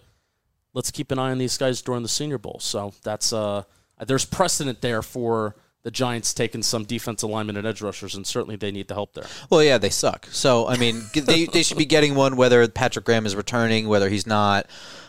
let's 0.74 0.92
keep 0.92 1.12
an 1.12 1.20
eye 1.20 1.32
on 1.32 1.40
these 1.40 1.58
guys 1.58 1.82
during 1.82 2.04
the 2.04 2.10
Senior 2.10 2.38
Bowl. 2.38 2.60
So 2.62 2.94
that's 3.04 3.34
uh, 3.34 3.64
there's 4.06 4.24
precedent 4.24 4.82
there 4.82 5.02
for 5.02 5.56
the 5.86 5.92
Giants 5.92 6.34
taking 6.34 6.64
some 6.64 6.84
defensive 6.84 7.30
linemen 7.30 7.58
and 7.58 7.68
edge 7.68 7.80
rushers, 7.80 8.16
and 8.16 8.26
certainly 8.26 8.56
they 8.56 8.72
need 8.72 8.88
the 8.88 8.96
help 8.96 9.14
there. 9.14 9.28
Well, 9.52 9.62
yeah, 9.62 9.78
they 9.78 9.92
suck. 9.92 10.28
So, 10.32 10.68
I 10.68 10.78
mean, 10.78 11.04
they, 11.14 11.46
they 11.46 11.62
should 11.62 11.78
be 11.78 11.86
getting 11.86 12.16
one 12.16 12.38
whether 12.38 12.68
Patrick 12.68 13.06
Graham 13.06 13.28
is 13.28 13.36
returning, 13.36 13.88
whether 13.88 14.10
he's 14.10 14.26
not. 14.26 14.66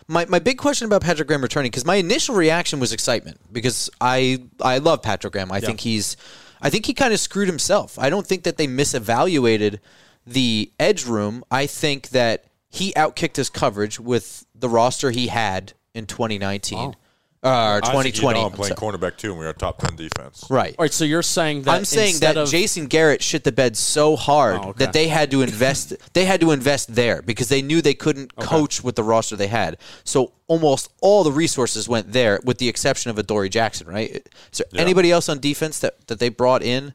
My, 0.06 0.26
my 0.26 0.38
big 0.38 0.58
question 0.58 0.84
about 0.84 1.00
Patrick 1.00 1.28
Graham 1.28 1.40
returning, 1.40 1.70
because 1.70 1.86
my 1.86 1.94
initial 1.94 2.34
reaction 2.34 2.78
was 2.78 2.92
excitement, 2.92 3.40
because 3.50 3.88
I 4.02 4.42
I 4.60 4.76
love 4.76 5.00
Patrick 5.00 5.32
Graham. 5.32 5.50
I 5.50 5.60
think 5.60 5.80
he's, 5.80 6.18
I 6.60 6.68
think 6.68 6.84
he 6.84 6.92
kind 6.92 7.14
of 7.14 7.20
screwed 7.20 7.48
himself. 7.48 7.98
I 7.98 8.10
don't 8.10 8.26
think 8.26 8.42
that 8.42 8.58
they 8.58 8.66
misevaluated 8.66 9.78
the 10.26 10.70
edge 10.78 11.06
room. 11.06 11.42
I 11.50 11.66
think 11.66 12.10
that 12.10 12.44
he 12.68 12.92
outkicked 12.92 13.36
his 13.36 13.48
coverage 13.48 13.98
with 13.98 14.44
the 14.54 14.68
roster 14.68 15.10
he 15.10 15.28
had 15.28 15.72
in 15.94 16.04
2019. 16.04 16.94
Uh, 17.42 17.80
I 17.82 18.02
think 18.02 18.14
2020. 18.16 18.40
I'm 18.40 18.46
I'm 18.46 18.52
playing 18.52 18.74
cornerback 18.74 19.16
too, 19.18 19.30
and 19.30 19.38
we 19.38 19.46
are 19.46 19.52
top 19.52 19.78
ten 19.78 19.94
defense. 19.94 20.44
Right. 20.50 20.74
All 20.78 20.82
right, 20.84 20.92
so 20.92 21.04
you're 21.04 21.22
saying 21.22 21.62
that 21.62 21.74
I'm 21.74 21.84
saying 21.84 22.18
that 22.20 22.36
of, 22.36 22.48
Jason 22.48 22.86
Garrett 22.86 23.22
shit 23.22 23.44
the 23.44 23.52
bed 23.52 23.76
so 23.76 24.16
hard 24.16 24.56
Oh, 24.56 24.68
okay. 24.70 24.84
that 24.84 24.92
they 24.92 25.06
had 25.08 25.30
to 25.30 25.42
invest. 25.42 25.92
they 26.14 26.24
had 26.24 26.40
to 26.40 26.50
invest 26.50 26.94
there 26.94 27.22
because 27.22 27.48
they 27.48 27.62
knew 27.62 27.80
they 27.82 27.94
couldn't 27.94 28.34
coach 28.36 28.82
with 28.82 28.96
the 28.96 29.04
roster 29.04 29.36
they 29.36 29.46
had. 29.48 29.76
So 30.02 30.32
almost 30.48 30.90
all 31.00 31.22
the 31.24 31.30
resources 31.32 31.88
went 31.88 32.12
there, 32.12 32.40
with 32.44 32.58
the 32.58 32.68
exception 32.68 33.10
of 33.10 33.18
Adoree 33.18 33.48
Jackson. 33.50 33.86
Right? 33.86 34.26
Is 34.52 34.62
there 34.72 34.80
anybody 34.80 35.12
else 35.12 35.28
on 35.28 35.38
defense 35.38 35.78
that, 35.80 36.06
that 36.08 36.18
they 36.18 36.30
brought 36.30 36.62
in? 36.62 36.94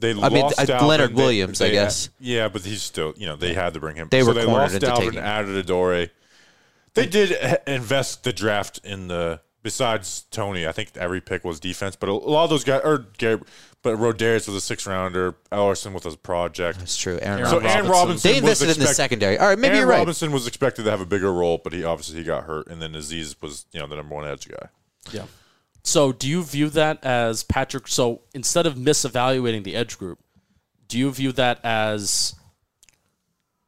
They 0.00 0.10
I 0.12 0.28
mean, 0.30 0.42
lost 0.42 0.58
uh, 0.58 0.64
Dalvin. 0.64 0.88
Leonard 0.88 1.10
They- 1.10 1.14
Williams, 1.22 1.60
I 1.60 1.66
they- 1.66 1.72
guess. 1.72 2.08
Yeah, 2.18 2.48
but 2.48 2.62
he's 2.62 2.82
still, 2.82 3.14
you 3.16 3.26
know, 3.26 3.36
they 3.36 3.52
had 3.54 3.74
to 3.74 3.80
bring 3.80 3.96
him. 3.96 4.08
They 4.10 4.22
so 4.22 4.28
were 4.28 4.34
they 4.34 4.44
cornered 4.46 4.60
lost 4.62 4.74
into 4.74 4.86
Dalvin, 4.86 4.96
taking 4.96 5.12
him. 5.14 5.24
added 5.24 5.54
Adore. 5.56 6.06
They 6.94 7.06
did 7.06 7.58
invest 7.66 8.24
the 8.24 8.32
draft 8.32 8.80
in 8.84 9.08
the. 9.08 9.40
Besides 9.62 10.24
Tony, 10.30 10.66
I 10.66 10.72
think 10.72 10.90
every 10.96 11.20
pick 11.20 11.44
was 11.44 11.60
defense, 11.60 11.94
but 11.94 12.08
a 12.08 12.12
lot 12.14 12.44
of 12.44 12.50
those 12.50 12.64
guys, 12.64 12.80
or 12.82 13.06
Gary, 13.16 13.40
but 13.82 13.96
Rodarius 13.96 14.48
was 14.48 14.56
a 14.56 14.60
six 14.60 14.86
rounder. 14.86 15.36
Elerson 15.52 15.92
was 15.92 16.04
a 16.12 16.16
project. 16.16 16.80
That's 16.80 16.96
true. 16.96 17.18
Aaron. 17.22 17.40
Aaron 17.40 17.46
So 17.50 17.56
Rodgers. 17.58 17.70
Aaron 17.70 17.86
Robinson. 17.86 17.90
Robinson, 17.92 18.30
They 18.32 18.38
invested 18.38 18.66
was 18.68 18.76
in 18.78 18.82
the 18.82 18.88
secondary. 18.88 19.38
All 19.38 19.46
right, 19.48 19.58
maybe 19.58 19.74
Aaron 19.74 19.78
you're 19.80 19.88
right. 19.88 19.98
Robinson 19.98 20.32
was 20.32 20.46
expected 20.48 20.84
to 20.84 20.90
have 20.90 21.00
a 21.00 21.06
bigger 21.06 21.32
role, 21.32 21.58
but 21.62 21.72
he 21.72 21.84
obviously 21.84 22.16
he 22.18 22.24
got 22.24 22.44
hurt, 22.44 22.66
and 22.66 22.82
then 22.82 22.92
Azeez 22.92 23.40
was 23.40 23.66
you 23.72 23.78
know 23.78 23.86
the 23.86 23.96
number 23.96 24.14
one 24.14 24.26
edge 24.26 24.48
guy. 24.48 24.68
Yeah. 25.12 25.26
So 25.84 26.12
do 26.12 26.28
you 26.28 26.42
view 26.42 26.68
that 26.70 27.04
as 27.04 27.42
Patrick? 27.44 27.88
So 27.88 28.22
instead 28.34 28.66
of 28.66 28.74
misevaluating 28.74 29.64
the 29.64 29.74
edge 29.76 29.98
group, 29.98 30.18
do 30.88 30.98
you 30.98 31.10
view 31.12 31.32
that 31.32 31.64
as 31.64 32.34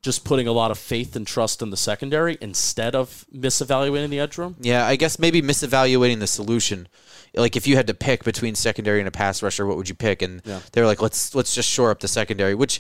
just 0.05 0.25
putting 0.25 0.47
a 0.47 0.53
lot 0.53 0.71
of 0.71 0.79
faith 0.79 1.17
and 1.17 1.27
trust 1.27 1.63
in 1.63 1.71
the 1.71 1.77
secondary 1.77 2.37
instead 2.41 2.95
of 2.95 3.25
misevaluating 3.35 4.11
the 4.11 4.21
edge 4.21 4.39
room? 4.39 4.55
Yeah, 4.61 4.87
I 4.87 4.97
guess 4.97 5.19
maybe 5.19 5.43
misevaluating 5.43 6.21
the 6.21 6.27
solution. 6.27 6.87
Like 7.35 7.57
if 7.57 7.67
you 7.67 7.75
had 7.77 7.87
to 7.89 7.95
pick 7.95 8.23
between 8.23 8.55
secondary 8.55 9.01
and 9.01 9.09
a 9.09 9.11
pass 9.11 9.43
rusher, 9.43 9.67
what 9.67 9.77
would 9.77 9.89
you 9.89 9.95
pick? 9.97 10.23
And 10.23 10.43
Yeah. 10.45 10.61
they 10.73 10.81
were 10.81 10.87
like, 10.87 11.03
let's 11.03 11.35
let's 11.35 11.55
just 11.55 11.69
shore 11.69 11.91
up 11.91 12.01
the 12.01 12.09
secondary, 12.09 12.55
which 12.55 12.79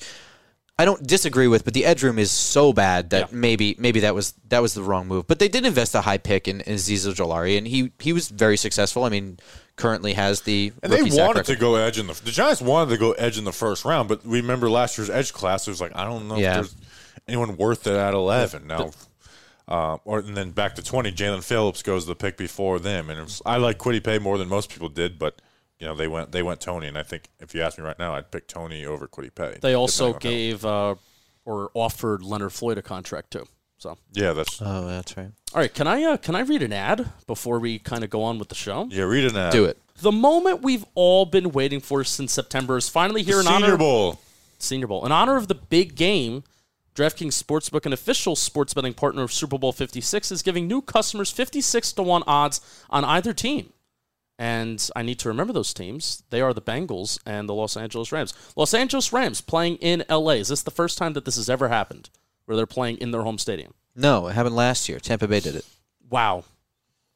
I 0.78 0.84
don't 0.84 1.06
disagree 1.06 1.46
with, 1.46 1.64
but 1.64 1.72
the 1.72 1.84
edge 1.84 2.02
room 2.02 2.18
is 2.18 2.30
so 2.32 2.72
bad 2.72 3.10
that 3.10 3.30
Yeah. 3.30 3.36
maybe 3.46 3.76
maybe 3.78 4.00
that 4.00 4.14
was 4.14 4.34
that 4.50 4.60
was 4.62 4.74
the 4.74 4.82
wrong 4.82 5.08
move. 5.08 5.26
But 5.26 5.38
they 5.38 5.48
did 5.48 5.64
invest 5.64 5.94
a 5.94 6.02
high 6.02 6.18
pick 6.18 6.46
in, 6.46 6.60
in 6.62 6.74
Azeez 6.76 7.06
Ojulari, 7.06 7.56
and 7.58 7.66
he 7.66 7.90
he 8.00 8.12
was 8.12 8.28
very 8.28 8.56
successful. 8.56 9.04
I 9.04 9.08
mean, 9.08 9.38
currently 9.76 10.12
has 10.14 10.42
the 10.42 10.72
And 10.82 10.92
rookie 10.92 11.04
they 11.04 11.10
sack 11.10 11.26
wanted 11.26 11.38
record. 11.40 11.54
to 11.54 11.60
go 11.60 11.74
edge 11.76 11.98
in 11.98 12.06
the 12.08 12.14
the 12.24 12.30
Giants 12.30 12.60
wanted 12.60 12.90
to 12.90 12.96
go 12.98 13.12
edge 13.12 13.38
in 13.38 13.44
the 13.44 13.52
first 13.52 13.84
round, 13.84 14.08
but 14.08 14.20
remember 14.24 14.68
last 14.68 14.98
year's 14.98 15.10
edge 15.10 15.32
class. 15.32 15.66
It 15.66 15.70
was 15.70 15.80
like 15.80 15.92
I 15.96 16.04
don't 16.04 16.28
know 16.28 16.36
Yeah. 16.38 16.50
if 16.60 16.70
there's 16.72 16.74
anyone 17.28 17.56
worth 17.56 17.86
it 17.86 17.94
at 17.94 18.14
eleven 18.14 18.66
now. 18.66 18.90
Uh, 19.66 19.96
or 20.04 20.18
and 20.18 20.36
then 20.36 20.50
back 20.50 20.74
to 20.74 20.82
twenty, 20.82 21.10
Jaelan 21.10 21.42
Phillips 21.42 21.82
goes 21.82 22.04
the 22.06 22.14
pick 22.14 22.36
before 22.36 22.78
them, 22.78 23.08
and 23.08 23.20
was, 23.22 23.40
I 23.46 23.56
like 23.56 23.78
Kwity 23.78 24.02
Paye 24.04 24.18
more 24.18 24.36
than 24.36 24.48
most 24.48 24.70
people 24.70 24.88
did, 24.90 25.18
but 25.18 25.40
you 25.78 25.86
know 25.86 25.94
they 25.94 26.06
went 26.06 26.32
they 26.32 26.42
went 26.42 26.60
Tony, 26.60 26.86
and 26.86 26.98
I 26.98 27.02
think 27.02 27.28
if 27.40 27.54
you 27.54 27.62
ask 27.62 27.78
me 27.78 27.84
right 27.84 27.98
now, 27.98 28.14
I'd 28.14 28.30
pick 28.30 28.46
Tony 28.46 28.84
over 28.84 29.08
Kwity 29.08 29.34
Paye. 29.34 29.58
They 29.62 29.72
also 29.74 30.12
gave 30.12 30.64
uh, 30.66 30.96
or 31.46 31.70
offered 31.72 32.22
Leonard 32.22 32.52
Floyd 32.52 32.76
a 32.76 32.82
contract 32.82 33.30
too. 33.30 33.46
So, 33.78 33.98
yeah, 34.12 34.32
that's 34.32 34.62
Oh, 34.62 34.86
that's 34.86 35.14
right. 35.16 35.30
right, 35.54 35.72
can 35.72 35.86
I 35.86 36.02
uh, 36.04 36.16
can 36.18 36.34
I 36.34 36.40
read 36.40 36.62
an 36.62 36.72
ad 36.72 37.10
before 37.26 37.58
we 37.58 37.78
kind 37.78 38.04
of 38.04 38.10
go 38.10 38.22
on 38.22 38.38
with 38.38 38.48
the 38.50 38.54
show? 38.54 38.86
yeah. 38.90 39.04
Read 39.04 39.24
an 39.30 39.36
ad. 39.36 39.52
Do 39.52 39.64
it. 39.64 39.78
The 40.00 40.12
moment 40.12 40.62
we've 40.62 40.84
all 40.94 41.24
been 41.24 41.52
waiting 41.52 41.80
for 41.80 42.02
since 42.04 42.32
September 42.32 42.76
is 42.76 42.88
finally 42.88 43.22
here 43.22 43.38
in 43.40 43.46
Senior 43.46 43.66
honor 43.68 43.76
Bowl. 43.78 44.20
Senior 44.58 44.86
Bowl. 44.88 45.04
In 45.06 45.12
honor 45.12 45.36
of 45.36 45.48
the 45.48 45.54
big 45.54 45.94
game, 45.96 46.44
DraftKings 46.94 47.42
Sportsbook, 47.42 47.86
an 47.86 47.92
official 47.92 48.36
sports 48.36 48.72
betting 48.72 48.94
partner 48.94 49.22
of 49.22 49.32
Super 49.32 49.58
Bowl 49.58 49.72
56, 49.72 50.30
is 50.30 50.42
giving 50.42 50.68
new 50.68 50.80
customers 50.80 51.30
56 51.30 51.92
to 51.94 52.02
1 52.02 52.22
odds 52.26 52.60
on 52.88 53.04
either 53.04 53.32
team. 53.32 53.72
And 54.38 54.88
I 54.96 55.02
need 55.02 55.18
to 55.20 55.28
remember 55.28 55.52
those 55.52 55.72
teams. 55.74 56.24
They 56.30 56.40
are 56.40 56.52
the 56.52 56.62
Bengals 56.62 57.20
and 57.24 57.48
the 57.48 57.54
Los 57.54 57.76
Angeles 57.76 58.10
Rams. 58.10 58.34
Los 58.56 58.74
Angeles 58.74 59.12
Rams 59.12 59.40
playing 59.40 59.76
in 59.76 60.04
LA. 60.10 60.32
Is 60.32 60.48
this 60.48 60.62
the 60.62 60.70
first 60.70 60.98
time 60.98 61.12
that 61.12 61.24
this 61.24 61.36
has 61.36 61.48
ever 61.48 61.68
happened 61.68 62.10
where 62.44 62.56
they're 62.56 62.66
playing 62.66 62.98
in 62.98 63.10
their 63.10 63.22
home 63.22 63.38
stadium? 63.38 63.74
No, 63.94 64.26
it 64.26 64.34
happened 64.34 64.56
last 64.56 64.88
year. 64.88 64.98
Tampa 64.98 65.28
Bay 65.28 65.40
did 65.40 65.54
it. 65.54 65.64
Wow. 66.10 66.44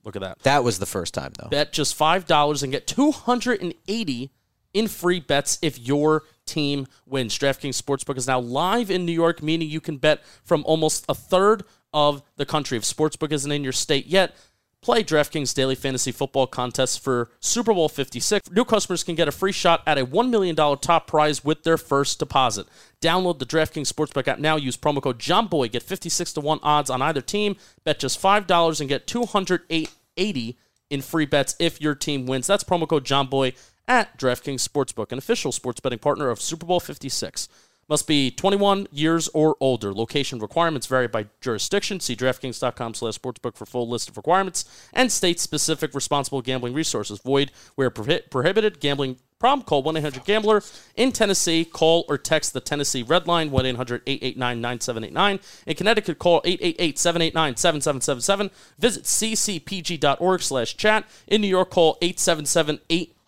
Look 0.04 0.14
at 0.14 0.22
that. 0.22 0.38
That 0.40 0.62
was 0.62 0.78
the 0.78 0.86
first 0.86 1.12
time, 1.12 1.32
though. 1.38 1.48
Bet 1.48 1.72
just 1.72 1.98
$5 1.98 2.62
and 2.62 2.72
get 2.72 2.86
280 2.86 4.30
in 4.74 4.88
free 4.88 5.20
bets 5.20 5.58
if 5.60 5.78
your 5.78 6.22
team 6.48 6.86
wins. 7.06 7.38
DraftKings 7.38 7.80
Sportsbook 7.80 8.16
is 8.16 8.26
now 8.26 8.40
live 8.40 8.90
in 8.90 9.06
New 9.06 9.12
York, 9.12 9.42
meaning 9.42 9.68
you 9.68 9.80
can 9.80 9.98
bet 9.98 10.24
from 10.44 10.64
almost 10.64 11.04
a 11.08 11.14
third 11.14 11.62
of 11.92 12.22
the 12.36 12.46
country. 12.46 12.76
If 12.76 12.84
Sportsbook 12.84 13.32
isn't 13.32 13.52
in 13.52 13.62
your 13.62 13.72
state 13.72 14.06
yet, 14.06 14.34
play 14.80 15.02
DraftKings 15.02 15.54
Daily 15.54 15.74
Fantasy 15.74 16.12
Football 16.12 16.46
Contest 16.46 17.02
for 17.02 17.30
Super 17.40 17.74
Bowl 17.74 17.88
56. 17.88 18.50
New 18.50 18.64
customers 18.64 19.04
can 19.04 19.14
get 19.14 19.28
a 19.28 19.32
free 19.32 19.52
shot 19.52 19.82
at 19.86 19.98
a 19.98 20.06
$1 20.06 20.30
million 20.30 20.56
top 20.56 21.06
prize 21.06 21.44
with 21.44 21.64
their 21.64 21.78
first 21.78 22.18
deposit. 22.18 22.66
Download 23.00 23.38
the 23.38 23.46
DraftKings 23.46 23.92
Sportsbook 23.92 24.28
app 24.28 24.38
now. 24.38 24.56
Use 24.56 24.76
promo 24.76 25.02
code 25.02 25.18
JOHNBOY. 25.18 25.72
Get 25.72 25.82
56 25.82 26.32
to 26.34 26.40
1 26.40 26.60
odds 26.62 26.90
on 26.90 27.02
either 27.02 27.20
team. 27.20 27.56
Bet 27.84 27.98
just 27.98 28.20
$5 28.20 28.80
and 28.80 28.88
get 28.88 29.06
280 29.06 30.58
in 30.90 31.02
free 31.02 31.26
bets 31.26 31.54
if 31.58 31.80
your 31.80 31.94
team 31.94 32.26
wins. 32.26 32.46
That's 32.46 32.64
promo 32.64 32.88
code 32.88 33.04
JOHNBOY 33.04 33.54
at 33.88 34.16
DraftKings 34.18 34.68
Sportsbook, 34.68 35.10
an 35.10 35.18
official 35.18 35.50
sports 35.50 35.80
betting 35.80 35.98
partner 35.98 36.30
of 36.30 36.40
Super 36.40 36.66
Bowl 36.66 36.78
56. 36.78 37.48
Must 37.88 38.06
be 38.06 38.30
21 38.30 38.86
years 38.92 39.26
or 39.28 39.56
older. 39.60 39.94
Location 39.94 40.40
requirements 40.40 40.86
vary 40.86 41.08
by 41.08 41.24
jurisdiction. 41.40 42.00
See 42.00 42.14
DraftKings.com 42.14 42.92
slash 42.92 43.18
sportsbook 43.18 43.56
for 43.56 43.64
full 43.64 43.88
list 43.88 44.10
of 44.10 44.18
requirements 44.18 44.66
and 44.92 45.10
state-specific 45.10 45.94
responsible 45.94 46.42
gambling 46.42 46.74
resources. 46.74 47.18
Void 47.20 47.50
where 47.76 47.90
prohi- 47.90 48.30
prohibited. 48.30 48.80
Gambling 48.80 49.16
problem? 49.38 49.64
Call 49.64 49.82
1-800-GAMBLER. 49.84 50.62
In 50.96 51.12
Tennessee, 51.12 51.64
call 51.64 52.04
or 52.10 52.18
text 52.18 52.52
the 52.52 52.60
Tennessee 52.60 53.02
Red 53.02 53.26
Line, 53.26 53.48
1-800-889-9789. 53.50 55.40
In 55.66 55.74
Connecticut, 55.74 56.18
call 56.18 56.42
888-789-7777. 56.42 58.50
Visit 58.78 59.04
ccpg.org 59.04 60.42
slash 60.42 60.76
chat. 60.76 61.08
In 61.26 61.40
New 61.40 61.48
York, 61.48 61.70
call 61.70 61.96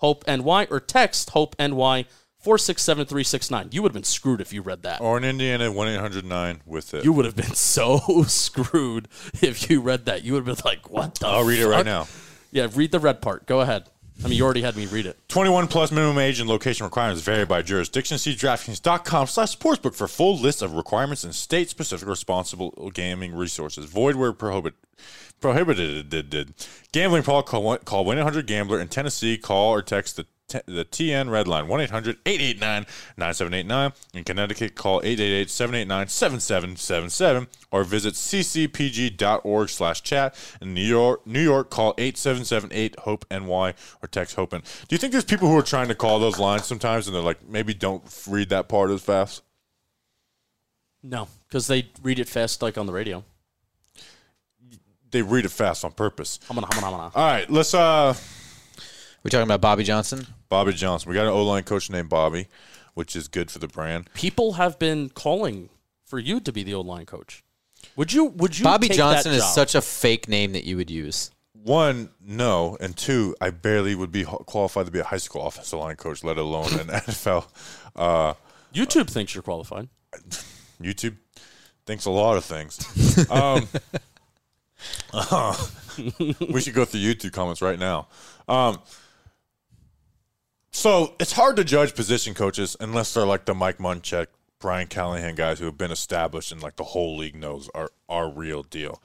877-8-HOPE-NY 0.03 0.67
or 0.71 0.81
text 0.81 1.31
HOPE-NY 1.31 2.05
467 2.39 3.69
You 3.71 3.83
would 3.83 3.91
have 3.91 3.95
been 3.95 4.03
screwed 4.03 4.41
if 4.41 4.53
you 4.53 4.63
read 4.63 4.83
that. 4.83 5.01
Or 5.01 5.19
in 5.19 5.25
Indiana, 5.25 5.71
1 5.71 5.89
800 5.89 6.25
9 6.25 6.63
with 6.65 6.95
it. 6.95 7.05
You 7.05 7.13
would 7.13 7.27
have 7.27 7.37
been 7.37 7.55
so 7.55 8.23
screwed 8.27 9.09
if 9.43 9.69
you 9.69 9.81
read 9.81 10.07
that. 10.07 10.25
You 10.25 10.35
would 10.35 10.47
have 10.47 10.57
been 10.57 10.65
like, 10.65 10.91
what 10.91 11.17
the 11.17 11.27
I'll 11.27 11.45
read 11.45 11.61
it 11.61 11.69
right 11.69 11.85
now. 11.85 12.09
Yeah, 12.51 12.69
read 12.75 12.93
the 12.93 12.99
red 12.99 13.21
part. 13.21 13.47
Go 13.47 13.61
ahead. 13.61 13.89
I 14.23 14.29
mean, 14.29 14.37
you 14.37 14.45
already 14.45 14.61
had 14.63 14.77
me 14.77 14.87
read 14.87 15.07
it. 15.07 15.19
21 15.29 15.69
plus 15.69 15.91
minimum 15.91 16.19
age 16.19 16.41
and 16.41 16.49
location 16.49 16.85
requirements 16.85 17.23
vary 17.23 17.47
by 17.47 17.63
jurisdiction. 17.63 18.19
See 18.19 18.35
DraftKings.com 18.35 19.27
slash 19.27 19.57
sportsbook 19.57 19.95
for 19.95 20.09
full 20.09 20.37
list 20.37 20.61
of 20.61 20.75
requirements 20.75 21.25
and 21.25 21.35
state-specific 21.35 22.07
responsible 22.07 22.91
gaming 22.93 23.35
resources. 23.35 23.87
Void 23.87 24.17
where 24.17 24.35
prohibit, 24.35 24.75
prohibited. 25.41 26.09
Did, 26.09 26.31
did. 26.31 26.55
Gambling 26.93 27.23
problem, 27.23 27.45
call, 27.45 27.63
one- 27.63 27.79
call 27.79 28.05
1-800-GAMBLER. 28.05 28.81
In 28.81 28.89
Tennessee, 28.89 29.39
call 29.39 29.73
or 29.73 29.83
text 29.83 30.17
the, 30.17 30.27
the 30.67 30.85
TN 30.85 31.31
Red 31.31 31.47
Line, 31.49 31.67
1-800-889-9789. 31.67 33.93
In 34.15 34.25
Connecticut, 34.25 34.75
call 34.75 35.01
888-789-7777 35.03 37.47
or 37.71 37.85
visit 37.85 38.15
ccpg.org 38.15 39.69
slash 39.69 40.03
chat. 40.03 40.35
In 40.61 40.75
New 40.75 40.83
York, 40.83 41.27
New 41.27 41.43
York, 41.43 41.71
call 41.71 41.95
877-8-HOPE-NY 41.95 43.75
or 44.03 44.09
text 44.09 44.35
HOPE-N. 44.37 44.61
Do 44.61 44.95
you 44.95 44.99
think 44.99 45.13
there's 45.13 45.25
people 45.25 45.49
who 45.49 45.57
are 45.57 45.63
trying 45.63 45.89
to 45.89 45.95
call 45.95 46.19
those 46.19 46.39
lines 46.39 46.67
sometimes 46.67 47.07
and 47.07 47.15
they're 47.15 47.23
like, 47.23 47.49
maybe 47.49 47.75
don't 47.75 48.03
read 48.29 48.49
that 48.49 48.69
part 48.69 48.91
as 48.91 49.03
fast? 49.03 49.43
No, 51.03 51.29
because 51.49 51.67
they 51.67 51.89
read 52.03 52.19
it 52.19 52.29
fast 52.29 52.61
like 52.61 52.77
on 52.77 52.87
the 52.87 52.93
radio. 52.93 53.25
They 55.11 55.23
read 55.23 55.45
it 55.45 55.51
fast 55.51 55.85
on 55.85 55.93
purpose. 55.93 56.39
I'm 56.49 56.55
gonna, 56.57 56.69
I'm 56.71 56.81
gonna, 56.81 56.87
I'm 56.87 56.93
gonna. 56.93 57.13
All 57.15 57.31
right, 57.33 57.51
let's 57.51 57.75
uh 57.75 58.15
We're 59.25 59.31
talking 59.31 59.45
about 59.45 59.61
Bobby 59.61 59.85
Johnson. 59.85 60.27
Bobby 60.49 60.73
Johnson. 60.73 61.09
We 61.09 61.15
got 61.15 61.27
an 61.27 61.33
O-line 61.33 61.65
coach 61.65 61.91
named 61.91 62.09
Bobby, 62.09 62.47
which 62.95 63.15
is 63.17 63.29
good 63.29 63.51
for 63.51 63.59
the 63.59 63.69
brand. 63.69 64.09
People 64.15 64.55
have 64.55 64.79
been 64.79 65.09
calling 65.11 65.69
for 66.05 66.19
you 66.19 66.41
to 66.41 66.53
be 66.53 66.63
the 66.63 66.75
old 66.75 66.87
line 66.87 67.07
coach. 67.07 67.43
Would 67.97 68.13
you? 68.13 68.27
Would 68.27 68.59
you? 68.59 68.65
Bobby 68.65 68.89
take 68.89 68.97
Johnson 68.99 69.33
that 69.33 69.39
is 69.39 69.43
job? 69.45 69.55
such 69.55 69.75
a 69.75 69.81
fake 69.81 70.29
name 70.29 70.53
that 70.53 70.65
you 70.65 70.77
would 70.77 70.91
use. 70.91 71.31
One, 71.63 72.09
no, 72.25 72.77
and 72.81 72.97
two, 72.97 73.37
I 73.41 73.51
barely 73.51 73.95
would 73.95 74.11
be 74.11 74.25
qualified 74.25 74.87
to 74.87 74.93
be 74.93 74.99
a 75.01 75.05
high 75.05 75.19
school 75.19 75.47
offensive 75.47 75.79
line 75.79 75.97
coach, 75.97 76.25
let 76.25 76.39
alone 76.39 76.73
an 76.73 76.87
NFL. 76.89 77.47
Uh, 77.95 78.35
YouTube 78.73 79.11
thinks 79.11 79.35
you're 79.35 79.43
qualified. 79.43 79.89
YouTube 80.83 81.17
thinks 81.85 82.07
a 82.07 82.11
lot 82.11 82.39
of 82.39 82.45
things. 82.47 83.29
Um, 83.31 83.69
we 86.51 86.61
should 86.61 86.75
go 86.75 86.85
through 86.85 87.01
YouTube 87.01 87.33
comments 87.33 87.63
right 87.63 87.79
now. 87.79 88.09
Um, 88.49 88.79
so 90.73 91.15
it's 91.19 91.33
hard 91.33 91.57
to 91.57 91.65
judge 91.65 91.95
position 91.95 92.35
coaches 92.35 92.77
unless 92.81 93.13
they're 93.15 93.27
like 93.27 93.45
the 93.45 93.55
Mike 93.55 93.79
Munchak, 93.79 94.29
Brian 94.61 94.87
Callahan 94.87 95.35
guys 95.35 95.59
who 95.59 95.65
have 95.65 95.79
been 95.79 95.91
established 95.91 96.53
and 96.53 96.63
like 96.63 96.77
the 96.77 96.85
whole 96.85 97.17
league 97.17 97.35
knows 97.35 97.69
are 97.75 97.91
are 98.09 98.31
real 98.31 98.63
deal. 98.63 99.03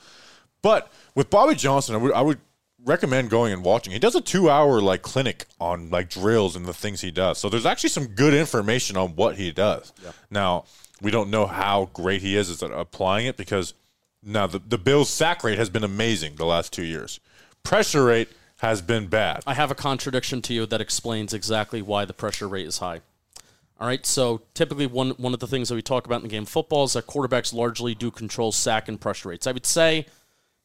But 0.62 0.92
with 1.16 1.30
Bobby 1.30 1.56
Johnson, 1.56 1.96
I 1.96 1.98
would, 1.98 2.14
I 2.14 2.22
would 2.22 2.40
recommend 2.84 3.30
going 3.30 3.54
and 3.54 3.64
watching. 3.64 3.94
He 3.94 4.00
does 4.00 4.16
a 4.16 4.22
two 4.22 4.50
hour 4.50 4.82
like 4.82 5.02
clinic 5.02 5.46
on 5.60 5.90
like 5.90 6.10
drills 6.10 6.56
and 6.56 6.66
the 6.66 6.74
things 6.74 7.02
he 7.02 7.12
does. 7.12 7.38
So 7.38 7.50
there's 7.50 7.66
actually 7.66 7.90
some 7.90 8.08
good 8.08 8.34
information 8.34 8.98
on 8.98 9.16
what 9.16 9.38
he 9.38 9.52
does. 9.52 9.92
Now 10.30 10.66
we 11.02 11.12
don't 11.12 11.30
know 11.30 11.46
how 11.46 11.90
great 11.94 12.22
he 12.22 12.36
is 12.36 12.64
at 12.64 12.72
applying 12.72 13.26
it 13.28 13.38
because 13.38 13.74
now 14.26 14.48
the 14.48 14.60
the 14.60 14.78
Bills 14.78 15.10
sack 15.10 15.44
rate 15.44 15.58
has 15.58 15.70
been 15.70 15.84
amazing 15.84 16.36
the 16.36 16.46
last 16.46 16.74
two 16.74 16.84
years. 16.84 17.20
Pressure 17.64 18.06
rate 18.06 18.30
has 18.58 18.82
been 18.82 19.08
bad. 19.08 19.44
I 19.46 19.54
have 19.54 19.72
a 19.72 19.76
contradiction 19.76 20.42
to 20.44 20.54
you 20.54 20.66
that 20.66 20.82
explains 20.82 21.34
exactly 21.34 21.82
why 21.82 22.06
the 22.06 22.14
pressure 22.14 22.48
rate 22.48 22.66
is 22.66 22.80
high. 22.80 23.02
All 23.80 23.88
right, 23.88 24.06
so 24.06 24.42
typically 24.54 24.88
one 24.88 25.12
one 25.12 25.34
of 25.34 25.40
the 25.40 25.48
things 25.48 25.70
that 25.70 25.76
we 25.76 25.82
talk 25.82 26.06
about 26.06 26.18
in 26.18 26.24
the 26.24 26.30
game 26.30 26.44
of 26.44 26.50
football 26.50 26.86
is 26.86 26.94
that 26.94 27.08
quarterbacks 27.08 27.54
largely 27.54 27.94
do 27.94 28.10
control 28.10 28.52
sack 28.52 28.88
and 28.88 29.00
pressure 29.00 29.30
rates. 29.30 29.48
I 29.48 29.52
would 29.52 29.66
say, 29.66 30.06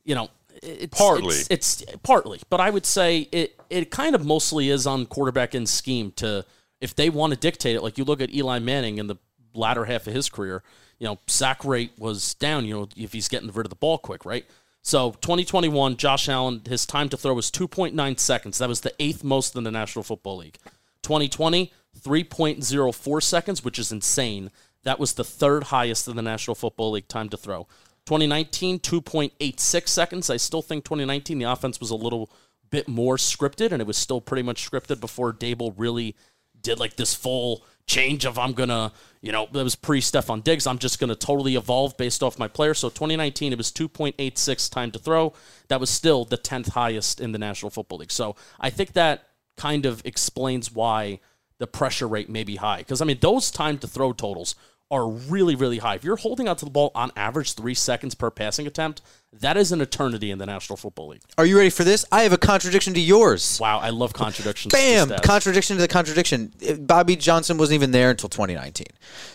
you 0.04 0.14
know, 0.14 0.30
it's 0.62 0.96
Partly. 0.96 1.34
it's, 1.34 1.48
it's 1.50 1.84
partly, 2.02 2.40
but 2.50 2.60
I 2.60 2.70
would 2.70 2.86
say 2.86 3.28
it 3.32 3.58
it 3.68 3.90
kind 3.90 4.14
of 4.14 4.24
mostly 4.24 4.70
is 4.70 4.86
on 4.86 5.06
quarterback 5.06 5.54
and 5.54 5.68
scheme 5.68 6.12
to 6.16 6.44
if 6.80 6.94
they 6.94 7.10
want 7.10 7.32
to 7.32 7.38
dictate 7.38 7.76
it. 7.76 7.82
Like 7.82 7.98
you 7.98 8.04
look 8.04 8.20
at 8.20 8.32
Eli 8.32 8.60
Manning 8.60 8.98
in 8.98 9.08
the 9.08 9.16
latter 9.54 9.86
half 9.86 10.06
of 10.06 10.14
his 10.14 10.28
career, 10.28 10.62
you 11.00 11.06
know, 11.06 11.18
sack 11.26 11.64
rate 11.64 11.90
was 11.98 12.34
down. 12.34 12.64
You 12.64 12.74
know, 12.74 12.88
if 12.96 13.12
he's 13.12 13.26
getting 13.26 13.50
rid 13.50 13.66
of 13.66 13.70
the 13.70 13.76
ball 13.76 13.98
quick, 13.98 14.24
right? 14.24 14.46
So 14.82 15.12
2021, 15.20 15.96
Josh 15.96 16.28
Allen, 16.28 16.62
his 16.68 16.86
time 16.86 17.08
to 17.08 17.16
throw 17.16 17.34
was 17.34 17.50
2.9 17.50 18.18
seconds. 18.18 18.58
That 18.58 18.68
was 18.68 18.82
the 18.82 18.94
eighth 19.00 19.24
most 19.24 19.56
in 19.56 19.64
the 19.64 19.70
National 19.70 20.02
Football 20.02 20.36
League. 20.38 20.58
2020, 21.02 21.72
3.04 21.98 23.22
seconds, 23.22 23.64
which 23.64 23.78
is 23.78 23.90
insane. 23.90 24.50
That 24.84 25.00
was 25.00 25.14
the 25.14 25.24
third 25.24 25.64
highest 25.64 26.06
in 26.06 26.16
the 26.16 26.22
National 26.22 26.54
Football 26.54 26.92
League 26.92 27.08
time 27.08 27.28
to 27.30 27.36
throw. 27.36 27.66
2019, 28.06 28.78
2.86 28.78 29.88
seconds. 29.88 30.30
I 30.30 30.36
still 30.36 30.62
think 30.62 30.84
2019, 30.84 31.38
the 31.38 31.50
offense 31.50 31.80
was 31.80 31.90
a 31.90 31.96
little 31.96 32.30
bit 32.70 32.88
more 32.88 33.16
scripted, 33.16 33.72
and 33.72 33.80
it 33.80 33.86
was 33.86 33.96
still 33.96 34.20
pretty 34.20 34.42
much 34.42 34.70
scripted 34.70 35.00
before 35.00 35.32
Daboll 35.32 35.74
really 35.76 36.14
did 36.60 36.78
like 36.78 36.96
this 36.96 37.14
full 37.14 37.64
change 37.90 38.24
of 38.24 38.38
I'm 38.38 38.52
gonna, 38.52 38.92
you 39.20 39.32
know, 39.32 39.48
that 39.52 39.64
was 39.64 39.74
pre 39.74 40.00
Stefon 40.00 40.44
Diggs. 40.44 40.66
I'm 40.66 40.78
just 40.78 41.00
gonna 41.00 41.16
totally 41.16 41.56
evolve 41.56 41.96
based 41.96 42.22
off 42.22 42.38
my 42.38 42.46
player. 42.46 42.72
So 42.72 42.88
2019, 42.88 43.52
it 43.52 43.58
was 43.58 43.72
2.86 43.72 44.70
time 44.70 44.92
to 44.92 44.98
throw. 44.98 45.32
That 45.68 45.80
was 45.80 45.90
still 45.90 46.24
the 46.24 46.38
10th 46.38 46.70
highest 46.70 47.20
in 47.20 47.32
the 47.32 47.38
National 47.38 47.70
Football 47.70 47.98
League. 47.98 48.12
So 48.12 48.36
I 48.60 48.70
think 48.70 48.92
that 48.92 49.24
kind 49.56 49.86
of 49.86 50.02
explains 50.04 50.72
why 50.72 51.18
the 51.58 51.66
pressure 51.66 52.06
rate 52.06 52.30
may 52.30 52.44
be 52.44 52.56
high. 52.56 52.78
Because 52.78 53.02
I 53.02 53.04
mean, 53.04 53.18
those 53.20 53.50
time 53.50 53.76
to 53.78 53.88
throw 53.88 54.12
totals 54.12 54.54
are 54.90 55.08
really, 55.08 55.54
really 55.54 55.78
high. 55.78 55.94
If 55.94 56.04
you're 56.04 56.16
holding 56.16 56.48
onto 56.48 56.64
the 56.64 56.70
ball 56.70 56.90
on 56.94 57.12
average 57.16 57.54
three 57.54 57.74
seconds 57.74 58.14
per 58.14 58.30
passing 58.30 58.66
attempt, 58.66 59.02
that 59.32 59.56
is 59.56 59.70
an 59.70 59.80
eternity 59.80 60.32
in 60.32 60.38
the 60.38 60.46
National 60.46 60.76
Football 60.76 61.08
League. 61.08 61.22
Are 61.38 61.46
you 61.46 61.56
ready 61.56 61.70
for 61.70 61.84
this? 61.84 62.04
I 62.10 62.22
have 62.24 62.32
a 62.32 62.38
contradiction 62.38 62.94
to 62.94 63.00
yours. 63.00 63.58
Wow, 63.60 63.78
I 63.78 63.90
love 63.90 64.12
contradictions. 64.12 64.72
Bam! 64.72 65.08
stats. 65.08 65.22
Contradiction 65.22 65.76
to 65.76 65.80
the 65.82 65.88
contradiction. 65.88 66.52
Bobby 66.80 67.14
Johnson 67.14 67.56
wasn't 67.56 67.76
even 67.76 67.92
there 67.92 68.10
until 68.10 68.28
2019. 68.28 68.86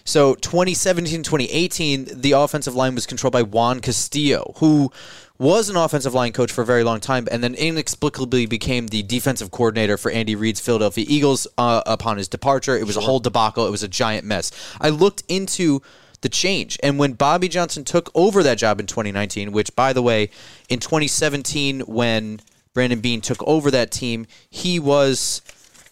So 0.03 0.35
2017, 0.35 1.23
2018, 1.23 2.09
the 2.13 2.33
offensive 2.33 2.75
line 2.75 2.93
was 2.93 3.05
controlled 3.05 3.31
by 3.31 3.43
Juan 3.43 3.79
Castillo, 3.79 4.53
who 4.57 4.91
was 5.37 5.69
an 5.69 5.75
offensive 5.75 6.13
line 6.13 6.31
coach 6.31 6.51
for 6.51 6.61
a 6.61 6.65
very 6.65 6.83
long 6.83 6.99
time 6.99 7.27
and 7.29 7.43
then 7.43 7.53
inexplicably 7.55 8.45
became 8.45 8.87
the 8.87 9.03
defensive 9.03 9.51
coordinator 9.51 9.97
for 9.97 10.09
Andy 10.11 10.35
Reid's 10.35 10.59
Philadelphia 10.61 11.05
Eagles 11.07 11.45
uh, 11.57 11.81
upon 11.85 12.17
his 12.17 12.27
departure. 12.27 12.77
It 12.77 12.85
was 12.87 12.95
a 12.95 13.01
whole 13.01 13.19
debacle. 13.19 13.67
It 13.67 13.71
was 13.71 13.83
a 13.83 13.87
giant 13.87 14.25
mess. 14.25 14.51
I 14.79 14.89
looked 14.89 15.23
into 15.27 15.81
the 16.21 16.29
change. 16.29 16.79
And 16.81 16.97
when 16.97 17.13
Bobby 17.13 17.47
Johnson 17.49 17.83
took 17.83 18.09
over 18.15 18.41
that 18.43 18.57
job 18.57 18.79
in 18.79 18.87
2019, 18.87 19.51
which 19.51 19.75
by 19.75 19.91
the 19.93 20.01
way, 20.01 20.29
in 20.69 20.79
2017 20.79 21.81
when 21.81 22.39
Brandon 22.73 22.99
Beane 22.99 23.21
took 23.21 23.43
over 23.45 23.69
that 23.71 23.91
team, 23.91 24.25
he 24.49 24.79
was 24.79 25.41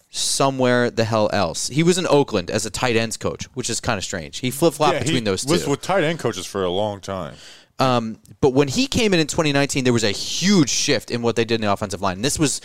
somewhere 0.10 0.90
the 0.92 1.06
hell 1.06 1.30
else. 1.34 1.68
He 1.68 1.82
was 1.84 1.98
in 1.98 2.06
Oakland 2.08 2.50
as 2.52 2.66
a 2.66 2.70
tight 2.70 2.96
ends 2.96 3.18
coach, 3.18 3.46
which 3.56 3.70
is 3.70 3.80
kind 3.80 3.98
of 3.98 4.04
strange. 4.04 4.40
He 4.40 4.52
flip 4.52 4.76
flopped 4.76 4.94
Yeah, 4.94 5.04
between 5.04 5.24
those 5.24 5.44
two. 5.44 5.52
was 5.52 5.68
with 5.68 5.82
tight 5.82 6.04
end 6.04 6.20
coaches 6.20 6.46
for 6.46 6.64
a 6.64 6.70
long 6.70 7.02
time. 7.02 7.36
Um, 7.80 8.20
but 8.40 8.52
when 8.52 8.68
he 8.68 8.88
came 8.88 9.14
in 9.14 9.20
in 9.20 9.28
2019, 9.28 9.84
there 9.84 9.94
was 9.94 10.04
a 10.04 10.12
huge 10.12 10.70
shift 10.70 11.12
in 11.12 11.22
what 11.22 11.36
they 11.36 11.46
did 11.46 11.56
in 11.56 11.62
the 11.62 11.72
offensive 11.72 12.02
line. 12.02 12.18
And 12.18 12.26
this 12.26 12.38
was 12.38 12.62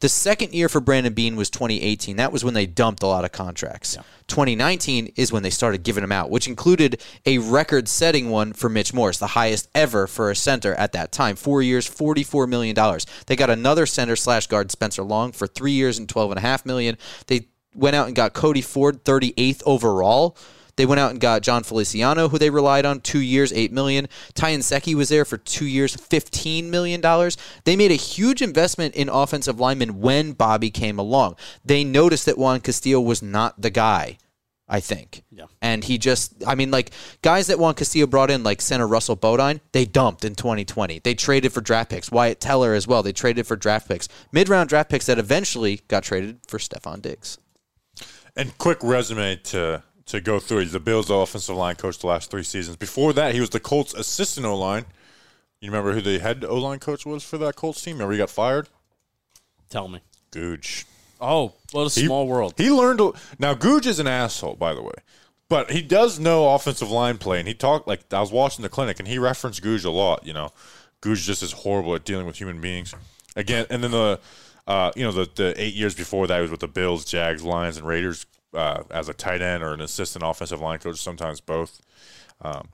the 0.00 0.08
second 0.08 0.52
year 0.52 0.68
for 0.68 0.80
Brandon 0.80 1.12
Beane 1.12 1.36
was 1.36 1.50
2018. 1.50 2.16
That 2.16 2.32
was 2.32 2.44
when 2.44 2.54
they 2.54 2.66
dumped 2.66 3.02
a 3.02 3.06
lot 3.06 3.24
of 3.24 3.32
contracts. 3.32 3.96
2019 4.26 5.12
is 5.16 5.32
when 5.32 5.42
they 5.42 5.50
started 5.50 5.82
giving 5.82 6.02
them 6.02 6.12
out, 6.12 6.30
which 6.30 6.48
included 6.48 7.00
a 7.26 7.38
record-setting 7.38 8.30
one 8.30 8.52
for 8.52 8.68
Mitch 8.68 8.92
Morse, 8.92 9.18
the 9.18 9.28
highest 9.28 9.68
ever 9.74 10.06
for 10.06 10.30
a 10.30 10.36
center 10.36 10.74
at 10.74 10.92
that 10.92 11.12
time. 11.12 11.36
Four 11.36 11.62
years, 11.62 11.86
44 11.86 12.46
million 12.46 12.74
dollars. 12.74 13.06
They 13.26 13.36
got 13.36 13.50
another 13.50 13.86
center 13.86 14.16
slash 14.16 14.46
guard, 14.46 14.70
Spencer 14.70 15.02
Long, 15.02 15.32
for 15.32 15.46
three 15.46 15.72
years 15.72 15.98
and 15.98 16.08
12 16.08 16.32
and 16.32 16.38
a 16.38 16.42
half 16.42 16.66
million. 16.66 16.98
They 17.26 17.48
went 17.74 17.96
out 17.96 18.06
and 18.06 18.16
got 18.16 18.34
Cody 18.34 18.60
Ford, 18.60 19.04
38th 19.04 19.62
overall. 19.66 20.36
They 20.76 20.86
went 20.86 21.00
out 21.00 21.10
and 21.10 21.20
got 21.20 21.42
Jon 21.42 21.62
Feliciano, 21.62 22.28
who 22.28 22.38
they 22.38 22.50
relied 22.50 22.86
on, 22.86 23.00
two 23.00 23.20
years, 23.20 23.52
eight 23.52 23.72
million. 23.72 24.08
Ty 24.34 24.56
Nsekhe 24.56 24.94
was 24.94 25.08
there 25.08 25.24
for 25.24 25.36
two 25.36 25.66
years, 25.66 25.94
fifteen 25.94 26.70
million 26.70 27.00
dollars. 27.00 27.36
They 27.64 27.76
made 27.76 27.90
a 27.90 27.96
huge 27.96 28.42
investment 28.42 28.94
in 28.94 29.08
offensive 29.08 29.60
linemen 29.60 30.00
when 30.00 30.32
Bobby 30.32 30.70
came 30.70 30.98
along. 30.98 31.36
They 31.64 31.84
noticed 31.84 32.26
that 32.26 32.38
Juan 32.38 32.60
Castillo 32.60 33.00
was 33.00 33.22
not 33.22 33.60
the 33.60 33.70
guy. 33.70 34.18
I 34.66 34.80
think. 34.80 35.24
Yeah. 35.30 35.44
And 35.60 35.84
he 35.84 35.98
just, 35.98 36.42
I 36.46 36.54
mean, 36.54 36.70
like 36.70 36.90
guys 37.20 37.48
that 37.48 37.58
Juan 37.58 37.74
Castillo 37.74 38.06
brought 38.06 38.30
in, 38.30 38.42
like 38.42 38.62
center 38.62 38.86
Russell 38.86 39.14
Bodine, 39.14 39.60
they 39.72 39.84
dumped 39.84 40.24
in 40.24 40.34
2020. 40.34 41.00
They 41.00 41.14
traded 41.14 41.52
for 41.52 41.60
draft 41.60 41.90
picks. 41.90 42.10
Wyatt 42.10 42.40
Teller 42.40 42.72
as 42.72 42.88
well. 42.88 43.02
They 43.02 43.12
traded 43.12 43.46
for 43.46 43.56
draft 43.56 43.88
picks, 43.88 44.08
mid 44.32 44.48
round 44.48 44.70
draft 44.70 44.88
picks 44.88 45.06
that 45.06 45.18
eventually 45.18 45.82
got 45.88 46.02
traded 46.02 46.40
for 46.48 46.58
Stefon 46.58 47.02
Diggs. 47.02 47.36
And 48.36 48.56
quick 48.56 48.78
resume 48.82 49.36
to 49.44 49.82
to 50.06 50.20
go 50.20 50.38
through. 50.38 50.58
He's 50.60 50.72
the 50.72 50.80
Bills' 50.80 51.10
offensive 51.10 51.56
line 51.56 51.76
coach 51.76 51.98
the 51.98 52.06
last 52.06 52.30
three 52.30 52.42
seasons. 52.42 52.76
Before 52.76 53.12
that, 53.12 53.34
he 53.34 53.40
was 53.40 53.50
the 53.50 53.60
Colts' 53.60 53.94
assistant 53.94 54.46
O 54.46 54.56
line. 54.58 54.84
You 55.60 55.70
remember 55.70 55.92
who 55.92 56.00
the 56.02 56.18
head 56.18 56.44
O 56.44 56.56
line 56.58 56.78
coach 56.78 57.06
was 57.06 57.22
for 57.24 57.38
that 57.38 57.56
Colts 57.56 57.80
team? 57.82 57.94
Remember 57.96 58.12
he 58.12 58.18
got 58.18 58.30
fired? 58.30 58.68
Tell 59.70 59.88
me. 59.88 60.00
Gooch. 60.30 60.84
Oh, 61.20 61.54
what 61.72 61.82
a 61.96 62.00
He- 62.00 62.06
small 62.06 62.26
world. 62.26 62.54
He 62.58 62.70
learned 62.70 63.00
now. 63.38 63.54
Gooch 63.54 63.86
is 63.86 63.98
an 63.98 64.06
asshole, 64.06 64.56
by 64.56 64.74
the 64.74 64.82
way, 64.82 64.92
but 65.48 65.70
he 65.70 65.80
does 65.80 66.18
know 66.18 66.52
offensive 66.54 66.90
line 66.90 67.18
play. 67.18 67.38
And 67.38 67.48
he 67.48 67.54
talked 67.54 67.86
like 67.88 68.12
I 68.12 68.20
was 68.20 68.30
watching 68.32 68.62
the 68.62 68.68
clinic, 68.68 68.98
and 68.98 69.08
he 69.08 69.18
referenced 69.18 69.62
Gooch 69.62 69.84
a 69.84 69.90
lot. 69.90 70.26
You 70.26 70.34
know, 70.34 70.52
Gooch 71.00 71.22
just 71.22 71.42
is 71.42 71.52
horrible 71.52 71.94
at 71.94 72.04
dealing 72.04 72.26
with 72.26 72.36
human 72.36 72.60
beings. 72.60 72.94
Again, 73.36 73.64
and 73.70 73.82
then 73.82 73.92
the 73.92 74.20
uh, 74.66 74.90
you 74.96 75.04
know 75.04 75.12
the 75.12 75.30
the 75.34 75.54
eight 75.60 75.74
years 75.74 75.94
before 75.94 76.26
that 76.26 76.36
he 76.36 76.42
was 76.42 76.50
with 76.50 76.60
the 76.60 76.68
Bills, 76.68 77.04
Jags, 77.04 77.42
Lions, 77.42 77.76
and 77.78 77.86
Raiders 77.86 78.26
uh, 78.54 78.84
as 78.90 79.08
a 79.08 79.14
tight 79.14 79.42
end 79.42 79.62
or 79.62 79.72
an 79.72 79.80
assistant 79.80 80.24
offensive 80.24 80.60
line 80.60 80.78
coach, 80.78 80.98
sometimes 80.98 81.40
both. 81.40 81.80
Um, 82.40 82.68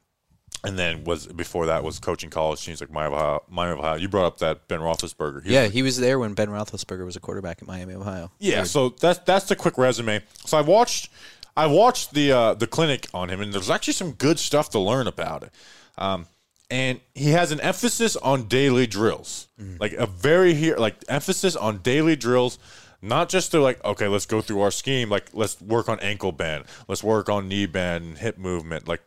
and 0.63 0.79
then 0.79 1.05
was 1.05 1.27
before 1.27 1.67
that 1.67 1.83
was 1.83 1.99
coaching 1.99 2.29
college 2.29 2.65
teams 2.65 2.81
like 2.81 2.91
Miami, 2.91 3.15
Ohio. 3.15 3.43
Miami, 3.49 3.79
Ohio. 3.79 3.97
You 3.97 4.09
brought 4.09 4.27
up 4.27 4.39
that 4.39 4.69
Ben 4.69 4.81
Roethlisberger. 4.81 5.43
He 5.43 5.49
was 5.49 5.53
Yeah, 5.53 5.69
he 5.69 5.83
was 5.83 5.97
there 5.99 6.19
when 6.19 6.35
Ben 6.35 6.49
Roethlisberger 6.49 7.05
was 7.05 7.17
a 7.17 7.21
quarterback 7.21 7.63
at 7.63 7.69
Miami, 7.69 7.95
Ohio. 7.95 8.31
Yeah, 8.39 8.65
so 8.65 8.91
that's 8.91 9.21
that's 9.21 9.47
the 9.47 9.57
quick 9.57 9.79
resume. 9.79 10.23
So 10.45 10.59
I 10.59 10.61
watched 10.61 11.11
I 11.57 11.67
watched 11.67 12.13
the 12.13 12.33
uh, 12.33 12.55
the 12.55 12.67
clinic 12.67 13.07
on 13.15 13.31
him, 13.31 13.41
and 13.41 13.53
there's 13.53 13.71
actually 13.71 13.95
some 13.95 14.13
good 14.13 14.39
stuff 14.39 14.71
to 14.71 14.79
learn 14.79 15.07
about 15.07 15.45
it. 15.45 15.53
Um, 15.97 16.27
and 16.71 17.01
he 17.15 17.31
has 17.31 17.53
an 17.53 17.61
emphasis 17.61 18.17
on 18.17 18.47
daily 18.47 18.87
drills, 18.87 19.49
like 19.81 19.93
a 19.95 20.07
very 20.07 20.55
here 20.55 20.77
like 20.77 20.97
emphasis 21.09 21.57
on 21.57 21.79
daily 21.79 22.17
drills. 22.17 22.59
Not 23.03 23.29
just 23.29 23.51
to 23.53 23.61
like, 23.61 23.83
okay, 23.85 24.09
let's 24.09 24.27
go 24.27 24.41
through 24.41 24.61
our 24.61 24.71
scheme. 24.71 25.09
Like, 25.09 25.29
let's 25.33 25.61
work 25.61 25.89
on 25.89 25.99
ankle 26.01 26.33
bend, 26.33 26.65
let's 26.89 27.03
work 27.03 27.29
on 27.29 27.49
knee 27.49 27.67
bend, 27.67 28.19
hip 28.19 28.39
movement. 28.39 28.87
Like, 28.87 29.03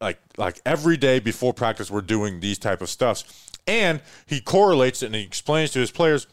like 0.00 0.20
like 0.36 0.60
every 0.66 0.96
day 0.96 1.18
before 1.20 1.52
practice, 1.54 1.90
we're 1.90 2.00
doing 2.00 2.40
these 2.40 2.58
type 2.58 2.82
of 2.82 2.88
stuffs. 2.88 3.50
And 3.66 4.00
he 4.26 4.40
correlates 4.40 5.02
it 5.02 5.06
and 5.06 5.14
he 5.14 5.22
explains 5.22 5.70
to 5.72 5.78
his 5.78 5.92
players 5.92 6.26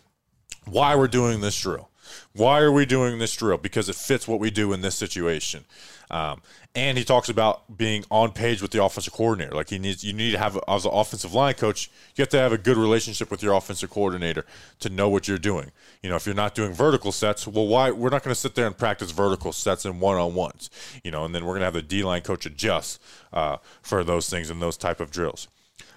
why 0.65 0.95
we're 0.95 1.07
doing 1.07 1.41
this 1.41 1.59
drill. 1.59 1.89
Why 2.33 2.59
are 2.61 2.71
we 2.71 2.85
doing 2.85 3.19
this 3.19 3.35
drill? 3.35 3.57
Because 3.57 3.87
it 3.89 3.95
fits 3.95 4.27
what 4.27 4.39
we 4.39 4.49
do 4.49 4.73
in 4.73 4.81
this 4.81 4.95
situation. 4.95 5.65
Um, 6.11 6.41
and 6.73 6.97
he 6.97 7.03
talks 7.03 7.29
about 7.29 7.77
being 7.77 8.03
on 8.09 8.31
page 8.31 8.61
with 8.61 8.71
the 8.71 8.83
offensive 8.83 9.13
coordinator. 9.13 9.55
Like 9.55 9.69
he 9.69 9.77
needs, 9.77 10.03
you 10.03 10.13
need 10.13 10.31
to 10.31 10.39
have 10.39 10.59
as 10.67 10.85
an 10.85 10.91
offensive 10.93 11.33
line 11.33 11.53
coach, 11.53 11.89
you 12.15 12.21
have 12.21 12.29
to 12.29 12.39
have 12.39 12.51
a 12.51 12.57
good 12.57 12.77
relationship 12.77 13.29
with 13.29 13.43
your 13.43 13.53
offensive 13.53 13.89
coordinator 13.89 14.45
to 14.79 14.89
know 14.89 15.09
what 15.09 15.27
you're 15.27 15.37
doing. 15.37 15.71
You 16.01 16.09
know, 16.09 16.15
if 16.15 16.25
you're 16.25 16.35
not 16.35 16.55
doing 16.55 16.73
vertical 16.73 17.11
sets, 17.11 17.47
well, 17.47 17.67
why? 17.67 17.91
We're 17.91 18.09
not 18.09 18.23
going 18.23 18.33
to 18.33 18.39
sit 18.39 18.55
there 18.55 18.65
and 18.65 18.77
practice 18.77 19.11
vertical 19.11 19.51
sets 19.51 19.85
and 19.85 20.01
one 20.01 20.17
on 20.17 20.33
ones. 20.33 20.69
You 21.03 21.11
know, 21.11 21.25
and 21.25 21.35
then 21.35 21.45
we're 21.45 21.53
going 21.53 21.61
to 21.61 21.65
have 21.65 21.73
the 21.73 21.81
D 21.81 22.03
line 22.03 22.21
coach 22.21 22.45
adjust 22.45 23.01
uh, 23.31 23.57
for 23.81 24.03
those 24.03 24.29
things 24.29 24.49
and 24.49 24.61
those 24.61 24.77
type 24.77 24.99
of 24.99 25.11
drills. 25.11 25.47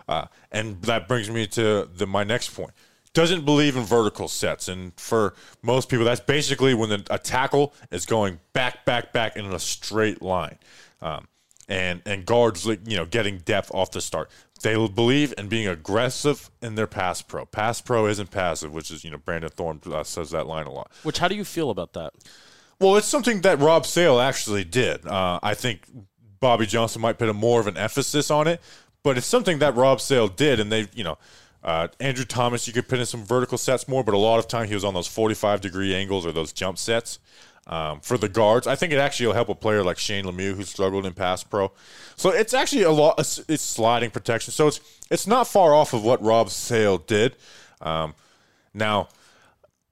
Uh, 0.08 0.26
and 0.50 0.82
that 0.82 1.08
brings 1.08 1.30
me 1.30 1.46
to 1.46 1.88
the, 1.94 2.06
my 2.06 2.24
next 2.24 2.50
point. 2.50 2.72
Doesn't 3.14 3.44
believe 3.44 3.76
in 3.76 3.82
vertical 3.82 4.26
sets, 4.26 4.68
and 4.68 4.98
for 4.98 5.34
most 5.62 5.90
people, 5.90 6.06
that's 6.06 6.20
basically 6.20 6.72
when 6.72 6.88
the, 6.88 7.06
a 7.10 7.18
tackle 7.18 7.74
is 7.90 8.06
going 8.06 8.40
back, 8.54 8.86
back, 8.86 9.12
back 9.12 9.36
in 9.36 9.44
a 9.44 9.58
straight 9.58 10.22
line, 10.22 10.58
um, 11.02 11.28
and 11.68 12.00
and 12.06 12.24
guards 12.24 12.66
like 12.66 12.80
you 12.88 12.96
know 12.96 13.04
getting 13.04 13.38
depth 13.38 13.70
off 13.74 13.90
the 13.90 14.00
start. 14.00 14.30
They 14.62 14.74
believe 14.74 15.34
in 15.36 15.48
being 15.48 15.66
aggressive 15.68 16.50
in 16.62 16.76
their 16.76 16.86
pass 16.86 17.20
pro. 17.20 17.44
Pass 17.44 17.80
pro 17.80 18.06
isn't 18.06 18.30
passive, 18.30 18.72
which 18.72 18.90
is 18.90 19.04
you 19.04 19.10
know 19.10 19.18
Brandon 19.18 19.50
Thorn 19.50 19.80
uh, 19.86 20.04
says 20.04 20.30
that 20.30 20.46
line 20.46 20.66
a 20.66 20.72
lot. 20.72 20.90
Which, 21.02 21.18
how 21.18 21.28
do 21.28 21.34
you 21.34 21.44
feel 21.44 21.68
about 21.68 21.92
that? 21.92 22.14
Well, 22.80 22.96
it's 22.96 23.06
something 23.06 23.42
that 23.42 23.58
Rob 23.58 23.86
Sale 23.86 24.20
actually 24.20 24.64
did. 24.64 25.06
Uh, 25.06 25.38
I 25.42 25.54
think 25.54 25.82
Bobby 26.40 26.66
Johnson 26.66 27.00
might 27.02 27.18
put 27.18 27.28
a 27.28 27.32
more 27.32 27.60
of 27.60 27.66
an 27.66 27.76
emphasis 27.76 28.30
on 28.30 28.48
it, 28.48 28.60
but 29.02 29.16
it's 29.16 29.26
something 29.26 29.58
that 29.60 29.76
Rob 29.76 30.00
Sale 30.00 30.28
did, 30.28 30.58
and 30.58 30.72
they, 30.72 30.88
you 30.94 31.04
know, 31.04 31.18
uh, 31.62 31.88
Andrew 32.00 32.24
Thomas, 32.24 32.66
you 32.66 32.72
could 32.72 32.88
put 32.88 32.98
in 32.98 33.06
some 33.06 33.24
vertical 33.24 33.58
sets 33.58 33.86
more, 33.86 34.02
but 34.04 34.14
a 34.14 34.18
lot 34.18 34.38
of 34.38 34.48
time 34.48 34.68
he 34.68 34.74
was 34.74 34.84
on 34.84 34.94
those 34.94 35.06
forty-five 35.06 35.60
degree 35.60 35.94
angles 35.94 36.26
or 36.26 36.32
those 36.32 36.52
jump 36.52 36.78
sets. 36.78 37.18
Um, 37.64 38.00
for 38.00 38.18
the 38.18 38.28
guards, 38.28 38.66
I 38.66 38.74
think 38.74 38.92
it 38.92 38.98
actually 38.98 39.28
will 39.28 39.34
help 39.34 39.48
a 39.48 39.54
player 39.54 39.84
like 39.84 39.96
Shane 39.96 40.24
Lemieux 40.24 40.56
who 40.56 40.64
struggled 40.64 41.06
in 41.06 41.12
pass 41.12 41.44
pro. 41.44 41.70
So 42.16 42.30
it's 42.30 42.52
actually 42.52 42.82
a 42.82 42.90
lot. 42.90 43.20
It's, 43.20 43.38
it's 43.48 43.62
sliding 43.62 44.10
protection, 44.10 44.52
so 44.52 44.66
it's 44.66 44.80
it's 45.12 45.28
not 45.28 45.46
far 45.46 45.72
off 45.72 45.92
of 45.92 46.02
what 46.02 46.20
Rob 46.20 46.50
Sale 46.50 46.98
did. 46.98 47.36
Um, 47.80 48.14
now, 48.74 49.08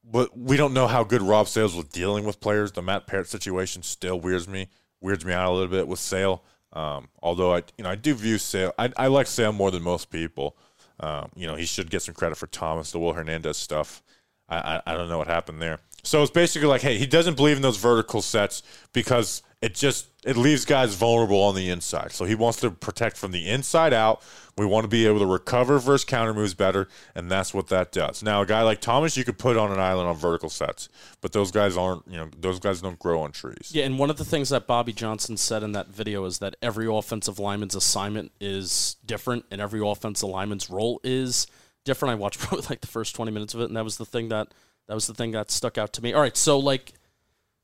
but 0.02 0.36
we 0.36 0.56
don't 0.56 0.74
know 0.74 0.88
how 0.88 1.04
good 1.04 1.22
Rob 1.22 1.46
Sales 1.46 1.76
was 1.76 1.84
dealing 1.84 2.24
with 2.24 2.40
players. 2.40 2.72
The 2.72 2.82
Matt 2.82 3.06
Parrott 3.06 3.28
situation 3.28 3.84
still 3.84 4.18
weirds 4.18 4.48
me 4.48 4.66
weirds 5.00 5.24
me 5.24 5.32
out 5.32 5.52
a 5.52 5.54
little 5.54 5.70
bit 5.70 5.86
with 5.86 6.00
Sale. 6.00 6.42
Um, 6.72 7.08
although 7.22 7.54
I 7.54 7.62
you 7.78 7.84
know 7.84 7.90
I 7.90 7.94
do 7.94 8.14
view 8.14 8.38
Sale 8.38 8.72
I, 8.80 8.92
I 8.96 9.06
like 9.06 9.28
Sale 9.28 9.52
more 9.52 9.70
than 9.70 9.84
most 9.84 10.10
people. 10.10 10.56
Um, 11.00 11.30
you 11.34 11.46
know 11.46 11.54
he 11.54 11.66
should 11.66 11.90
get 11.90 12.02
some 12.02 12.14
credit 12.14 12.36
for 12.36 12.46
Thomas 12.46 12.92
the 12.92 12.98
Will 12.98 13.14
Hernandez 13.14 13.56
stuff. 13.56 14.02
I, 14.48 14.56
I 14.86 14.92
I 14.92 14.96
don't 14.96 15.08
know 15.08 15.18
what 15.18 15.26
happened 15.28 15.60
there. 15.60 15.78
So 16.02 16.22
it's 16.22 16.30
basically 16.30 16.68
like 16.68 16.82
hey 16.82 16.98
he 16.98 17.06
doesn't 17.06 17.36
believe 17.36 17.56
in 17.56 17.62
those 17.62 17.78
vertical 17.78 18.22
sets 18.22 18.62
because 18.92 19.42
it 19.62 19.74
just 19.74 20.08
it 20.24 20.36
leaves 20.36 20.64
guys 20.64 20.94
vulnerable 20.94 21.42
on 21.42 21.54
the 21.54 21.70
inside. 21.70 22.12
So 22.12 22.24
he 22.24 22.34
wants 22.34 22.60
to 22.60 22.70
protect 22.70 23.16
from 23.16 23.32
the 23.32 23.48
inside 23.48 23.92
out. 23.92 24.22
We 24.56 24.66
want 24.66 24.84
to 24.84 24.88
be 24.88 25.06
able 25.06 25.20
to 25.20 25.26
recover 25.26 25.78
versus 25.78 26.04
counter 26.04 26.34
moves 26.34 26.52
better, 26.52 26.88
and 27.14 27.30
that's 27.30 27.54
what 27.54 27.68
that 27.68 27.92
does. 27.92 28.22
Now, 28.22 28.42
a 28.42 28.46
guy 28.46 28.62
like 28.62 28.80
Thomas, 28.80 29.16
you 29.16 29.24
could 29.24 29.38
put 29.38 29.56
on 29.56 29.72
an 29.72 29.78
island 29.78 30.08
on 30.08 30.16
vertical 30.16 30.50
sets, 30.50 30.88
but 31.22 31.32
those 31.32 31.50
guys 31.50 31.76
aren't. 31.76 32.06
You 32.06 32.18
know, 32.18 32.30
those 32.38 32.58
guys 32.58 32.80
don't 32.80 32.98
grow 32.98 33.22
on 33.22 33.32
trees. 33.32 33.70
Yeah, 33.72 33.84
and 33.84 33.98
one 33.98 34.10
of 34.10 34.16
the 34.16 34.24
things 34.24 34.50
that 34.50 34.66
Bobby 34.66 34.92
Johnson 34.92 35.36
said 35.36 35.62
in 35.62 35.72
that 35.72 35.88
video 35.88 36.24
is 36.24 36.38
that 36.38 36.56
every 36.60 36.86
offensive 36.86 37.38
lineman's 37.38 37.74
assignment 37.74 38.32
is 38.40 38.96
different, 39.04 39.46
and 39.50 39.60
every 39.60 39.80
offensive 39.86 40.28
lineman's 40.28 40.68
role 40.68 41.00
is 41.04 41.46
different. 41.84 42.12
I 42.12 42.14
watched 42.16 42.38
probably 42.40 42.66
like 42.68 42.80
the 42.80 42.86
first 42.86 43.14
twenty 43.14 43.32
minutes 43.32 43.54
of 43.54 43.60
it, 43.60 43.64
and 43.64 43.76
that 43.76 43.84
was 43.84 43.96
the 43.96 44.06
thing 44.06 44.28
that 44.28 44.48
that 44.88 44.94
was 44.94 45.06
the 45.06 45.14
thing 45.14 45.30
that 45.32 45.50
stuck 45.50 45.78
out 45.78 45.92
to 45.94 46.02
me. 46.02 46.12
All 46.12 46.20
right, 46.20 46.36
so 46.36 46.58
like, 46.58 46.92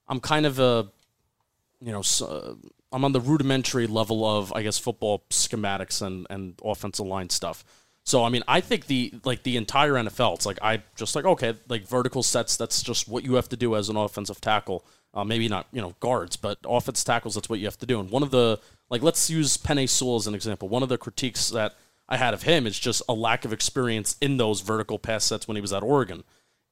I'm 0.08 0.20
kind 0.20 0.46
of 0.46 0.58
a, 0.58 0.88
you 1.80 1.92
know, 1.92 2.00
s 2.00 2.22
uh, 2.22 2.54
I'm 2.92 3.04
on 3.04 3.12
the 3.12 3.20
rudimentary 3.20 3.86
level 3.86 4.24
of 4.24 4.52
I 4.52 4.62
guess 4.62 4.78
football 4.78 5.24
schematics 5.30 6.02
and 6.02 6.26
and 6.30 6.58
offensive 6.64 7.06
line 7.06 7.30
stuff. 7.30 7.64
So 8.04 8.24
I 8.24 8.28
mean, 8.28 8.42
I 8.46 8.60
think 8.60 8.86
the 8.86 9.12
like 9.24 9.42
the 9.42 9.56
entire 9.56 9.94
NFL, 9.94 10.34
it's 10.36 10.46
like 10.46 10.58
I 10.62 10.82
just 10.94 11.16
like 11.16 11.24
okay, 11.24 11.54
like 11.68 11.86
vertical 11.86 12.22
sets. 12.22 12.56
That's 12.56 12.82
just 12.82 13.08
what 13.08 13.24
you 13.24 13.34
have 13.34 13.48
to 13.48 13.56
do 13.56 13.74
as 13.74 13.88
an 13.88 13.96
offensive 13.96 14.40
tackle. 14.40 14.84
Uh, 15.12 15.24
maybe 15.24 15.48
not 15.48 15.66
you 15.72 15.80
know 15.82 15.94
guards, 16.00 16.36
but 16.36 16.58
offensive 16.64 17.04
tackles. 17.04 17.34
That's 17.34 17.48
what 17.48 17.58
you 17.58 17.66
have 17.66 17.78
to 17.78 17.86
do. 17.86 17.98
And 18.00 18.10
one 18.10 18.22
of 18.22 18.30
the 18.30 18.60
like 18.90 19.02
let's 19.02 19.28
use 19.28 19.56
Penei 19.56 19.88
Sewell 19.88 20.16
as 20.16 20.26
an 20.26 20.34
example. 20.34 20.68
One 20.68 20.82
of 20.82 20.88
the 20.88 20.98
critiques 20.98 21.50
that 21.50 21.74
I 22.08 22.16
had 22.16 22.34
of 22.34 22.42
him 22.42 22.66
is 22.66 22.78
just 22.78 23.02
a 23.08 23.12
lack 23.12 23.44
of 23.44 23.52
experience 23.52 24.16
in 24.20 24.36
those 24.36 24.60
vertical 24.60 24.98
pass 24.98 25.24
sets 25.24 25.48
when 25.48 25.56
he 25.56 25.60
was 25.60 25.72
at 25.72 25.82
Oregon. 25.82 26.22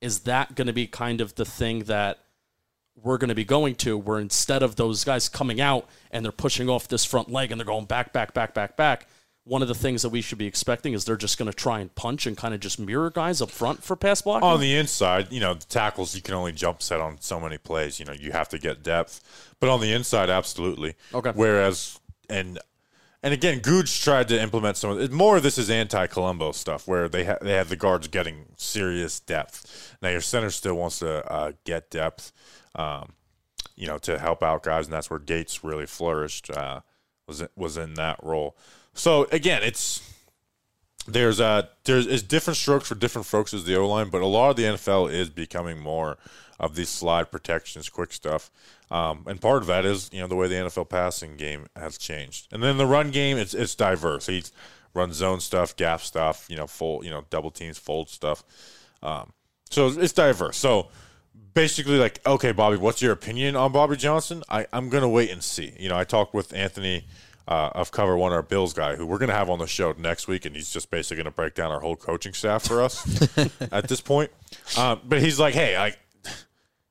Is 0.00 0.20
that 0.20 0.54
going 0.54 0.66
to 0.66 0.72
be 0.72 0.86
kind 0.86 1.20
of 1.20 1.34
the 1.34 1.44
thing 1.44 1.80
that 1.84 2.18
we're 3.02 3.18
going 3.18 3.28
to 3.28 3.34
be 3.34 3.44
going 3.44 3.74
to, 3.76 3.98
where 3.98 4.18
instead 4.18 4.62
of 4.62 4.76
those 4.76 5.04
guys 5.04 5.28
coming 5.28 5.60
out 5.60 5.88
and 6.10 6.24
they're 6.24 6.32
pushing 6.32 6.68
off 6.68 6.88
this 6.88 7.04
front 7.04 7.30
leg 7.30 7.50
and 7.50 7.60
they're 7.60 7.66
going 7.66 7.86
back, 7.86 8.12
back, 8.12 8.32
back, 8.34 8.54
back, 8.54 8.76
back. 8.76 9.06
One 9.46 9.60
of 9.60 9.68
the 9.68 9.74
things 9.74 10.00
that 10.00 10.08
we 10.08 10.22
should 10.22 10.38
be 10.38 10.46
expecting 10.46 10.94
is 10.94 11.04
they're 11.04 11.18
just 11.18 11.36
going 11.36 11.50
to 11.50 11.56
try 11.56 11.80
and 11.80 11.94
punch 11.94 12.24
and 12.26 12.34
kind 12.34 12.54
of 12.54 12.60
just 12.60 12.78
mirror 12.78 13.10
guys 13.10 13.42
up 13.42 13.50
front 13.50 13.84
for 13.84 13.94
pass 13.94 14.22
blocking. 14.22 14.48
On 14.48 14.58
the 14.58 14.74
inside, 14.74 15.30
you 15.30 15.40
know, 15.40 15.52
the 15.52 15.66
tackles 15.66 16.16
you 16.16 16.22
can 16.22 16.32
only 16.32 16.52
jump 16.52 16.80
set 16.80 16.98
on 16.98 17.20
so 17.20 17.38
many 17.38 17.58
plays. 17.58 18.00
You 18.00 18.06
know, 18.06 18.14
you 18.14 18.32
have 18.32 18.48
to 18.50 18.58
get 18.58 18.82
depth. 18.82 19.20
But 19.60 19.68
on 19.68 19.82
the 19.82 19.92
inside, 19.92 20.30
absolutely. 20.30 20.94
Okay. 21.12 21.32
Whereas, 21.34 22.00
and 22.30 22.58
and 23.22 23.34
again, 23.34 23.58
Gooch 23.58 24.02
tried 24.02 24.28
to 24.28 24.40
implement 24.40 24.78
some 24.78 24.90
of 24.90 25.00
it. 25.00 25.12
More 25.12 25.36
of 25.36 25.42
this 25.42 25.58
is 25.58 25.68
anti-Colombo 25.68 26.52
stuff, 26.52 26.88
where 26.88 27.08
they 27.08 27.24
ha- 27.24 27.38
they 27.42 27.52
have 27.52 27.68
the 27.68 27.76
guards 27.76 28.08
getting 28.08 28.46
serious 28.56 29.20
depth. 29.20 29.96
Now 30.00 30.08
your 30.08 30.20
center 30.22 30.50
still 30.50 30.74
wants 30.74 31.00
to 31.00 31.30
uh, 31.30 31.52
get 31.64 31.90
depth, 31.90 32.32
um, 32.74 33.12
you 33.76 33.86
know, 33.86 33.98
to 33.98 34.18
help 34.18 34.42
out 34.42 34.62
guys, 34.62 34.86
and 34.86 34.92
that's 34.92 35.10
where 35.10 35.18
Gates 35.18 35.64
really 35.64 35.86
flourished. 35.86 36.50
Uh, 36.50 36.80
was 37.26 37.42
was 37.56 37.76
in 37.76 37.94
that 37.94 38.18
role. 38.22 38.56
So 38.92 39.26
again, 39.32 39.62
it's 39.62 40.00
there's 41.06 41.40
uh 41.40 41.62
there's 41.84 42.06
is 42.06 42.22
different 42.22 42.56
strokes 42.56 42.88
for 42.88 42.94
different 42.94 43.26
folks 43.26 43.52
as 43.54 43.64
the 43.64 43.76
O 43.76 43.88
line, 43.88 44.10
but 44.10 44.22
a 44.22 44.26
lot 44.26 44.50
of 44.50 44.56
the 44.56 44.64
NFL 44.64 45.12
is 45.12 45.30
becoming 45.30 45.78
more 45.78 46.16
of 46.60 46.76
these 46.76 46.88
slide 46.88 47.30
protections, 47.30 47.88
quick 47.88 48.12
stuff. 48.12 48.50
Um, 48.90 49.24
and 49.26 49.40
part 49.40 49.62
of 49.62 49.66
that 49.66 49.84
is 49.84 50.10
you 50.12 50.20
know 50.20 50.26
the 50.26 50.36
way 50.36 50.48
the 50.48 50.54
NFL 50.54 50.88
passing 50.88 51.36
game 51.36 51.66
has 51.76 51.98
changed, 51.98 52.48
and 52.52 52.62
then 52.62 52.76
the 52.76 52.86
run 52.86 53.10
game 53.10 53.36
it's 53.36 53.54
it's 53.54 53.74
diverse. 53.74 54.26
He 54.26 54.44
runs 54.94 55.16
zone 55.16 55.40
stuff, 55.40 55.74
gap 55.76 56.00
stuff, 56.00 56.46
you 56.48 56.56
know, 56.56 56.66
full 56.66 57.04
you 57.04 57.10
know 57.10 57.24
double 57.30 57.50
teams, 57.50 57.78
fold 57.78 58.08
stuff. 58.08 58.44
Um, 59.02 59.32
so 59.70 59.88
it's 59.88 60.12
diverse. 60.12 60.56
So 60.56 60.88
basically, 61.54 61.98
like, 61.98 62.20
okay, 62.26 62.52
Bobby, 62.52 62.76
what's 62.76 63.00
your 63.00 63.12
opinion 63.12 63.56
on 63.56 63.72
Bobby 63.72 63.96
Johnson? 63.96 64.42
I 64.48 64.66
I'm 64.72 64.88
gonna 64.88 65.08
wait 65.08 65.30
and 65.30 65.42
see. 65.42 65.72
You 65.78 65.88
know, 65.88 65.96
I 65.96 66.04
talked 66.04 66.34
with 66.34 66.52
Anthony 66.52 67.06
uh, 67.46 67.70
of 67.74 67.92
Cover 67.92 68.16
One, 68.16 68.32
our 68.32 68.42
Bills 68.42 68.72
guy, 68.72 68.96
who 68.96 69.06
we're 69.06 69.18
going 69.18 69.28
to 69.28 69.34
have 69.34 69.50
on 69.50 69.58
the 69.58 69.66
show 69.66 69.92
next 69.98 70.28
week, 70.28 70.44
and 70.44 70.56
he's 70.56 70.70
just 70.70 70.90
basically 70.90 71.16
going 71.16 71.26
to 71.26 71.30
break 71.30 71.54
down 71.54 71.70
our 71.70 71.80
whole 71.80 71.96
coaching 71.96 72.32
staff 72.32 72.64
for 72.64 72.80
us 72.80 73.28
at 73.72 73.88
this 73.88 74.00
point. 74.00 74.30
Um, 74.78 75.00
but 75.04 75.20
he's 75.20 75.38
like, 75.38 75.54
hey, 75.54 75.76
I, 75.76 75.94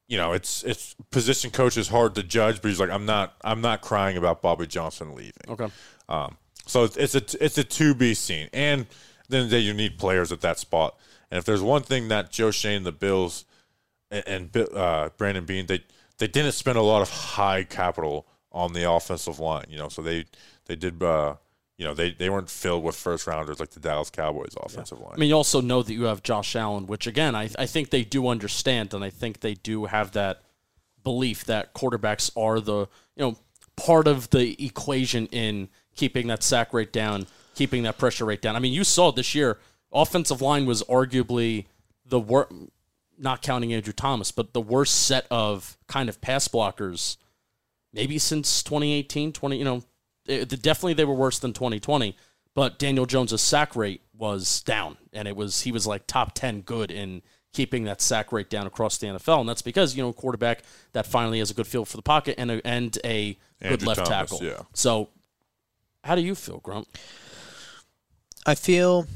you 0.08 0.18
know, 0.18 0.34
it's 0.34 0.64
it's 0.64 0.96
position 1.12 1.50
coach 1.50 1.78
is 1.78 1.88
hard 1.88 2.16
to 2.16 2.24
judge, 2.24 2.62
but 2.62 2.70
he's 2.70 2.80
like, 2.80 2.92
I'm 2.92 3.06
not 3.06 3.36
I'm 3.44 3.62
not 3.62 3.82
crying 3.82 4.18
about 4.18 4.42
Bobby 4.42 4.68
Johnson 4.68 5.16
leaving. 5.16 5.34
okay. 5.50 5.70
Um, 6.08 6.38
so 6.66 6.84
it's, 6.84 6.98
it's 6.98 7.16
a 7.16 7.44
it's 7.44 7.58
a 7.58 7.64
to 7.64 7.96
be 7.96 8.14
seen, 8.14 8.50
and 8.54 8.86
then 9.30 9.50
they 9.50 9.60
you 9.60 9.74
need 9.74 9.98
players 9.98 10.32
at 10.32 10.42
that 10.42 10.60
spot. 10.60 10.98
And 11.32 11.40
if 11.40 11.46
there's 11.46 11.62
one 11.62 11.82
thing 11.82 12.10
that 12.10 12.30
Joe 12.32 12.52
Schoen, 12.52 12.84
the 12.84 12.92
Bills, 12.92 13.46
and, 14.14 14.50
and 14.56 14.70
uh, 14.76 15.10
Brandon 15.18 15.46
Beane, 15.46 15.66
they 15.66 15.84
they 16.20 16.28
didn't 16.28 16.54
spend 16.54 16.78
a 16.78 16.82
lot 16.82 17.02
of 17.02 17.10
high 17.10 17.64
capital 17.64 18.28
on 18.52 18.74
the 18.74 18.90
offensive 18.90 19.40
line. 19.40 19.66
You 19.70 19.78
know, 19.78 19.90
so 19.90 20.02
they 20.02 20.26
they 20.66 20.76
did. 20.76 21.02
Uh, 21.02 21.36
you 21.76 21.86
know, 21.86 21.96
they, 21.96 22.12
they 22.12 22.30
weren't 22.30 22.52
filled 22.52 22.84
with 22.84 22.96
first 22.96 23.26
rounders 23.26 23.60
like 23.60 23.72
the 23.72 23.80
Dallas 23.80 24.12
Cowboys 24.12 24.54
offensive 24.62 25.00
line. 25.00 25.14
I 25.16 25.18
mean, 25.18 25.30
you 25.30 25.36
also 25.36 25.60
know 25.60 25.82
that 25.82 25.92
you 25.92 26.04
have 26.04 26.22
Josh 26.22 26.56
Allen, 26.56 26.86
which 26.86 27.08
again, 27.08 27.36
I, 27.36 27.50
I 27.58 27.66
think 27.66 27.90
they 27.90 28.04
do 28.04 28.28
understand, 28.28 28.94
and 28.94 29.04
I 29.04 29.10
think 29.10 29.40
they 29.40 29.56
do 29.56 29.86
have 29.86 30.12
that 30.12 30.44
belief 31.04 31.46
that 31.46 31.74
quarterbacks 31.74 32.32
are 32.38 32.60
the 32.60 32.88
you 33.16 33.26
know 33.26 33.38
part 33.76 34.08
of 34.08 34.30
the 34.30 34.64
equation 34.64 35.26
in 35.28 35.68
keeping 35.96 36.28
that 36.28 36.44
sack 36.44 36.74
rate 36.74 36.94
down, 36.94 37.26
keeping 37.56 37.84
that 37.84 37.98
pressure 37.98 38.26
rate 38.26 38.42
down. 38.42 38.56
I 38.56 38.60
mean, 38.60 38.74
you 38.74 38.84
saw 38.84 39.12
this 39.12 39.34
year, 39.34 39.58
offensive 39.92 40.42
line 40.42 40.68
was 40.68 40.84
arguably 40.84 41.66
the 42.06 42.20
worst, 42.20 42.52
not 43.18 43.42
counting 43.42 43.74
Andrew 43.74 43.94
Thomas, 43.94 44.32
but 44.32 44.54
the 44.54 44.62
worst 44.62 44.96
set 44.96 45.26
of 45.30 45.78
kind 45.88 46.10
of 46.10 46.22
pass 46.22 46.48
blockers, 46.48 47.18
maybe 47.92 48.18
since 48.18 48.64
2018, 48.64 49.34
20, 49.34 49.58
you 49.58 49.64
know, 49.64 49.78
eh, 50.28 50.42
it, 50.42 50.62
definitely 50.62 50.94
they 50.94 51.06
were 51.06 51.14
worse 51.14 51.40
than 51.40 51.54
2020. 51.54 52.16
But 52.56 52.78
Daniel 52.78 53.06
Jones' 53.06 53.42
sack 53.42 53.76
rate 53.76 54.02
was 54.16 54.62
down, 54.62 54.98
and 55.12 55.28
it 55.28 55.36
was 55.36 55.62
he 55.62 55.72
was 55.72 55.88
like 55.88 56.06
top 56.06 56.34
10 56.36 56.62
good 56.62 56.92
in 56.92 57.24
keeping 57.52 57.86
that 57.86 58.02
sack 58.02 58.32
rate 58.32 58.50
down 58.50 58.68
across 58.68 58.98
the 58.98 59.08
NFL, 59.08 59.40
and 59.40 59.50
that's 59.50 59.62
because 59.62 59.96
you 59.96 60.04
know 60.04 60.10
a 60.10 60.14
quarterback 60.14 60.62
that 60.92 61.08
finally 61.08 61.40
has 61.40 61.50
a 61.50 61.54
good 61.54 61.68
feel 61.68 61.86
for 61.86 61.98
the 61.98 62.04
pocket 62.04 62.36
and 62.38 62.52
a, 62.52 62.68
and 62.68 62.98
a 63.04 63.38
good 63.62 63.84
left 63.84 64.06
Thomas, 64.06 64.32
tackle. 64.32 64.46
yeah. 64.46 64.62
So, 64.74 65.10
how 66.04 66.14
do 66.14 66.22
you 66.22 66.36
feel, 66.36 66.60
Grump? 66.60 66.88
I 68.46 68.54
feel 68.56 69.08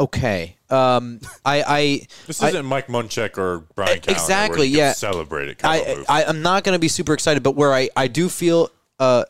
okay. 0.00 0.56
Um, 0.68 1.20
I, 1.44 1.62
I 1.66 2.06
This 2.26 2.42
I- 2.42 2.48
isn't 2.48 2.66
Mike 2.66 2.86
Munchak 2.88 3.38
or 3.38 3.60
Brian 3.74 4.00
Callahan, 4.00 4.22
exactly, 4.22 4.66
yeah. 4.68 4.92
celebrate 4.92 5.48
it. 5.48 5.58
Kind 5.58 6.04
I. 6.08 6.20
I 6.22 6.24
I'm 6.24 6.42
not 6.42 6.64
going 6.64 6.74
to 6.74 6.78
be 6.80 6.88
super 6.88 7.12
excited, 7.12 7.42
but 7.42 7.52
where 7.56 7.72
I 7.72 7.88
I 7.96 8.06
do 8.08 8.28
feel 8.28 8.70
uh 8.98 9.24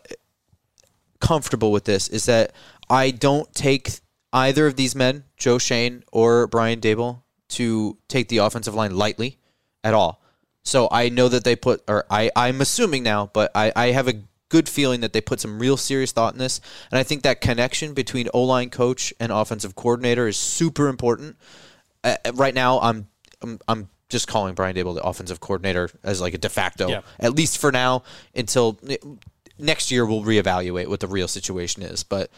comfortable 1.20 1.72
with 1.72 1.84
this 1.84 2.08
is 2.08 2.26
that 2.26 2.52
I 2.88 3.10
don't 3.10 3.52
take 3.54 3.90
either 4.32 4.66
of 4.66 4.76
these 4.76 4.94
men, 4.94 5.24
Joe 5.36 5.58
Schoen 5.58 6.02
or 6.12 6.46
Brian 6.46 6.80
Daboll, 6.80 7.22
to 7.50 7.96
take 8.08 8.28
the 8.28 8.38
offensive 8.38 8.74
line 8.74 8.96
lightly 8.96 9.38
at 9.84 9.94
all. 9.94 10.22
So 10.62 10.88
I 10.90 11.08
know 11.08 11.28
that 11.28 11.42
they 11.44 11.56
put, 11.56 11.82
or 11.88 12.04
I, 12.10 12.30
I'm 12.36 12.60
assuming 12.60 13.02
now, 13.02 13.30
but 13.32 13.50
I, 13.54 13.72
I 13.74 13.86
have 13.92 14.08
a 14.08 14.14
good 14.50 14.68
feeling 14.68 15.00
that 15.00 15.14
they 15.14 15.22
put 15.22 15.40
some 15.40 15.58
real 15.58 15.78
serious 15.78 16.12
thought 16.12 16.34
in 16.34 16.38
this. 16.38 16.60
And 16.90 16.98
I 16.98 17.02
think 17.02 17.22
that 17.22 17.40
connection 17.40 17.94
between 17.94 18.28
O 18.34 18.42
line 18.42 18.68
coach 18.68 19.14
and 19.18 19.32
offensive 19.32 19.74
coordinator 19.74 20.28
is 20.28 20.36
super 20.36 20.88
important. 20.88 21.36
Uh, 22.04 22.16
right 22.34 22.54
now, 22.54 22.78
I'm, 22.80 23.08
I'm, 23.40 23.58
I'm 23.66 23.88
just 24.10 24.28
calling 24.28 24.54
Brian 24.54 24.76
Daboll 24.76 24.94
the 24.94 25.02
offensive 25.02 25.40
coordinator 25.40 25.88
as 26.02 26.20
like 26.20 26.34
a 26.34 26.38
de 26.38 26.48
facto, 26.48 26.88
Yeah. 26.88 27.00
at 27.18 27.34
least 27.34 27.58
for 27.58 27.72
now, 27.72 28.02
until 28.34 28.78
next 29.58 29.90
year 29.90 30.04
we'll 30.04 30.22
reevaluate 30.22 30.88
what 30.88 31.00
the 31.00 31.06
real 31.06 31.28
situation 31.28 31.82
is. 31.82 32.02
But 32.02 32.30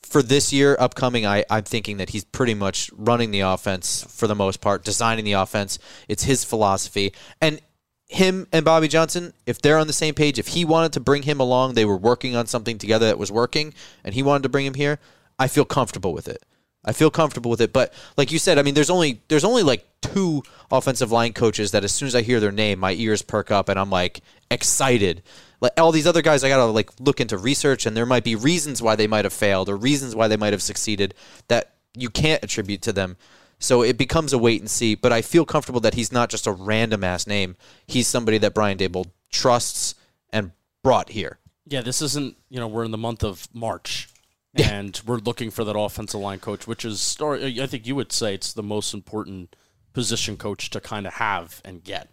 for 0.00 0.22
this 0.22 0.52
year 0.52 0.76
upcoming, 0.78 1.26
I, 1.26 1.44
I'm 1.50 1.64
thinking 1.64 1.96
that 1.96 2.10
he's 2.10 2.24
pretty 2.24 2.54
much 2.54 2.90
running 2.94 3.30
the 3.32 3.40
offense 3.40 4.04
for 4.08 4.26
the 4.28 4.34
most 4.34 4.60
part, 4.60 4.84
designing 4.84 5.24
the 5.24 5.32
offense. 5.32 5.78
It's 6.06 6.22
his 6.22 6.44
philosophy. 6.44 7.12
And 7.40 7.60
him 8.08 8.46
and 8.52 8.64
Bobby 8.64 8.88
Johnson, 8.88 9.34
if 9.46 9.60
they're 9.60 9.78
on 9.78 9.86
the 9.86 9.92
same 9.92 10.14
page, 10.14 10.38
if 10.38 10.48
he 10.48 10.64
wanted 10.64 10.92
to 10.94 11.00
bring 11.00 11.22
him 11.22 11.40
along, 11.40 11.74
they 11.74 11.84
were 11.84 11.96
working 11.96 12.34
on 12.34 12.46
something 12.46 12.78
together 12.78 13.06
that 13.06 13.18
was 13.18 13.30
working, 13.30 13.74
and 14.02 14.14
he 14.14 14.22
wanted 14.22 14.44
to 14.44 14.48
bring 14.48 14.66
him 14.66 14.74
here, 14.74 14.98
I 15.38 15.48
feel 15.48 15.64
comfortable 15.64 16.12
with 16.12 16.26
it. 16.26 16.42
I 16.84 16.92
feel 16.92 17.10
comfortable 17.10 17.50
with 17.50 17.60
it. 17.60 17.72
But 17.72 17.92
like 18.16 18.32
you 18.32 18.38
said, 18.38 18.58
I 18.58 18.62
mean, 18.62 18.74
there's 18.74 18.90
only 18.90 19.20
there's 19.28 19.44
only 19.44 19.62
like 19.62 19.86
two 20.00 20.42
offensive 20.70 21.12
line 21.12 21.32
coaches 21.32 21.72
that 21.72 21.84
as 21.84 21.92
soon 21.92 22.06
as 22.06 22.14
I 22.14 22.22
hear 22.22 22.40
their 22.40 22.52
name, 22.52 22.78
my 22.78 22.92
ears 22.92 23.20
perk 23.20 23.50
up 23.50 23.68
and 23.68 23.78
I'm 23.78 23.90
like 23.90 24.20
excited. 24.50 25.22
Like 25.60 25.72
all 25.76 25.92
these 25.92 26.06
other 26.06 26.22
guys, 26.22 26.44
I 26.44 26.48
gotta 26.48 26.64
like 26.66 26.90
look 27.00 27.20
into 27.20 27.36
research, 27.36 27.84
and 27.84 27.96
there 27.96 28.06
might 28.06 28.24
be 28.24 28.36
reasons 28.36 28.80
why 28.80 28.96
they 28.96 29.06
might 29.06 29.24
have 29.24 29.34
failed 29.34 29.68
or 29.68 29.76
reasons 29.76 30.14
why 30.14 30.28
they 30.28 30.36
might 30.36 30.52
have 30.52 30.62
succeeded 30.62 31.14
that 31.48 31.74
you 31.94 32.08
can't 32.08 32.42
attribute 32.42 32.80
to 32.82 32.92
them. 32.92 33.16
So 33.58 33.82
it 33.82 33.98
becomes 33.98 34.32
a 34.32 34.38
wait 34.38 34.60
and 34.60 34.70
see. 34.70 34.94
But 34.94 35.12
I 35.12 35.22
feel 35.22 35.44
comfortable 35.44 35.80
that 35.80 35.94
he's 35.94 36.12
not 36.12 36.30
just 36.30 36.46
a 36.46 36.52
random 36.52 37.02
ass 37.02 37.26
name. 37.26 37.56
He's 37.86 38.06
somebody 38.06 38.38
that 38.38 38.54
Brian 38.54 38.78
Daboll 38.78 39.10
trusts 39.30 39.94
and 40.30 40.52
brought 40.82 41.10
here. 41.10 41.38
Yeah, 41.66 41.82
this 41.82 42.00
isn't, 42.00 42.36
you 42.48 42.58
know, 42.58 42.68
we're 42.68 42.84
in 42.84 42.92
the 42.92 42.98
month 42.98 43.22
of 43.22 43.48
March 43.52 44.08
and 44.54 45.00
we're 45.06 45.18
looking 45.18 45.50
for 45.50 45.64
that 45.64 45.78
offensive 45.78 46.20
line 46.20 46.38
coach, 46.38 46.66
which 46.66 46.84
is, 46.84 47.16
I 47.20 47.66
think 47.66 47.86
you 47.86 47.94
would 47.94 48.10
say 48.10 48.34
it's 48.34 48.52
the 48.52 48.62
most 48.62 48.94
important 48.94 49.54
position 49.92 50.36
coach 50.36 50.70
to 50.70 50.80
kind 50.80 51.06
of 51.06 51.14
have 51.14 51.60
and 51.64 51.84
get. 51.84 52.08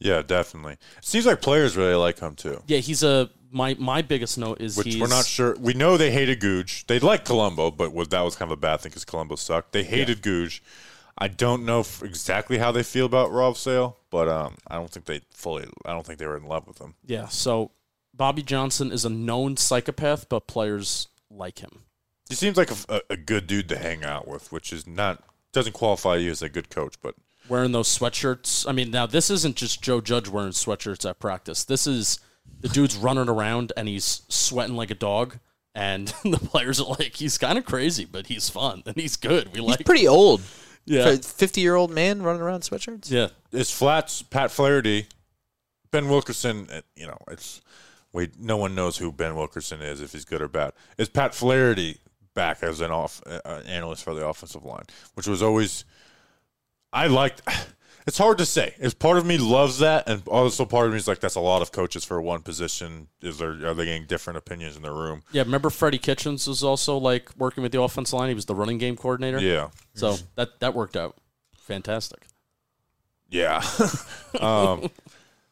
Yeah, 0.00 0.22
definitely. 0.22 0.72
It 0.98 1.04
seems 1.04 1.26
like 1.26 1.40
players 1.40 1.76
really 1.76 1.94
like 1.94 2.18
him 2.18 2.34
too. 2.34 2.62
Yeah, 2.66 2.78
he's 2.78 3.02
a, 3.02 3.30
my, 3.50 3.76
my 3.78 4.02
biggest 4.02 4.38
note 4.38 4.60
is 4.60 4.76
Which 4.76 4.86
he's, 4.86 5.00
we're 5.00 5.08
not 5.08 5.26
sure. 5.26 5.54
We 5.60 5.74
know 5.74 5.96
they 5.96 6.10
hated 6.10 6.40
Googe. 6.40 6.86
They 6.86 6.98
liked 6.98 7.26
Colombo, 7.26 7.70
but 7.70 7.92
was, 7.92 8.08
that 8.08 8.22
was 8.22 8.34
kind 8.34 8.50
of 8.50 8.58
a 8.58 8.60
bad 8.60 8.80
thing 8.80 8.90
because 8.90 9.04
Colombo 9.04 9.36
sucked. 9.36 9.72
They 9.72 9.84
hated 9.84 10.22
Googe. 10.22 10.60
I 11.18 11.28
don't 11.28 11.66
know 11.66 11.80
f- 11.80 12.02
exactly 12.02 12.56
how 12.58 12.72
they 12.72 12.82
feel 12.82 13.04
about 13.04 13.30
Rob 13.30 13.56
Sale, 13.56 13.98
but 14.10 14.28
um, 14.28 14.56
I 14.66 14.76
don't 14.76 14.90
think 14.90 15.04
they 15.04 15.20
fully. 15.32 15.68
I 15.84 15.92
don't 15.92 16.06
think 16.06 16.18
they 16.18 16.26
were 16.26 16.36
in 16.36 16.46
love 16.46 16.66
with 16.66 16.78
him. 16.80 16.94
Yeah, 17.04 17.28
so 17.28 17.72
Bobby 18.14 18.42
Johnson 18.42 18.90
is 18.90 19.04
a 19.04 19.10
known 19.10 19.56
psychopath, 19.56 20.28
but 20.28 20.46
players 20.46 21.08
like 21.30 21.58
him. 21.58 21.84
He 22.28 22.36
seems 22.36 22.56
like 22.56 22.70
a, 22.70 22.76
a, 22.88 23.00
a 23.10 23.16
good 23.16 23.46
dude 23.46 23.68
to 23.68 23.76
hang 23.76 24.04
out 24.04 24.26
with, 24.26 24.50
which 24.50 24.72
is 24.72 24.86
not 24.86 25.22
doesn't 25.52 25.72
qualify 25.72 26.16
you 26.16 26.30
as 26.30 26.42
a 26.42 26.48
good 26.48 26.70
coach, 26.70 26.94
but 27.02 27.16
wearing 27.50 27.72
those 27.72 27.88
sweatshirts. 27.88 28.68
I 28.68 28.72
mean, 28.72 28.90
now 28.90 29.06
this 29.06 29.28
isn't 29.30 29.56
just 29.56 29.82
Joe 29.82 30.00
Judge 30.00 30.28
wearing 30.28 30.52
sweatshirts 30.52 31.08
at 31.08 31.18
practice. 31.18 31.64
This 31.64 31.86
is 31.86 32.20
the 32.60 32.68
dude's 32.68 32.96
running 32.96 33.28
around 33.28 33.72
and 33.76 33.88
he's 33.88 34.22
sweating 34.28 34.76
like 34.76 34.90
a 34.90 34.94
dog. 34.94 35.38
And 35.74 36.08
the 36.24 36.38
players 36.38 36.80
are 36.80 36.96
like, 36.98 37.16
he's 37.16 37.38
kind 37.38 37.58
of 37.58 37.64
crazy, 37.64 38.04
but 38.04 38.26
he's 38.28 38.48
fun 38.48 38.82
and 38.86 38.96
he's 38.96 39.16
good. 39.16 39.48
We 39.52 39.60
He's 39.60 39.68
like, 39.68 39.84
pretty 39.84 40.08
old. 40.08 40.40
yeah, 40.84 41.16
Fifty 41.16 41.60
year 41.60 41.74
old 41.76 41.90
man 41.90 42.22
running 42.22 42.42
around 42.42 42.56
in 42.56 42.60
sweatshirts. 42.62 43.10
yeah. 43.10 43.28
it's 43.52 43.70
Flats, 43.70 44.22
Pat 44.22 44.50
Flaherty, 44.50 45.06
Ben 45.90 46.08
Wilkerson. 46.08 46.68
uh, 46.72 46.80
You 46.96 47.06
know, 47.08 47.18
it's 47.30 47.60
wait, 48.12 48.38
no 48.40 48.56
one 48.56 48.74
knows 48.74 48.96
who 48.98 49.12
Ben 49.12 49.36
Wilkerson 49.36 49.80
is 49.80 50.00
if 50.00 50.12
he's 50.12 50.24
good 50.24 50.42
or 50.42 50.48
bad. 50.48 50.72
Is 50.98 51.08
Pat 51.08 51.34
Flaherty 51.34 51.98
back 52.34 52.62
as 52.62 52.80
an 52.80 52.90
off 52.90 53.22
uh, 53.26 53.40
uh, 53.44 53.60
analyst 53.66 54.02
for 54.04 54.14
the 54.14 54.26
offensive 54.26 54.64
line, 54.64 54.84
which 55.14 55.26
was 55.28 55.42
always 55.42 55.84
I 56.92 57.06
liked. 57.06 57.42
It's 58.06 58.18
hard 58.18 58.38
to 58.38 58.46
say. 58.46 58.74
It's 58.78 58.94
part 58.94 59.18
of 59.18 59.26
me 59.26 59.36
loves 59.38 59.78
that, 59.80 60.08
and 60.08 60.26
also 60.26 60.64
part 60.64 60.86
of 60.86 60.92
me 60.92 60.96
is 60.96 61.06
like, 61.06 61.20
that's 61.20 61.34
a 61.36 61.40
lot 61.40 61.62
of 61.62 61.70
coaches 61.70 62.04
for 62.04 62.20
one 62.20 62.40
position. 62.42 63.08
Is 63.20 63.38
there 63.38 63.50
are 63.50 63.74
they 63.74 63.84
getting 63.84 64.06
different 64.06 64.36
opinions 64.38 64.74
in 64.74 64.82
the 64.82 64.90
room? 64.90 65.22
Yeah, 65.32 65.42
remember 65.42 65.70
Freddie 65.70 65.98
Kitchens 65.98 66.48
was 66.48 66.64
also 66.64 66.96
like 66.96 67.30
working 67.36 67.62
with 67.62 67.72
the 67.72 67.80
offensive 67.80 68.18
line. 68.18 68.28
He 68.28 68.34
was 68.34 68.46
the 68.46 68.54
running 68.54 68.78
game 68.78 68.96
coordinator. 68.96 69.38
Yeah, 69.38 69.68
So 69.94 70.16
that 70.34 70.58
that 70.60 70.74
worked 70.74 70.96
out 70.96 71.16
fantastic. 71.56 72.26
yeah. 73.28 73.62
um, 74.40 74.90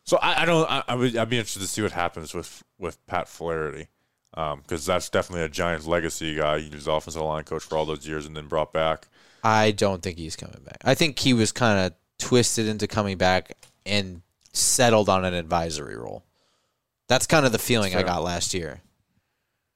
so 0.04 0.16
I, 0.16 0.42
I 0.42 0.44
don't. 0.46 0.68
I, 0.68 0.82
I 0.88 0.94
would. 0.94 1.16
I'd 1.16 1.28
be 1.28 1.36
interested 1.36 1.60
to 1.60 1.68
see 1.68 1.82
what 1.82 1.92
happens 1.92 2.34
with 2.34 2.64
with 2.78 3.06
Pat 3.06 3.28
Flaherty, 3.28 3.88
because 4.34 4.86
that's 4.86 5.10
definitely 5.10 5.44
a 5.44 5.48
Giants 5.50 5.86
legacy 5.86 6.34
guy. 6.34 6.60
He 6.60 6.74
was 6.74 6.86
offensive 6.88 7.22
line 7.22 7.44
coach 7.44 7.62
for 7.62 7.76
all 7.76 7.84
those 7.84 8.08
years, 8.08 8.24
and 8.26 8.34
then 8.34 8.46
brought 8.48 8.72
back. 8.72 9.06
I 9.42 9.70
don't 9.70 10.02
think 10.02 10.18
he's 10.18 10.36
coming 10.36 10.60
back. 10.64 10.78
I 10.84 10.94
think 10.94 11.18
he 11.18 11.32
was 11.32 11.52
kind 11.52 11.86
of 11.86 11.92
twisted 12.18 12.66
into 12.66 12.86
coming 12.86 13.16
back 13.16 13.56
and 13.86 14.22
settled 14.52 15.08
on 15.08 15.24
an 15.24 15.34
advisory 15.34 15.96
role. 15.96 16.24
That's 17.08 17.26
kind 17.26 17.46
of 17.46 17.52
the 17.52 17.58
feeling 17.58 17.94
I 17.94 18.02
got 18.02 18.22
last 18.22 18.52
year. 18.52 18.82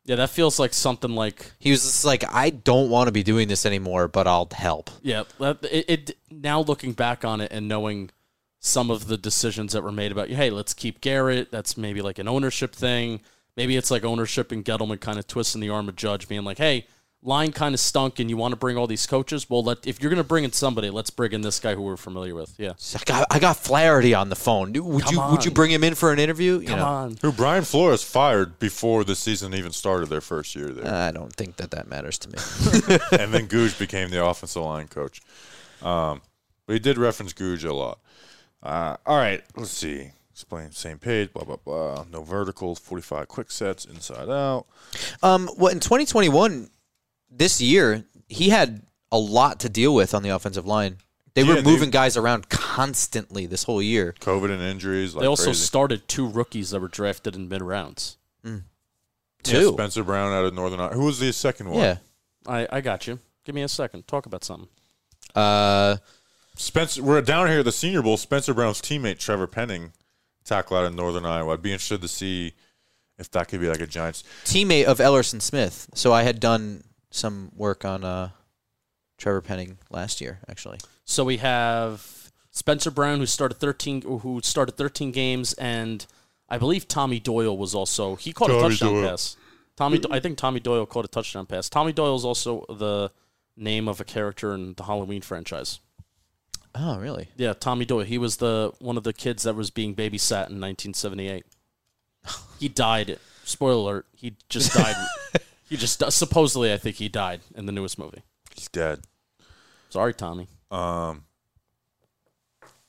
Yeah, 0.04 0.16
that 0.16 0.30
feels 0.30 0.58
like 0.58 0.74
something 0.74 1.12
like 1.12 1.52
He 1.60 1.70
was 1.70 1.82
just 1.82 2.04
like, 2.04 2.24
I 2.34 2.50
don't 2.50 2.90
want 2.90 3.06
to 3.06 3.12
be 3.12 3.22
doing 3.22 3.46
this 3.48 3.64
anymore, 3.64 4.08
but 4.08 4.26
I'll 4.26 4.48
help. 4.52 4.90
yeah. 5.02 5.22
That, 5.38 5.64
it, 5.70 5.84
it 5.88 6.16
now 6.30 6.60
looking 6.60 6.92
back 6.92 7.24
on 7.24 7.40
it 7.40 7.52
and 7.52 7.68
knowing 7.68 8.10
some 8.58 8.90
of 8.90 9.06
the 9.06 9.16
decisions 9.16 9.72
that 9.72 9.82
were 9.82 9.92
made 9.92 10.12
about 10.12 10.28
hey, 10.28 10.50
let's 10.50 10.74
keep 10.74 11.00
Garrett. 11.00 11.50
That's 11.50 11.76
maybe 11.76 12.02
like 12.02 12.18
an 12.18 12.28
ownership 12.28 12.74
thing. 12.74 13.20
Maybe 13.56 13.76
it's 13.76 13.90
like 13.90 14.04
ownership 14.04 14.50
and 14.50 14.64
Gettleman 14.64 15.00
kind 15.00 15.18
of 15.18 15.26
twisting 15.26 15.60
the 15.60 15.68
arm 15.70 15.88
of 15.88 15.96
Judge, 15.96 16.28
being 16.28 16.44
like, 16.44 16.58
hey. 16.58 16.86
Line 17.24 17.52
kind 17.52 17.72
of 17.72 17.78
stunk, 17.78 18.18
and 18.18 18.28
you 18.28 18.36
want 18.36 18.50
to 18.50 18.56
bring 18.56 18.76
all 18.76 18.88
these 18.88 19.06
coaches. 19.06 19.48
Well, 19.48 19.62
let 19.62 19.86
if 19.86 20.02
you're 20.02 20.10
going 20.10 20.22
to 20.22 20.26
bring 20.26 20.42
in 20.42 20.50
somebody, 20.50 20.90
let's 20.90 21.10
bring 21.10 21.30
in 21.30 21.42
this 21.42 21.60
guy 21.60 21.76
who 21.76 21.82
we're 21.82 21.96
familiar 21.96 22.34
with. 22.34 22.52
Yeah, 22.58 22.72
I 22.96 23.04
got, 23.04 23.26
I 23.30 23.38
got 23.38 23.56
Flaherty 23.58 24.12
on 24.12 24.28
the 24.28 24.34
phone. 24.34 24.72
Would 24.72 25.04
Come 25.04 25.14
you 25.14 25.20
would 25.30 25.44
you 25.44 25.52
bring 25.52 25.70
him 25.70 25.84
in 25.84 25.94
for 25.94 26.12
an 26.12 26.18
interview? 26.18 26.58
You 26.58 26.66
come 26.66 26.78
know, 26.80 26.84
on. 26.84 27.18
Who 27.22 27.30
Brian 27.30 27.62
Flores 27.62 28.02
fired 28.02 28.58
before 28.58 29.04
the 29.04 29.14
season 29.14 29.54
even 29.54 29.70
started 29.70 30.08
their 30.08 30.20
first 30.20 30.56
year 30.56 30.70
there. 30.70 30.92
I 30.92 31.12
don't 31.12 31.32
think 31.32 31.58
that 31.58 31.70
that 31.70 31.86
matters 31.86 32.18
to 32.18 32.28
me. 32.28 32.38
and 33.20 33.32
then 33.32 33.46
Googe 33.46 33.78
became 33.78 34.10
the 34.10 34.24
offensive 34.24 34.62
line 34.62 34.88
coach. 34.88 35.20
Um, 35.80 36.22
but 36.66 36.72
he 36.72 36.78
did 36.80 36.98
reference 36.98 37.32
Googe 37.32 37.64
a 37.64 37.72
lot. 37.72 38.00
Uh, 38.64 38.96
all 39.06 39.16
right, 39.16 39.44
let's 39.56 39.70
see. 39.70 40.10
Explain 40.32 40.72
same 40.72 40.98
page, 40.98 41.32
blah 41.32 41.44
blah 41.44 41.56
blah. 41.56 42.04
No 42.10 42.24
verticals, 42.24 42.80
forty 42.80 43.02
five 43.02 43.28
quick 43.28 43.52
sets, 43.52 43.84
inside 43.84 44.28
out. 44.28 44.66
Um, 45.22 45.48
well, 45.56 45.70
in 45.70 45.78
2021, 45.78 46.70
this 47.34 47.60
year, 47.60 48.04
he 48.28 48.50
had 48.50 48.82
a 49.10 49.18
lot 49.18 49.60
to 49.60 49.68
deal 49.68 49.94
with 49.94 50.14
on 50.14 50.22
the 50.22 50.28
offensive 50.30 50.66
line. 50.66 50.98
They 51.34 51.42
Yeah, 51.42 51.48
were 51.48 51.62
they- 51.62 51.70
moving 51.70 51.90
guys 51.90 52.16
around 52.16 52.48
constantly 52.50 53.46
this 53.46 53.64
whole 53.64 53.82
year. 53.82 54.14
COVID 54.20 54.50
and 54.50 54.62
injuries. 54.62 55.14
Like 55.14 55.22
They 55.22 55.26
also 55.26 55.44
crazy. 55.46 55.64
started 55.64 56.06
two 56.08 56.26
rookies 56.28 56.70
that 56.70 56.80
were 56.80 56.88
drafted 56.88 57.34
in 57.34 57.48
mid 57.48 57.62
rounds. 57.62 58.16
Yeah, 58.44 58.58
Two. 59.42 59.72
Spencer 59.72 60.04
Brown 60.04 60.32
out 60.32 60.44
of 60.44 60.54
Northern. 60.54 60.78
Iowa. 60.78 60.94
Who 60.94 61.04
was 61.06 61.18
the 61.18 61.32
second 61.32 61.70
one? 61.70 61.80
Yeah. 61.80 61.96
I, 62.46 62.68
I 62.70 62.80
got 62.80 63.06
you. 63.08 63.18
Give 63.44 63.54
me 63.56 63.62
a 63.62 63.68
second. 63.68 64.06
Talk 64.06 64.26
about 64.26 64.44
something. 64.44 64.68
Uh, 65.34 65.96
Spencer. 66.54 67.02
We're 67.02 67.20
down 67.22 67.48
here 67.48 67.60
at 67.60 67.64
the 67.64 67.72
Senior 67.72 68.02
Bowl. 68.02 68.16
Spencer 68.16 68.54
Brown's 68.54 68.80
teammate 68.80 69.18
Trevor 69.18 69.46
Penning, 69.48 69.92
tackle 70.44 70.76
out 70.76 70.84
of 70.84 70.94
Northern 70.94 71.24
Iowa. 71.26 71.54
I'd 71.54 71.62
be 71.62 71.72
interested 71.72 72.02
to 72.02 72.08
see 72.08 72.52
if 73.18 73.30
that 73.32 73.48
could 73.48 73.60
be 73.60 73.68
like 73.68 73.80
a 73.80 73.86
Giants. 73.86 74.22
teammate 74.44 74.84
of 74.84 74.98
Elerson 74.98 75.40
Smith. 75.42 75.88
So 75.94 76.12
I 76.12 76.22
had 76.22 76.38
done 76.38 76.84
some 77.12 77.52
work 77.54 77.84
on 77.84 78.02
uh, 78.02 78.30
Trevor 79.18 79.40
Penning 79.42 79.78
last 79.90 80.20
year, 80.20 80.40
actually. 80.48 80.78
So 81.04 81.24
we 81.24 81.36
have 81.36 82.30
Spencer 82.50 82.90
Brown, 82.90 83.18
who 83.20 83.26
started 83.26 83.54
thirteen, 83.58 84.02
who 84.02 84.40
started 84.42 84.72
thirteen 84.76 85.12
games, 85.12 85.52
and 85.54 86.04
I 86.48 86.58
believe 86.58 86.88
Tommy 86.88 87.20
Doyle 87.20 87.56
was 87.56 87.74
also 87.74 88.16
he 88.16 88.32
caught 88.32 88.50
a 88.50 88.58
touchdown 88.60 88.94
Doyle. 88.94 89.08
pass. 89.10 89.36
Tommy, 89.76 89.98
Do- 89.98 90.08
I 90.10 90.20
think 90.20 90.36
Tommy 90.36 90.60
Doyle 90.60 90.84
caught 90.86 91.04
a 91.04 91.08
touchdown 91.08 91.46
pass. 91.46 91.68
Tommy 91.68 91.92
Doyle 91.92 92.16
is 92.16 92.24
also 92.24 92.66
the 92.68 93.10
name 93.56 93.88
of 93.88 94.00
a 94.00 94.04
character 94.04 94.52
in 94.54 94.74
the 94.74 94.82
Halloween 94.84 95.22
franchise. 95.22 95.80
Oh, 96.74 96.98
really? 96.98 97.28
Yeah, 97.36 97.52
Tommy 97.52 97.84
Doyle. 97.84 98.04
He 98.04 98.18
was 98.18 98.36
the 98.38 98.72
one 98.80 98.96
of 98.96 99.04
the 99.04 99.12
kids 99.12 99.42
that 99.44 99.54
was 99.54 99.70
being 99.70 99.94
babysat 99.94 100.48
in 100.50 100.60
1978. 100.60 101.44
He 102.58 102.68
died. 102.68 103.18
Spoiler 103.44 103.74
alert: 103.92 104.06
He 104.14 104.36
just 104.48 104.72
died. 104.74 104.94
he 105.72 105.78
just 105.78 105.98
di- 106.00 106.10
supposedly, 106.10 106.70
I 106.72 106.76
think 106.76 106.96
he 106.96 107.08
died 107.08 107.40
in 107.56 107.64
the 107.66 107.72
newest 107.72 107.98
movie. 107.98 108.22
He's 108.54 108.68
dead. 108.68 109.00
Sorry, 109.88 110.12
Tommy. 110.12 110.46
Um, 110.70 111.24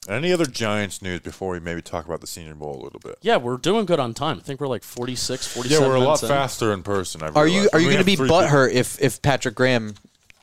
any 0.10 0.34
other 0.34 0.46
Giants 0.46 1.02
news 1.02 1.22
before 1.22 1.52
we 1.54 1.62
maybe 1.62 1.82
talk 1.82 2.06
about 2.06 2.20
the 2.20 2.28
Senior 2.28 2.56
Bowl 2.56 2.76
a 2.76 2.84
little 2.84 3.00
bit? 3.00 3.18
Yeah, 3.22 3.38
we're 3.38 3.56
doing 3.56 3.86
good 3.86 4.02
on 4.02 4.14
time. 4.14 4.38
I 4.38 4.42
think 4.42 4.60
we're 4.60 4.68
like 4.68 4.84
46, 4.84 5.48
47 5.48 5.82
Yeah, 5.82 5.88
we're 5.88 5.96
a 5.96 6.00
lot 6.02 6.22
in. 6.22 6.28
faster 6.28 6.74
in 6.74 6.84
person. 6.84 7.24
I've 7.24 7.38
Are 7.38 7.48
you 7.48 7.54
realized. 7.54 7.76
are 7.76 7.80
you 7.80 7.86
going 7.88 7.98
to 8.00 8.04
be 8.04 8.18
three 8.18 8.28
people. 8.28 8.42
butthurt 8.42 8.74
if 8.74 9.02
if 9.02 9.22
Patrick 9.22 9.56
Graham 9.56 9.96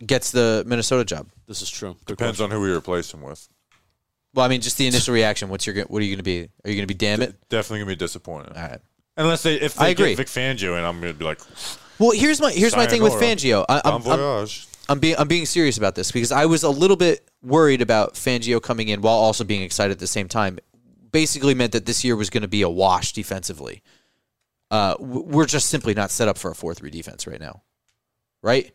gets 0.04 0.30
the 0.30 0.64
Minnesota 0.66 1.04
job? 1.04 1.28
This 1.46 1.60
is 1.60 1.68
true. 1.68 1.92
Good 2.06 2.16
Depends 2.16 2.38
question. 2.38 2.44
on 2.44 2.50
who 2.58 2.62
we 2.66 2.72
replace 2.74 3.12
him 3.12 3.20
with. 3.20 3.46
Well, 4.32 4.46
I 4.46 4.48
mean, 4.48 4.62
just 4.62 4.78
the 4.78 4.86
initial 4.86 5.12
reaction. 5.12 5.50
What's 5.50 5.66
your 5.66 5.76
what 5.84 6.00
are 6.00 6.04
you 6.06 6.10
going 6.16 6.18
to 6.18 6.22
be? 6.22 6.40
Are 6.64 6.70
you 6.70 6.76
going 6.76 6.86
to 6.88 6.94
be 6.94 6.94
damn 6.94 7.20
it? 7.20 7.34
Definitely 7.50 7.80
gonna 7.80 7.88
be 7.90 7.96
disappointed. 7.96 8.56
All 8.56 8.62
right. 8.62 8.80
Unless 9.18 9.42
they 9.42 9.56
if 9.60 9.74
they 9.74 9.86
I 9.86 9.88
agree. 9.88 10.14
get 10.14 10.16
Vic 10.18 10.28
Fangio 10.28 10.76
and 10.78 10.86
I'm 10.86 11.00
gonna 11.00 11.12
be 11.12 11.24
like, 11.26 11.40
Well, 12.00 12.12
here's 12.12 12.40
my 12.40 12.50
here's 12.50 12.74
my 12.74 12.86
thing 12.86 13.02
with 13.02 13.12
Fangio. 13.12 13.64
I, 13.68 13.80
bon 13.82 14.02
I'm, 14.10 14.20
I'm. 14.20 14.48
I'm 14.88 14.98
being 14.98 15.14
I'm 15.18 15.28
being 15.28 15.46
serious 15.46 15.78
about 15.78 15.94
this 15.94 16.10
because 16.10 16.32
I 16.32 16.46
was 16.46 16.64
a 16.64 16.70
little 16.70 16.96
bit 16.96 17.30
worried 17.42 17.80
about 17.82 18.14
Fangio 18.14 18.60
coming 18.60 18.88
in 18.88 19.02
while 19.02 19.14
also 19.14 19.44
being 19.44 19.62
excited 19.62 19.92
at 19.92 19.98
the 20.00 20.06
same 20.08 20.26
time. 20.26 20.58
Basically 21.12 21.54
meant 21.54 21.72
that 21.72 21.86
this 21.86 22.02
year 22.02 22.16
was 22.16 22.30
going 22.30 22.42
to 22.42 22.48
be 22.48 22.62
a 22.62 22.68
wash 22.68 23.12
defensively. 23.12 23.82
Uh, 24.70 24.94
we're 24.98 25.46
just 25.46 25.68
simply 25.68 25.94
not 25.94 26.10
set 26.10 26.26
up 26.26 26.38
for 26.38 26.50
a 26.50 26.54
four 26.54 26.74
three 26.74 26.90
defense 26.90 27.26
right 27.26 27.40
now, 27.40 27.62
right? 28.42 28.72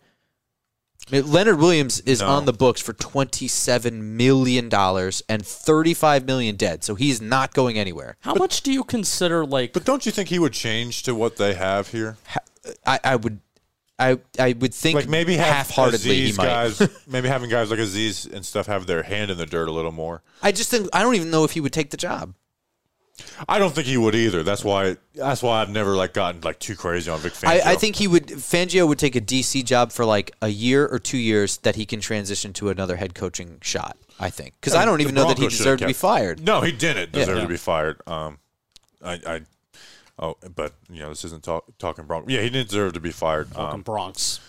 I 1.08 1.16
mean, 1.16 1.32
Leonard 1.32 1.60
Williams 1.60 2.00
is 2.02 2.22
No. 2.22 2.28
on 2.28 2.46
the 2.46 2.54
books 2.54 2.82
for 2.82 2.94
twenty 2.94 3.48
seven 3.48 4.16
million 4.16 4.70
dollars 4.70 5.22
and 5.28 5.46
thirty 5.46 5.94
five 5.94 6.26
million 6.26 6.56
dead, 6.56 6.84
so 6.84 6.96
he's 6.96 7.22
not 7.22 7.54
going 7.54 7.78
anywhere. 7.78 8.18
How 8.22 8.36
much 8.36 8.62
do 8.62 8.72
you 8.72 8.84
consider 8.84 9.46
like 9.46 9.74
But 9.74 9.84
don't 9.84 10.06
you 10.06 10.12
think 10.12 10.30
he 10.30 10.40
would 10.40 10.54
change 10.54 11.04
to 11.04 11.16
what 11.16 11.38
they 11.38 11.56
have 11.56 11.90
here? 11.90 12.18
I, 12.86 13.00
I 13.04 13.16
would, 13.16 13.40
I 13.98 14.20
I 14.40 14.54
would 14.54 14.74
think 14.74 14.96
Like 14.96 15.08
maybe 15.10 15.36
half 15.38 15.70
heartedly 15.72 16.28
he 16.28 16.34
might. 16.34 16.46
guys, 16.46 16.90
maybe 17.08 17.28
having 17.28 17.50
guys 17.50 17.70
like 17.72 17.80
Azeez 17.80 18.32
and 18.32 18.46
stuff 18.46 18.68
have 18.68 18.88
their 18.88 19.04
hand 19.04 19.32
in 19.32 19.38
the 19.38 19.46
dirt 19.46 19.68
a 19.68 19.72
little 19.72 19.92
more. 19.92 20.22
I 20.42 20.52
just 20.52 20.70
think 20.70 20.90
I 20.94 21.02
don't 21.04 21.16
even 21.16 21.30
know 21.32 21.44
if 21.44 21.52
he 21.52 21.60
would 21.62 21.74
take 21.74 21.92
the 21.92 21.98
job. 21.98 22.34
I 23.48 23.60
don't 23.60 23.74
think 23.74 23.88
he 23.88 23.96
would 23.96 24.14
either. 24.14 24.44
That's 24.44 24.62
why. 24.64 24.98
That's 25.14 25.42
why 25.42 25.62
I've 25.62 25.70
never 25.70 25.96
like 25.96 26.14
gotten 26.14 26.42
like 26.42 26.60
too 26.60 26.76
crazy 26.76 27.10
on 27.10 27.20
Vic 27.20 27.32
Fangio. 27.32 27.48
I, 27.66 27.72
I 27.72 27.76
think 27.76 27.96
he 27.96 28.10
would. 28.10 28.28
Fangio 28.28 28.86
would 28.86 29.00
take 29.00 29.16
a 29.16 29.22
DC 29.22 29.64
job 29.64 29.94
for 29.94 30.04
like 30.04 30.32
a 30.42 30.50
year 30.50 30.86
or 30.86 31.00
two 31.00 31.18
years 31.18 31.56
that 31.60 31.78
he 31.78 31.86
can 31.86 32.02
transition 32.02 32.52
to 32.54 32.68
another 32.70 32.98
head 32.98 33.16
coaching 33.16 33.58
shot. 33.62 33.96
I 34.20 34.30
think 34.30 34.56
because 34.60 34.76
I 34.76 34.84
don't 34.84 34.98
The 34.98 35.04
even 35.04 35.16
know 35.16 35.30
that 35.30 35.38
he 35.38 35.48
deserved 35.48 35.80
to 35.80 35.88
be 35.88 35.94
fired. 35.94 36.46
No, 36.46 36.60
he 36.60 36.74
didn't 36.74 37.14
deserve 37.14 37.38
Yeah. 37.38 37.44
to 37.44 37.48
be 37.50 37.58
fired. 37.58 38.02
Um, 38.06 38.40
I, 39.02 39.14
I, 39.26 39.42
oh, 40.20 40.36
but 40.56 40.74
you 40.90 41.00
know, 41.02 41.10
this 41.10 41.24
isn't 41.26 41.44
talk, 41.44 41.66
talking 41.80 42.06
Bronx. 42.06 42.32
Yeah, 42.32 42.42
he 42.42 42.50
didn't 42.50 42.70
deserve 42.70 42.94
to 42.94 43.00
be 43.00 43.12
fired. 43.12 43.48
fucking 43.50 43.66
Um, 43.76 43.82
Bronx? 43.82 44.40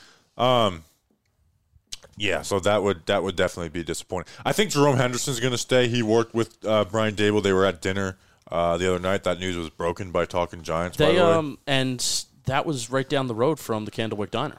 yeah, 2.19 2.43
so 2.43 2.59
that 2.61 2.83
would 2.83 3.05
that 3.07 3.23
would 3.23 3.37
definitely 3.37 3.69
be 3.69 3.83
disappointing. 3.85 4.33
I 4.45 4.53
think 4.53 4.71
Jerome 4.71 4.97
Henderson's 4.97 5.41
going 5.41 5.53
to 5.53 5.59
stay. 5.59 5.89
He 5.89 6.03
worked 6.03 6.35
with 6.35 6.64
uh, 6.64 6.85
Brian 6.87 7.14
Daboll. 7.14 7.43
They 7.43 7.53
were 7.53 7.67
at 7.67 7.83
dinner 7.83 8.17
uh, 8.51 8.77
the 8.79 8.89
other 8.89 8.99
night. 8.99 9.25
That 9.25 9.39
news 9.39 9.57
was 9.57 9.69
broken 9.71 10.12
by 10.12 10.25
Talking 10.25 10.62
Giants. 10.62 10.97
by 10.97 11.07
They 11.07 11.17
the 11.17 11.25
way. 11.25 11.33
um 11.33 11.59
and 11.67 12.25
that 12.47 12.64
was 12.64 12.91
right 12.91 13.09
down 13.09 13.27
the 13.27 13.35
road 13.35 13.59
from 13.59 13.85
the 13.85 13.91
Candlewick 13.91 14.31
Diner. 14.31 14.59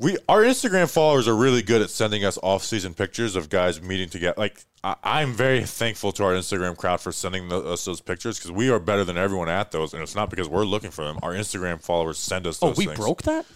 We 0.00 0.16
our 0.28 0.42
Instagram 0.42 0.90
followers 0.92 1.28
are 1.28 1.36
really 1.36 1.62
good 1.62 1.80
at 1.80 1.88
sending 1.88 2.24
us 2.24 2.36
off-season 2.42 2.94
pictures 2.94 3.36
of 3.36 3.48
guys 3.48 3.80
meeting 3.80 4.08
together. 4.08 4.34
Like 4.36 4.64
I, 4.82 4.96
I'm 5.04 5.32
very 5.32 5.62
thankful 5.64 6.10
to 6.12 6.24
our 6.24 6.32
Instagram 6.32 6.76
crowd 6.76 7.00
for 7.00 7.12
sending 7.12 7.48
tho- 7.48 7.72
us 7.72 7.84
those 7.84 8.00
pictures 8.00 8.36
because 8.38 8.50
we 8.50 8.70
are 8.70 8.80
better 8.80 9.04
than 9.04 9.16
everyone 9.16 9.48
at 9.48 9.70
those, 9.70 9.94
and 9.94 10.02
it's 10.02 10.16
not 10.16 10.30
because 10.30 10.48
we're 10.48 10.64
looking 10.64 10.90
for 10.90 11.04
them. 11.04 11.18
Our 11.22 11.32
Instagram 11.32 11.80
followers 11.80 12.18
send 12.18 12.46
us. 12.48 12.58
Oh, 12.60 12.74
we 12.76 12.86
things. 12.86 12.98
broke 12.98 13.22
that. 13.22 13.46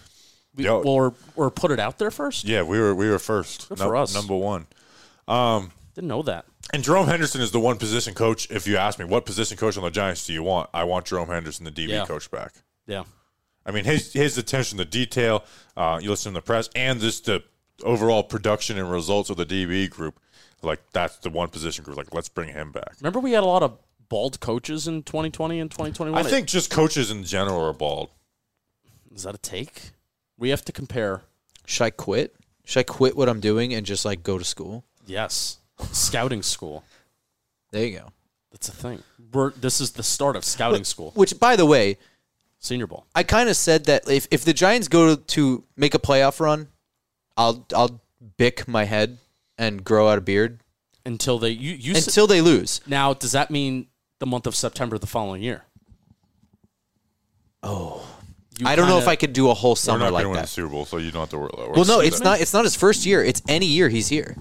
We, 0.54 0.64
Yo. 0.64 0.80
or 0.82 1.14
or 1.34 1.50
put 1.50 1.72
it 1.72 1.80
out 1.80 1.98
there 1.98 2.12
first. 2.12 2.44
Yeah, 2.44 2.62
we 2.62 2.78
were 2.78 2.94
we 2.94 3.10
were 3.10 3.18
first. 3.18 3.68
Good 3.68 3.78
for 3.78 3.96
us. 3.96 4.14
Number 4.14 4.36
one. 4.36 4.66
Um, 5.26 5.72
Didn't 5.96 6.08
know 6.08 6.22
that. 6.22 6.44
And 6.72 6.84
Jerome 6.84 7.08
Henderson 7.08 7.40
is 7.40 7.50
the 7.50 7.60
one 7.60 7.78
position 7.78 8.14
coach. 8.14 8.48
If 8.50 8.66
you 8.68 8.76
ask 8.76 8.98
me, 8.98 9.04
what 9.04 9.26
position 9.26 9.56
coach 9.56 9.76
on 9.76 9.82
the 9.82 9.90
Giants 9.90 10.26
do 10.26 10.32
you 10.32 10.42
want? 10.44 10.70
I 10.72 10.84
want 10.84 11.06
Jerome 11.06 11.28
Henderson, 11.28 11.64
the 11.64 11.70
DB 11.72 11.88
Yeah. 11.88 12.06
coach, 12.06 12.30
back. 12.30 12.52
Yeah. 12.86 13.04
I 13.68 13.70
mean, 13.70 13.84
his 13.84 14.14
his 14.14 14.38
attention 14.38 14.78
to 14.78 14.86
detail, 14.86 15.44
uh, 15.76 16.00
you 16.02 16.08
listen 16.08 16.32
to 16.32 16.38
the 16.38 16.42
press, 16.42 16.70
and 16.74 17.00
just 17.00 17.26
the 17.26 17.44
overall 17.84 18.22
production 18.22 18.78
and 18.78 18.90
results 18.90 19.28
of 19.28 19.36
the 19.36 19.44
DB 19.44 19.90
group. 19.90 20.18
Like 20.62 20.80
that's 20.92 21.18
the 21.18 21.28
one 21.28 21.50
position 21.50 21.84
group. 21.84 21.98
Like 21.98 22.14
let's 22.14 22.30
bring 22.30 22.48
him 22.48 22.72
back. 22.72 22.94
Remember 23.00 23.20
we 23.20 23.32
had 23.32 23.44
a 23.44 23.46
lot 23.46 23.62
of 23.62 23.78
bald 24.08 24.40
coaches 24.40 24.88
in 24.88 25.02
2020 25.02 25.60
and 25.60 25.70
2021. 25.70 26.18
I 26.18 26.28
think 26.28 26.48
just 26.48 26.70
coaches 26.70 27.10
in 27.10 27.22
general 27.24 27.60
are 27.60 27.74
bald. 27.74 28.08
is 29.14 29.24
that 29.24 29.34
a 29.34 29.38
take? 29.38 29.90
We 30.38 30.48
have 30.48 30.64
to 30.64 30.72
compare. 30.72 31.22
Should 31.66 31.84
I 31.84 31.90
quit? 31.90 32.34
Should 32.64 32.80
I 32.80 32.84
quit 32.84 33.16
what 33.16 33.28
I'm 33.28 33.40
doing 33.40 33.74
and 33.74 33.84
just 33.84 34.04
like 34.06 34.22
go 34.22 34.38
to 34.38 34.44
school? 34.44 34.84
Yes, 35.06 35.58
scouting 35.92 36.42
school. 36.42 36.84
There 37.70 37.84
you 37.84 37.98
go. 37.98 38.12
That's 38.50 38.70
a 38.70 38.72
thing. 38.72 39.02
We're, 39.32 39.50
this 39.50 39.80
is 39.80 39.92
the 39.92 40.02
start 40.02 40.36
of 40.36 40.44
scouting 40.44 40.84
school, 40.84 41.12
Which, 41.14 41.38
by 41.38 41.54
the 41.54 41.66
way, 41.66 41.98
Senior 42.60 42.86
Bowl. 42.86 43.06
I 43.14 43.22
kind 43.22 43.48
of 43.48 43.56
said 43.56 43.84
that 43.86 44.08
if, 44.10 44.26
if 44.30 44.44
the 44.44 44.52
Giants 44.52 44.88
go 44.88 45.14
to 45.16 45.64
make 45.76 45.94
a 45.94 45.98
playoff 45.98 46.40
run, 46.40 46.68
I'll 47.36 47.66
I'll 47.74 48.00
bick 48.36 48.66
my 48.66 48.84
head 48.84 49.18
and 49.56 49.84
grow 49.84 50.08
out 50.08 50.18
a 50.18 50.20
beard 50.20 50.60
Until 51.06 51.38
they 51.38 51.50
you 51.50 51.72
you 51.74 51.94
s- 51.94 52.06
until 52.08 52.26
they 52.26 52.40
lose. 52.40 52.80
now 52.86 53.14
does 53.14 53.32
that 53.32 53.50
mean 53.50 53.86
the 54.18 54.26
month 54.26 54.46
of 54.46 54.56
September 54.56 54.98
the 54.98 55.06
following 55.06 55.42
year? 55.42 55.64
Oh, 57.62 58.06
You 58.58 58.66
I 58.66 58.76
don't 58.76 58.86
know 58.86 58.94
kinda- 58.94 59.02
if 59.04 59.08
I 59.08 59.16
could 59.16 59.32
do 59.32 59.50
a 59.50 59.54
whole 59.54 59.72
We're 59.72 59.76
summer 59.76 60.04
not 60.06 60.12
like 60.12 60.24
to 60.24 60.28
win 60.28 60.36
the 60.36 60.42
that. 60.42 60.48
Super 60.48 60.68
Bowl, 60.68 60.84
so 60.84 60.96
you 60.98 61.10
don't 61.10 61.22
have 61.22 61.30
to 61.30 61.38
worry. 61.38 61.50
Well, 61.74 61.84
no, 61.84 62.00
it's 62.00 62.20
not. 62.20 62.40
It's 62.40 62.52
not 62.52 62.64
his 62.64 62.76
first 62.76 63.06
year. 63.06 63.22
It's 63.22 63.42
any 63.48 63.66
year 63.66 63.88
he's 63.88 64.08
here. 64.08 64.36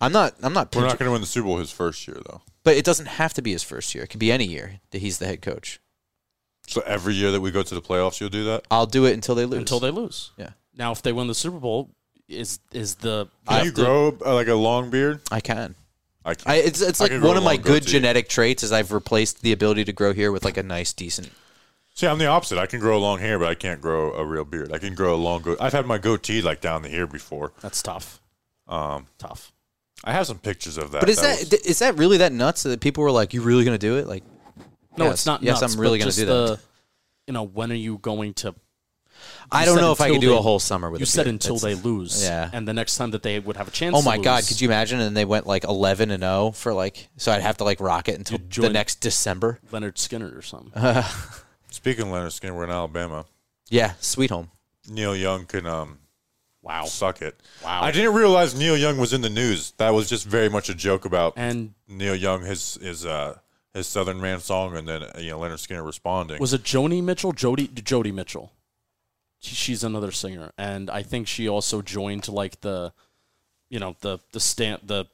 I'm 0.00 0.12
not. 0.12 0.34
I'm 0.42 0.52
not. 0.52 0.66
We're 0.74 0.82
pinching- 0.82 0.88
not 0.88 0.98
going 0.98 1.08
to 1.08 1.12
win 1.12 1.20
the 1.20 1.26
Super 1.26 1.46
Bowl 1.46 1.58
his 1.58 1.70
first 1.70 2.06
year, 2.06 2.20
though. 2.26 2.42
but 2.62 2.76
it 2.76 2.84
doesn't 2.84 3.06
have 3.06 3.34
to 3.34 3.42
be 3.42 3.52
his 3.52 3.62
first 3.62 3.94
year. 3.94 4.04
It 4.04 4.08
could 4.08 4.20
be 4.20 4.30
any 4.32 4.44
year 4.44 4.80
that 4.90 5.00
he's 5.00 5.18
the 5.18 5.26
head 5.26 5.42
coach. 5.42 5.80
So 6.66 6.82
every 6.86 7.14
year 7.14 7.30
that 7.30 7.40
we 7.40 7.50
go 7.50 7.62
to 7.62 7.74
the 7.74 7.82
playoffs, 7.82 8.20
you'll 8.20 8.30
do 8.30 8.44
that. 8.44 8.64
I'll 8.70 8.86
do 8.86 9.04
it 9.04 9.12
until 9.12 9.34
they 9.34 9.44
lose. 9.44 9.58
until 9.58 9.80
they 9.80 9.90
lose. 9.90 10.30
Yeah, 10.38 10.50
Now, 10.76 10.92
if 10.92 11.02
they 11.02 11.12
win 11.12 11.26
the 11.26 11.34
Super 11.34 11.58
Bowl, 11.58 11.90
is 12.28 12.58
is 12.72 12.94
the 12.96 13.28
Can 13.46 13.58
you 13.58 13.64
have 13.66 13.74
to- 13.74 13.82
grow 13.82 14.16
uh, 14.24 14.34
like 14.34 14.48
a 14.48 14.54
long 14.54 14.90
beard? 14.90 15.20
I 15.30 15.40
can. 15.40 15.74
I 16.24 16.34
can't. 16.34 16.48
I, 16.48 16.54
it's 16.56 16.80
it's 16.80 17.00
I 17.00 17.04
like 17.04 17.10
can 17.12 17.20
one 17.22 17.36
of 17.36 17.44
my 17.44 17.56
good 17.58 17.82
goatee. 17.82 17.92
genetic 17.92 18.28
traits 18.30 18.62
is 18.62 18.72
I've 18.72 18.92
replaced 18.92 19.42
the 19.42 19.52
ability 19.52 19.84
to 19.84 19.92
grow 19.92 20.14
hair 20.14 20.32
with 20.32 20.42
like 20.44 20.56
a 20.56 20.62
nice, 20.62 20.94
decent. 20.94 21.30
See, 21.94 22.06
I'm 22.06 22.18
the 22.18 22.26
opposite. 22.26 22.58
I 22.58 22.64
can 22.66 22.80
grow 22.80 22.98
long 22.98 23.18
hair, 23.18 23.38
but 23.38 23.46
I 23.48 23.54
can't 23.54 23.80
grow 23.80 24.14
a 24.14 24.24
real 24.24 24.44
beard. 24.44 24.72
I 24.72 24.78
can 24.78 24.94
grow 24.94 25.14
a 25.14 25.20
long 25.20 25.42
goat. 25.42 25.58
I've 25.60 25.74
had 25.74 25.86
my 25.86 25.98
goatee 25.98 26.40
like 26.42 26.60
down 26.62 26.80
the 26.82 26.92
ear 26.94 27.06
before. 27.06 27.52
That's 27.60 27.82
tough. 27.82 28.20
Um, 28.66 29.06
Tough. 29.18 29.52
I 30.02 30.12
have 30.12 30.26
some 30.26 30.38
pictures 30.38 30.76
of 30.78 30.90
that. 30.92 31.00
But 31.00 31.08
is 31.10 31.20
that 31.20 31.38
was- 31.40 31.52
is 31.52 31.78
that 31.80 31.96
really 31.96 32.16
that 32.16 32.32
nuts 32.32 32.62
that 32.64 32.80
people 32.80 33.04
were 33.04 33.10
like, 33.12 33.32
"You 33.34 33.42
really 33.42 33.64
gonna 33.64 33.76
do 33.78 33.98
it?" 33.98 34.06
Like, 34.06 34.24
No, 34.96 35.06
Yes. 35.06 35.14
it's 35.14 35.26
not. 35.26 35.42
Yes, 35.42 35.60
nuts, 35.60 35.74
I'm 35.74 35.80
really 35.80 35.98
gonna 35.98 36.08
just 36.08 36.18
do 36.18 36.26
that. 36.26 36.32
the- 36.32 36.60
You 37.26 37.32
know, 37.32 37.42
when 37.42 37.72
are 37.72 37.76
you 37.76 37.98
going 37.98 38.34
to? 38.34 38.54
I 39.50 39.64
don't 39.64 39.76
know 39.76 39.92
if 39.92 40.00
I 40.00 40.06
until 40.06 40.14
could 40.16 40.20
do 40.20 40.30
they- 40.30 40.36
a 40.36 40.42
whole 40.42 40.58
summer 40.58 40.90
with. 40.90 41.00
You 41.00 41.06
said 41.06 41.24
beard. 41.24 41.34
until 41.34 41.56
That's- 41.56 41.78
they 41.78 41.82
lose. 41.88 42.22
Yeah. 42.22 42.50
And 42.52 42.66
the 42.68 42.74
next 42.74 42.96
time 42.96 43.10
that 43.12 43.22
they 43.22 43.38
would 43.38 43.56
have 43.56 43.68
a 43.68 43.70
chance. 43.70 43.94
Oh 43.96 44.00
to 44.00 44.04
my 44.04 44.18
god, 44.18 44.46
could 44.46 44.60
you 44.60 44.68
imagine? 44.68 45.00
And 45.00 45.16
they 45.16 45.24
went 45.24 45.46
like 45.46 45.64
eleven 45.64 46.10
and 46.10 46.22
zero 46.22 46.50
for 46.52 46.74
like, 46.74 47.08
so 47.16 47.32
I'd 47.32 47.40
have 47.42 47.56
to 47.58 47.64
like 47.64 47.80
rock 47.80 48.08
it 48.08 48.16
until 48.18 48.38
the 48.38 48.68
next 48.70 49.00
December. 49.00 49.60
Lynyrd 49.70 49.94
Skynyrd 49.94 50.36
or 50.36 50.42
something. 50.42 50.72
Speaking 51.70 52.02
of 52.04 52.08
Lynyrd 52.08 52.38
Skynyrd, 52.38 52.56
we're 52.56 52.64
in 52.64 52.70
Alabama. 52.70 53.24
Yeah, 53.70 53.94
sweet 54.00 54.30
home. 54.30 54.50
Neil 54.88 55.16
Young 55.16 55.46
can 55.46 55.66
um, 55.66 55.98
wow. 56.62 56.84
suck 56.84 57.22
it. 57.22 57.40
Wow. 57.64 57.82
I 57.82 57.90
didn't 57.90 58.14
realize 58.14 58.54
Neil 58.54 58.76
Young 58.76 58.98
was 58.98 59.12
in 59.14 59.22
the 59.22 59.30
news. 59.30 59.72
That 59.78 59.90
was 59.90 60.08
just 60.08 60.26
very 60.26 60.48
much 60.50 60.68
a 60.68 60.74
joke 60.74 61.04
about 61.06 61.32
And 61.36 61.72
Neil 61.88 62.14
Young, 62.14 62.42
his 62.42 62.74
his 62.82 63.06
uh, 63.06 63.38
his 63.74 63.86
Southern 63.86 64.20
Man 64.20 64.40
song, 64.40 64.76
and 64.76 64.88
then 64.88 65.02
uh, 65.02 65.12
you 65.18 65.30
know 65.30 65.40
Lynyrd 65.40 65.66
Skynyrd 65.66 65.84
responding. 65.84 66.38
was 66.40 66.54
it 66.54 66.62
Joni 66.62 67.02
Mitchell? 67.02 67.32
Jody 67.32 67.68
Jody 67.68 68.12
Mitchell. 68.12 68.52
She's 69.40 69.84
another 69.84 70.10
singer, 70.10 70.52
and 70.56 70.88
I 70.88 71.02
think 71.02 71.28
she 71.28 71.46
also 71.48 71.82
joined 71.82 72.28
like 72.28 72.62
the, 72.62 72.94
you 73.68 73.78
know, 73.78 73.94
the 74.00 74.18
the 74.32 74.40
stamp 74.40 74.86
the. 74.86 75.06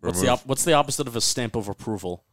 What's 0.00 0.20
the 0.22 0.28
op- 0.28 0.46
what's 0.46 0.64
the 0.64 0.72
opposite 0.72 1.06
of 1.06 1.16
a 1.16 1.20
stamp 1.20 1.54
of 1.56 1.68
approval? 1.68 2.24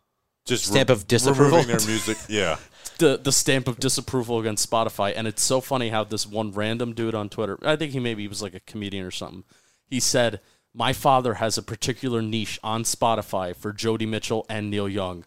just 0.46 0.66
Stamp 0.66 0.90
of 0.90 1.08
disapproval? 1.08 1.60
removing 1.60 1.76
their 1.78 1.88
music. 1.88 2.18
Yeah, 2.30 2.58
the 3.00 3.18
the 3.18 3.32
stamp 3.32 3.68
of 3.68 3.80
disapproval 3.80 4.40
against 4.40 4.70
Spotify, 4.70 5.14
and 5.16 5.28
it's 5.28 5.44
so 5.44 5.60
funny 5.62 5.90
how 5.90 6.04
this 6.06 6.26
one 6.26 6.52
random 6.52 6.94
dude 6.94 7.16
on 7.16 7.28
Twitter, 7.30 7.58
I 7.64 7.76
think 7.76 7.92
he 7.92 8.00
maybe 8.00 8.28
was 8.28 8.42
like 8.42 8.54
a 8.54 8.60
comedian 8.62 9.06
or 9.06 9.12
something. 9.12 9.44
He 9.88 10.00
said, 10.00 10.40
"My 10.74 10.94
father 10.94 11.36
has 11.36 11.58
a 11.58 11.64
particular 11.64 12.22
niche 12.22 12.60
on 12.64 12.84
Spotify 12.84 13.56
for 13.56 13.74
Jody 13.74 14.06
Mitchell 14.06 14.46
and 14.50 14.70
Neil 14.70 14.88
Young. 14.90 15.26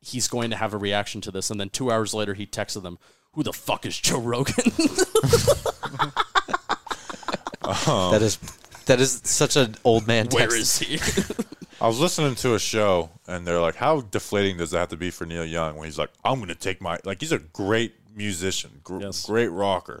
He's 0.00 0.28
going 0.28 0.50
to 0.50 0.56
have 0.56 0.74
a 0.74 0.78
reaction 0.78 1.20
to 1.22 1.30
this." 1.30 1.50
And 1.50 1.60
then 1.60 1.70
two 1.70 1.90
hours 1.90 2.12
later, 2.14 2.34
he 2.34 2.46
texted 2.46 2.82
them, 2.82 2.98
"Who 3.32 3.42
the 3.42 3.52
fuck 3.52 3.84
is 3.86 3.98
Joe 3.98 4.20
Rogan?" 4.20 4.54
Um, 7.88 8.12
that 8.12 8.22
is 8.22 8.36
that 8.86 9.00
is 9.00 9.20
such 9.24 9.56
an 9.56 9.74
old 9.82 10.06
man. 10.06 10.28
Where 10.28 10.46
text. 10.48 10.56
is 10.56 10.78
he? 10.78 11.00
I 11.80 11.88
was 11.88 11.98
listening 11.98 12.36
to 12.36 12.54
a 12.54 12.60
show, 12.60 13.10
and 13.26 13.44
they're 13.44 13.60
like, 13.60 13.74
"How 13.74 14.02
deflating 14.02 14.56
does 14.58 14.70
that 14.70 14.78
have 14.78 14.88
to 14.90 14.96
be 14.96 15.10
for 15.10 15.26
Neil 15.26 15.44
Young 15.44 15.74
when 15.76 15.86
he's 15.86 15.98
like, 15.98 16.10
I'm 16.24 16.36
going 16.36 16.46
to 16.48 16.54
take 16.54 16.80
my 16.80 16.98
like 17.04 17.20
he's 17.20 17.32
a 17.32 17.40
great 17.40 17.96
musician, 18.14 18.80
gr- 18.84 19.00
Yes. 19.00 19.26
great 19.26 19.48
rocker," 19.48 20.00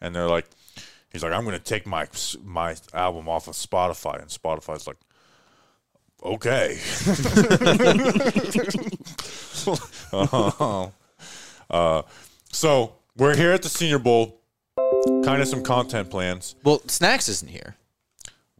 and 0.00 0.14
they're 0.14 0.28
like, 0.28 0.46
he's 1.12 1.24
like, 1.24 1.32
I'm 1.32 1.42
going 1.44 1.58
to 1.58 1.64
take 1.64 1.84
my 1.84 2.06
my 2.44 2.76
album 2.94 3.28
off 3.28 3.48
of 3.48 3.54
Spotify, 3.54 4.20
and 4.22 4.30
Spotify's 4.30 4.86
like, 4.86 4.98
okay. 6.22 6.78
uh, 11.70 12.02
so 12.52 12.94
we're 13.16 13.36
here 13.36 13.52
at 13.52 13.62
the 13.62 13.68
Senior 13.68 13.98
Bowl. 13.98 14.40
Kind 15.24 15.40
of 15.42 15.48
some 15.48 15.62
content 15.62 16.10
plans. 16.10 16.54
Well, 16.64 16.80
Snacks 16.86 17.28
isn't 17.28 17.50
here. 17.50 17.76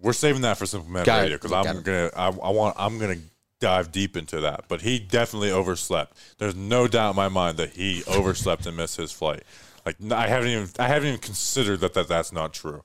We're 0.01 0.13
saving 0.13 0.43
that 0.43 0.57
for 0.57 0.67
Simple 0.67 0.91
Man 0.91 1.05
Radio 1.05 1.37
because 1.37 1.53
I'm 1.53 1.79
it. 1.79 1.85
gonna 1.85 2.11
I, 2.17 2.27
I 2.29 2.51
want 2.51 2.77
I'm 2.79 2.99
gonna 2.99 3.19
dive 3.61 3.93
deep 3.93 4.17
into 4.17 4.41
that. 4.41 4.65
But 4.69 4.81
he 4.81 4.99
definitely 4.99 5.51
overslept. 5.51 6.17
There's 6.39 6.57
no 6.57 6.89
doubt 6.89 7.11
in 7.11 7.17
my 7.17 7.29
mind 7.29 7.59
that 7.59 7.71
he 7.71 8.03
overslept 8.09 8.67
and 8.67 8.77
missed 8.77 8.97
his 8.97 9.13
flight. 9.13 9.43
Like 9.85 9.97
I 10.11 10.27
haven't 10.27 10.49
even 10.49 10.69
I 10.79 10.89
haven't 10.89 11.09
even 11.09 11.21
considered 11.21 11.81
that, 11.81 11.95
that 11.95 12.09
that's 12.09 12.33
not 12.33 12.53
true. 12.53 12.83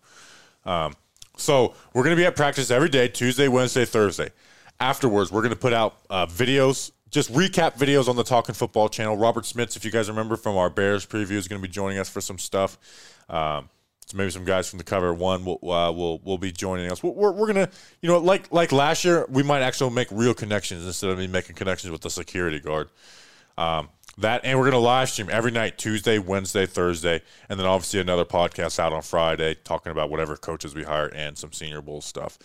Um, 0.65 0.93
so 1.37 1.73
we're 1.93 2.03
gonna 2.03 2.15
be 2.15 2.25
at 2.25 2.35
practice 2.35 2.71
every 2.71 2.89
day, 2.89 3.07
Tuesday, 3.07 3.47
Wednesday, 3.47 3.85
Thursday. 3.85 4.29
Afterwards, 4.79 5.31
we're 5.31 5.41
gonna 5.41 5.55
put 5.55 5.73
out 5.73 5.97
uh, 6.09 6.25
videos, 6.25 6.91
just 7.15 7.31
recap 7.31 7.77
videos 7.77 8.09
on 8.09 8.17
the 8.17 8.25
Talking 8.25 8.53
Football 8.53 8.89
channel. 8.89 9.15
Robert 9.15 9.45
Smits, 9.45 9.77
if 9.77 9.85
you 9.85 9.89
guys 9.89 10.09
remember 10.09 10.35
from 10.35 10.57
our 10.57 10.69
Bears 10.69 11.05
preview, 11.05 11.31
is 11.31 11.47
gonna 11.47 11.61
be 11.61 11.69
joining 11.69 11.97
us 11.97 12.09
for 12.09 12.19
some 12.19 12.37
stuff. 12.37 12.77
Um, 13.29 13.69
so 14.05 14.17
maybe 14.17 14.31
some 14.31 14.43
guys 14.43 14.69
from 14.69 14.79
the 14.79 14.83
cover 14.83 15.13
one 15.13 15.45
will 15.45 15.71
uh, 15.71 15.93
will 15.93 16.19
will 16.19 16.37
be 16.37 16.51
joining 16.51 16.91
us. 16.91 17.01
We're, 17.01 17.11
we're, 17.11 17.31
we're 17.31 17.47
gonna, 17.47 17.69
you 18.01 18.09
know, 18.09 18.17
like 18.17 18.51
like 18.51 18.73
last 18.73 19.05
year, 19.05 19.25
we 19.29 19.43
might 19.43 19.61
actually 19.61 19.91
make 19.91 20.09
real 20.11 20.33
connections 20.33 20.85
instead 20.85 21.09
of 21.09 21.17
me 21.17 21.25
making 21.25 21.55
connections 21.55 21.89
with 21.89 22.01
the 22.01 22.09
security 22.09 22.59
guard. 22.59 22.89
Um, 23.57 23.87
that 24.17 24.41
and 24.43 24.59
we're 24.59 24.65
gonna 24.65 24.83
live 24.83 25.09
stream 25.09 25.29
every 25.31 25.51
night, 25.51 25.77
Tuesday, 25.77 26.19
Wednesday, 26.19 26.65
Thursday, 26.65 27.21
and 27.47 27.57
then 27.57 27.65
obviously 27.65 28.01
another 28.01 28.25
podcast 28.25 28.77
out 28.77 28.91
on 28.91 29.03
Friday 29.03 29.55
talking 29.63 29.93
about 29.93 30.09
whatever 30.09 30.35
coaches 30.35 30.75
we 30.75 30.83
hire 30.83 31.07
and 31.15 31.37
some 31.37 31.53
Senior 31.53 31.81
Bowl 31.81 32.01
stuff. 32.01 32.37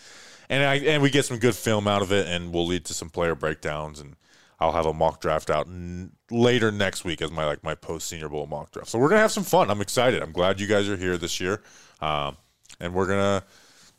And 0.49 0.63
I 0.63 0.77
and 0.77 1.03
we 1.03 1.11
get 1.11 1.25
some 1.25 1.39
good 1.39 1.57
film 1.57 1.89
out 1.89 2.03
of 2.03 2.13
it, 2.13 2.29
and 2.29 2.55
we'll 2.55 2.67
lead 2.67 2.85
to 2.85 2.95
some 2.95 3.11
player 3.11 3.35
breakdowns 3.35 3.99
and. 3.99 4.15
I'll 4.61 4.73
have 4.73 4.87
a 4.87 4.93
mock 4.93 5.21
draft 5.21 5.49
out 5.49 5.67
n- 5.67 6.13
later 6.31 6.71
next 6.71 7.05
week 7.05 7.23
as 7.23 7.31
my 7.31 7.47
like 7.47 7.65
my 7.65 7.75
post 7.75 8.09
Senior 8.09 8.29
Bowl 8.29 8.47
mock 8.47 8.71
draft. 8.71 8.89
So 8.91 8.99
we're 8.99 9.09
gonna 9.09 9.23
have 9.23 9.33
some 9.33 9.45
fun. 9.45 9.71
I'm 9.71 9.81
excited. 9.81 10.23
I'm 10.23 10.33
glad 10.33 10.61
you 10.61 10.67
guys 10.67 10.89
are 10.89 10.97
here 10.97 11.17
this 11.17 11.41
year, 11.41 11.63
um, 12.01 12.37
and 12.79 12.93
we're 12.93 13.07
gonna 13.07 13.43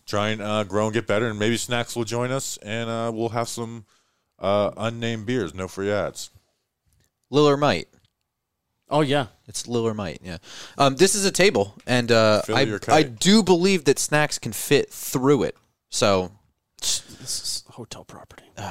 try 0.06 0.30
and 0.30 0.42
uh, 0.42 0.64
grow 0.64 0.86
and 0.86 0.94
get 0.94 1.08
better. 1.08 1.28
And 1.28 1.40
maybe 1.40 1.58
Snacks 1.58 1.96
will 1.96 2.04
join 2.04 2.32
us, 2.32 2.58
and 2.58 2.90
uh, 2.90 3.12
we'll 3.14 3.30
have 3.30 3.50
some 3.50 3.86
uh, 4.38 4.72
unnamed 4.78 5.26
beers, 5.26 5.56
no 5.56 5.68
free 5.68 5.92
ads. 5.92 6.30
Liller 7.32 7.58
might. 7.58 7.88
oh 8.90 9.02
yeah, 9.02 9.28
It's 9.48 9.68
Liller 9.68 9.96
might. 9.96 10.20
Yeah. 10.22 10.38
Um, 10.78 10.96
this 10.96 11.16
is 11.16 11.26
a 11.26 11.32
table, 11.32 11.74
and 11.88 12.12
uh, 12.12 12.44
I. 12.50 12.78
I 12.88 13.02
do 13.04 13.42
believe 13.42 13.86
that 13.86 13.98
Snacks 13.98 14.38
can 14.38 14.52
fit 14.54 14.92
through 14.92 15.44
it. 15.44 15.58
So 15.90 16.32
this 16.80 17.02
is 17.20 17.64
hotel 17.68 18.06
property. 18.06 18.44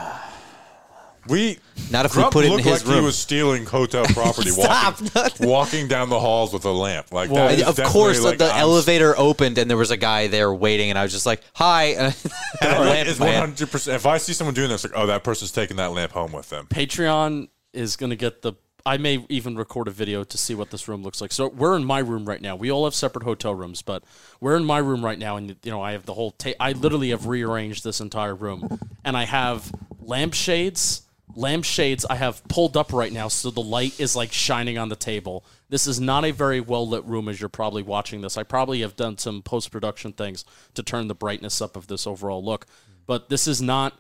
We 1.29 1.59
Not 1.91 2.07
if 2.07 2.13
we 2.17 2.23
Grump 2.23 2.33
put 2.33 2.45
it 2.45 2.49
in 2.49 2.53
looked 2.55 2.65
his 2.65 2.83
like 2.83 2.89
he 2.91 2.95
room. 2.97 3.05
was 3.05 3.17
stealing 3.19 3.67
hotel 3.67 4.05
property, 4.15 4.51
Stop. 4.51 5.01
walking, 5.15 5.49
walking 5.49 5.89
down 5.89 6.09
the 6.09 6.19
halls 6.19 6.53
with 6.53 6.65
a 6.65 6.71
lamp. 6.73 7.13
Like 7.13 7.31
Well, 7.31 7.49
that 7.49 7.59
is 7.59 7.67
of 7.67 7.77
definitely, 7.77 7.93
course, 7.93 8.23
like, 8.25 8.39
the 8.39 8.47
I'm- 8.47 8.59
elevator 8.61 9.15
opened 9.19 9.59
and 9.59 9.69
there 9.71 9.77
was 9.77 9.91
a 9.91 9.97
guy 9.99 10.29
there 10.29 10.53
waiting, 10.53 10.89
and 10.91 10.99
I 10.99 11.03
was 11.03 11.13
just 11.13 11.27
like, 11.27 11.43
"Hi." 11.55 11.85
And 11.93 12.07
I 12.07 12.07
had 12.07 12.15
a 12.63 12.79
That 12.79 12.81
lamp 12.81 13.09
is 13.09 13.15
in 13.17 13.21
my 13.21 13.27
one 13.27 13.35
hand. 13.35 13.45
hundred 13.53 13.71
percent. 13.71 13.97
If 13.97 14.07
I 14.07 14.19
see 14.19 14.33
someone 14.33 14.55
doing 14.55 14.69
this, 14.71 14.83
like, 14.85 14.93
oh, 14.97 15.07
that 15.07 15.23
person's 15.25 15.53
taking 15.53 15.77
that 15.77 15.93
lamp 15.93 16.13
home 16.13 16.33
with 16.33 16.49
them. 16.51 16.67
Patreon 16.69 17.49
is 17.73 17.97
going 17.97 18.11
to 18.11 18.17
get 18.17 18.43
the. 18.43 18.55
I 18.87 18.97
may 18.97 19.25
even 19.29 19.57
record 19.57 19.89
a 19.89 19.91
video 19.91 20.25
to 20.25 20.39
see 20.39 20.55
what 20.55 20.71
this 20.71 20.89
room 20.89 21.03
looks 21.03 21.21
like. 21.21 21.33
So 21.33 21.49
we're 21.49 21.77
in 21.77 21.85
my 21.85 21.99
room 21.99 22.25
right 22.25 22.41
now. 22.41 22.57
We 22.57 22.71
all 22.73 22.85
have 22.85 22.95
separate 22.95 23.25
hotel 23.25 23.55
rooms, 23.55 23.83
but 23.83 24.03
we're 24.41 24.57
in 24.57 24.65
my 24.65 24.79
room 24.79 25.05
right 25.05 25.19
now, 25.19 25.37
and 25.37 25.55
you 25.63 25.71
know 25.71 25.83
I 25.83 25.93
have 25.93 26.07
the 26.07 26.15
whole. 26.15 26.31
Ta- 26.31 26.55
I 26.59 26.73
literally 26.73 27.11
have 27.11 27.27
rearranged 27.27 27.85
this 27.85 28.01
entire 28.01 28.35
room, 28.35 28.79
and 29.05 29.19
I 29.19 29.25
have 29.27 29.71
lampshades. 30.01 31.03
Lampshades 31.37 32.05
I 32.09 32.17
have 32.17 32.43
pulled 32.49 32.77
up 32.77 32.93
right 32.93 33.13
now, 33.13 33.29
so 33.29 33.51
the 33.51 33.61
light 33.63 33.99
is 34.01 34.15
like 34.17 34.33
shining 34.33 34.79
on 34.79 34.89
the 34.89 34.97
table. 34.97 35.45
This 35.69 35.87
is 35.87 36.01
not 36.01 36.25
a 36.25 36.31
very 36.31 36.61
well 36.61 36.89
lit 36.89 37.05
room, 37.05 37.29
as 37.29 37.41
you're 37.41 37.49
probably 37.49 37.83
watching 37.83 38.21
this. 38.21 38.37
I 38.37 38.43
probably 38.43 38.81
have 38.81 38.97
done 38.97 39.19
some 39.19 39.43
post 39.43 39.71
production 39.71 40.13
things 40.13 40.45
to 40.75 40.83
turn 40.83 41.09
the 41.09 41.15
brightness 41.15 41.61
up 41.61 41.77
of 41.77 41.87
this 41.87 42.07
overall 42.07 42.45
look, 42.45 42.67
but 43.07 43.29
this 43.29 43.47
is 43.47 43.61
not. 43.63 43.95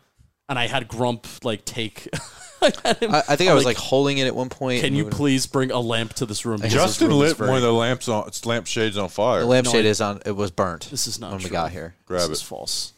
And 0.48 0.58
I 0.58 0.66
had 0.66 0.88
Grump 0.88 1.26
like 1.44 1.64
take. 1.64 2.08
I, 2.62 2.94
him, 3.00 3.14
I, 3.14 3.22
I 3.26 3.36
think 3.36 3.50
I 3.50 3.54
was 3.54 3.64
like 3.64 3.78
holding 3.78 4.18
it 4.18 4.26
at 4.26 4.34
one 4.34 4.50
point. 4.50 4.82
can 4.82 4.94
you 4.94 5.04
moving- 5.04 5.16
please 5.16 5.46
bring 5.46 5.70
a 5.70 5.80
lamp 5.80 6.12
to 6.14 6.26
this 6.26 6.44
room? 6.44 6.56
because 6.58 6.72
this 6.74 6.82
Justin 6.82 7.08
room 7.08 7.20
lit 7.20 7.36
very- 7.36 7.48
one 7.48 7.56
of 7.56 7.62
the 7.62 7.72
lamps 7.72 8.06
on 8.08 8.26
its 8.28 8.44
lampshades 8.44 8.98
on 8.98 9.08
fire. 9.08 9.40
The 9.40 9.46
lampshade 9.46 9.84
No, 9.84 9.90
is 9.90 10.00
on. 10.00 10.20
It 10.26 10.32
was 10.32 10.50
burnt. 10.50 10.88
This 10.90 11.06
is 11.06 11.18
not 11.20 11.30
when 11.30 11.38
we 11.38 11.44
true. 11.44 11.52
got 11.52 11.70
here. 11.70 11.94
Grab 12.04 12.20
this 12.22 12.28
it. 12.28 12.32
is 12.32 12.42
false. 12.42 12.92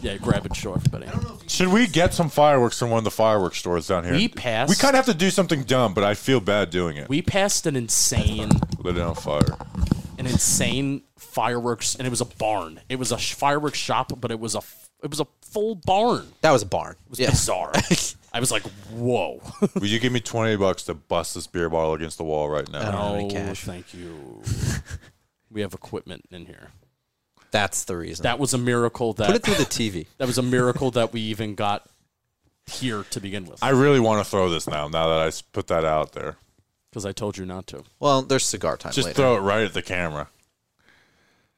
Yeah, 0.00 0.16
grab 0.16 0.44
it, 0.44 0.46
and 0.50 0.56
show 0.56 0.74
everybody. 0.74 1.06
Should 1.48 1.68
we 1.68 1.86
get 1.86 2.14
some 2.14 2.28
fireworks 2.28 2.78
from 2.78 2.90
one 2.90 2.98
of 2.98 3.04
the 3.04 3.10
fireworks 3.10 3.58
stores 3.58 3.86
down 3.88 4.04
here? 4.04 4.12
We 4.14 4.28
passed- 4.28 4.70
We 4.70 4.76
kind 4.76 4.94
of 4.96 5.04
have 5.04 5.14
to 5.14 5.18
do 5.18 5.30
something 5.30 5.62
dumb, 5.64 5.94
but 5.94 6.04
I 6.04 6.14
feel 6.14 6.40
bad 6.40 6.70
doing 6.70 6.96
it. 6.96 7.08
We 7.08 7.22
passed 7.22 7.66
an 7.66 7.76
insane, 7.76 8.50
Lit 8.78 8.96
it 8.96 9.02
on 9.02 9.14
fire. 9.14 9.56
an 10.18 10.26
insane 10.26 11.02
fireworks, 11.18 11.94
and 11.94 12.06
it 12.06 12.10
was 12.10 12.20
a 12.20 12.24
barn. 12.26 12.80
It 12.88 12.98
was 12.98 13.12
a 13.12 13.18
sh- 13.18 13.34
fireworks 13.34 13.78
shop, 13.78 14.12
but 14.20 14.30
it 14.30 14.38
was 14.40 14.54
a 14.54 14.58
f- 14.58 14.88
it 15.02 15.10
was 15.10 15.18
a 15.20 15.26
full 15.40 15.74
barn. 15.74 16.28
That 16.42 16.52
was 16.52 16.62
a 16.62 16.66
barn. 16.66 16.96
It 17.06 17.10
was 17.10 17.18
yeah. 17.18 17.30
bizarre. 17.30 17.72
I 18.32 18.40
was 18.40 18.50
like, 18.52 18.62
whoa. 18.92 19.42
Would 19.74 19.90
you 19.90 19.98
give 19.98 20.12
me 20.12 20.20
twenty 20.20 20.56
bucks 20.56 20.84
to 20.84 20.94
bust 20.94 21.34
this 21.34 21.46
beer 21.46 21.68
bottle 21.68 21.92
against 21.94 22.18
the 22.18 22.24
wall 22.24 22.48
right 22.48 22.68
now? 22.70 22.82
don't 22.84 22.92
have 22.92 23.00
no, 23.00 23.14
any 23.16 23.30
cash. 23.30 23.62
thank 23.64 23.92
you. 23.94 24.42
we 25.50 25.60
have 25.60 25.74
equipment 25.74 26.24
in 26.30 26.46
here. 26.46 26.68
That's 27.52 27.84
the 27.84 27.96
reason. 27.96 28.24
That 28.24 28.38
was 28.40 28.54
a 28.54 28.58
miracle 28.58 29.12
that 29.14 29.26
Put 29.28 29.36
it 29.36 29.42
through 29.44 29.54
the 29.56 29.64
TV. 29.64 30.06
that 30.18 30.26
was 30.26 30.38
a 30.38 30.42
miracle 30.42 30.90
that 30.92 31.12
we 31.12 31.20
even 31.20 31.54
got 31.54 31.88
here 32.66 33.04
to 33.10 33.20
begin 33.20 33.46
with. 33.46 33.62
I 33.62 33.68
really 33.70 34.00
want 34.00 34.24
to 34.24 34.28
throw 34.30 34.48
this 34.50 34.66
now. 34.66 34.88
Now 34.88 35.08
that 35.08 35.18
I 35.18 35.26
s- 35.26 35.42
put 35.42 35.66
that 35.68 35.84
out 35.84 36.12
there, 36.12 36.36
Because 36.90 37.04
I 37.06 37.12
told 37.12 37.36
you 37.36 37.44
not 37.46 37.66
to. 37.68 37.84
Well, 38.00 38.22
there's 38.22 38.44
cigar 38.46 38.76
time 38.76 38.92
just 38.92 39.06
later. 39.08 39.16
throw 39.16 39.36
it 39.36 39.40
right 39.40 39.64
at 39.64 39.74
the 39.74 39.82
camera. 39.82 40.28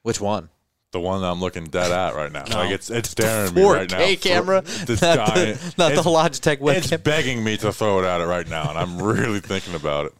Which 0.02 0.20
one? 0.20 0.48
The 0.90 1.00
one 1.00 1.20
that 1.22 1.28
I'm 1.28 1.40
looking 1.40 1.64
dead 1.64 1.90
at 1.90 2.14
right 2.14 2.30
now. 2.30 2.44
Like 2.48 2.70
it's 2.72 2.88
it's 2.90 3.10
staring 3.10 3.52
me 3.54 3.62
4K 3.62 3.74
right 3.74 3.90
now. 3.90 4.14
camera, 4.20 4.60
This 4.62 5.02
not 5.02 5.16
guy, 5.16 5.52
the, 5.52 5.74
not 5.78 5.92
the 5.92 5.98
it's, 5.98 6.06
Logitech 6.08 6.76
it's 6.76 6.86
webcam. 6.88 7.02
begging 7.02 7.42
me 7.42 7.56
to 7.56 7.72
throw 7.72 7.98
it 8.00 8.04
at 8.04 8.20
it 8.20 8.26
right 8.26 8.48
now, 8.48 8.68
and 8.70 8.78
I'm 8.78 9.00
really 9.02 9.40
thinking 9.40 9.74
about 9.74 10.06
it. 10.06 10.14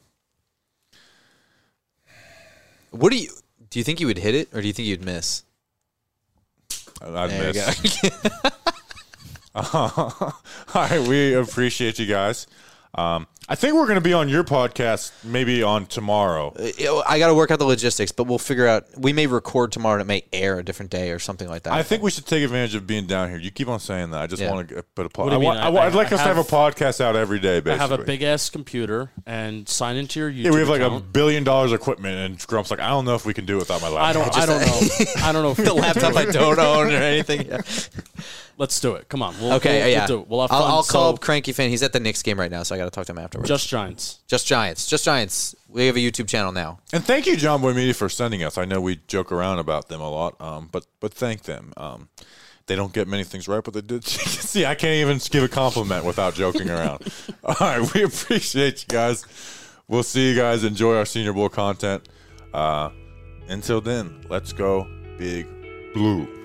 What 2.91 3.11
do 3.13 3.19
you 3.19 3.31
do? 3.71 3.79
You 3.79 3.85
think 3.85 4.01
you 4.01 4.07
would 4.07 4.19
hit 4.19 4.35
it, 4.35 4.49
or 4.55 4.61
do 4.61 4.67
you 4.67 4.73
think 4.73 4.87
you'd 4.89 5.05
miss? 5.05 5.43
I'd 7.05 7.31
There 7.31 7.53
miss. 7.53 8.03
you 8.03 8.11
go. 8.11 8.51
All 9.75 10.33
right, 10.75 11.01
we 11.07 11.35
appreciate 11.35 11.99
you 11.99 12.07
guys. 12.07 12.47
Um, 12.95 13.27
I 13.47 13.57
think 13.57 13.75
we're 13.75 13.85
going 13.85 13.97
to 13.97 14.01
be 14.01 14.15
on 14.15 14.31
your 14.31 14.43
podcast 14.43 15.13
maybe 15.23 15.63
on 15.63 15.85
tomorrow. 15.85 16.55
Uh, 16.59 17.03
I 17.07 17.19
got 17.19 17.27
to 17.29 17.35
work 17.35 17.51
out 17.51 17.59
the 17.59 17.67
logistics, 17.67 18.11
but 18.11 18.25
we'll 18.27 18.39
figure 18.39 18.67
out. 18.67 18.87
We 18.97 19.13
may 19.13 19.27
record 19.27 19.71
tomorrow 19.71 19.95
and 20.01 20.03
it 20.03 20.07
may 20.07 20.25
air 20.33 20.59
a 20.59 20.63
different 20.65 20.91
day 20.91 21.11
or 21.11 21.19
something 21.19 21.47
like 21.47 21.65
that. 21.65 21.75
I 21.75 21.83
think 21.83 22.03
we 22.03 22.11
should 22.11 22.25
take 22.27 22.43
advantage 22.43 22.75
of 22.75 22.87
being 22.87 23.07
down 23.07 23.29
here. 23.29 23.39
You 23.39 23.51
keep 23.51 23.69
on 23.69 23.81
saying 23.81 24.13
that. 24.13 24.23
I 24.23 24.27
just 24.27 24.41
Yeah. 24.41 24.51
want 24.51 24.71
to 24.71 24.79
uh, 24.79 24.83
put 24.95 25.05
a 25.05 25.11
pod. 25.11 25.27
What 25.27 25.31
do 25.33 25.37
I 25.37 25.39
you 25.41 25.45
want, 25.45 25.59
mean? 25.59 25.67
I 25.67 25.69
want, 25.69 25.85
I- 25.85 25.87
I'd 25.89 25.95
like 25.95 26.13
I 26.13 26.15
us 26.17 26.23
to 26.23 26.29
have 26.29 26.39
a 26.39 26.43
podcast 26.43 27.03
out 27.03 27.17
every 27.17 27.39
day. 27.39 27.61
basically. 27.61 27.73
I 27.73 27.77
have 27.89 27.93
a 27.93 28.03
big 28.03 28.23
ass 28.23 28.49
computer 28.49 29.11
and 29.27 29.69
sign 29.69 29.97
into 29.97 30.21
your 30.21 30.31
YouTube. 30.31 30.45
Yeah, 30.45 30.51
we 30.53 30.61
have 30.61 30.69
like 30.71 30.81
a 30.81 30.87
account. 30.87 31.13
billion 31.13 31.45
dollars 31.45 31.73
equipment, 31.75 32.17
and 32.17 32.47
Grump's 32.47 32.71
like, 32.71 32.81
I 32.81 32.89
don't 32.89 33.05
know 33.05 33.15
if 33.15 33.27
we 33.27 33.35
can 33.35 33.45
do 33.45 33.57
it 33.57 33.61
without 33.61 33.83
my 33.83 33.89
laptop. 33.91 34.09
I 34.09 34.13
don't. 34.15 34.39
I 34.39 34.47
don't 34.47 34.61
know. 34.67 35.07
I 35.23 35.33
don't 35.33 35.43
know. 35.43 35.51
If 35.51 35.57
the 35.59 35.75
laptop 35.75 36.17
I 36.17 36.25
don't 36.25 36.59
own 36.59 36.87
or 36.87 36.91
anything. 36.97 37.47
Yeah. 37.47 37.61
Let's 38.57 38.79
do 38.79 38.95
it. 38.95 39.09
Come 39.09 39.21
on. 39.21 39.35
We'll, 39.41 39.55
Okay, 39.55 39.81
We'll, 39.81 39.89
yeah. 39.89 39.99
We'll, 39.99 40.07
do 40.07 40.21
it. 40.23 40.29
we'll 40.29 40.41
have 40.43 40.53
I'll, 40.53 40.61
fun. 40.61 40.71
I'll 40.71 40.83
call 40.85 41.11
So, 41.11 41.15
up 41.15 41.21
Cranky 41.21 41.51
Fan. 41.51 41.71
He's 41.71 41.83
at 41.83 41.93
the 41.93 41.99
Knicks 41.99 42.23
game 42.23 42.39
right 42.39 42.51
now, 42.53 42.63
so 42.63 42.73
I 42.75 42.79
got 42.79 42.85
to 42.85 42.91
talk 42.93 43.05
to 43.07 43.13
him 43.13 43.19
afterwards. 43.35 43.49
Just 43.49 43.69
Giants. 43.69 44.19
Just 44.27 44.47
Giants. 44.47 44.87
Just 44.87 45.05
Giants. 45.05 45.55
We 45.69 45.87
have 45.87 45.97
a 45.97 46.01
YouTube 46.01 46.29
channel 46.29 46.53
now. 46.53 46.79
And 46.93 47.05
thank 47.05 47.27
you, 47.27 47.37
John 47.37 47.61
Boy 47.61 47.75
Media, 47.75 47.95
for 47.95 48.09
sending 48.09 48.43
us. 48.43 48.59
I 48.59 48.65
know 48.65 48.81
we 48.81 49.01
joke 49.09 49.33
around 49.33 49.59
about 49.59 49.89
them 49.89 50.01
a 50.01 50.09
lot, 50.09 50.41
um, 50.41 50.69
but 50.71 50.87
but 51.01 51.13
thank 51.13 51.43
them. 51.43 51.73
Um, 51.77 52.09
they 52.67 52.77
don't 52.77 52.93
get 52.93 53.09
many 53.09 53.25
things 53.25 53.47
right, 53.49 53.63
but 53.63 53.75
they 53.75 53.81
did. 53.83 54.05
See, 54.05 54.65
I 54.65 54.75
can't 54.75 54.95
even 54.95 55.19
give 55.31 55.43
a 55.43 55.49
compliment 55.49 56.05
without 56.05 56.35
joking 56.35 56.71
around. 56.71 57.07
All 57.45 57.55
right, 57.61 57.95
we 57.95 58.05
appreciate 58.05 58.83
you 58.83 58.89
guys. 58.89 59.25
We'll 59.89 60.03
see 60.03 60.31
you 60.31 60.37
guys. 60.37 60.65
Enjoy 60.65 60.97
our 60.97 61.05
Senior 61.05 61.35
Bowl 61.35 61.49
content. 61.49 62.09
Uh, 62.55 62.91
until 63.49 63.81
then, 63.81 64.25
let's 64.31 64.53
go, 64.53 64.87
Big 65.19 65.47
Blue. 65.93 66.44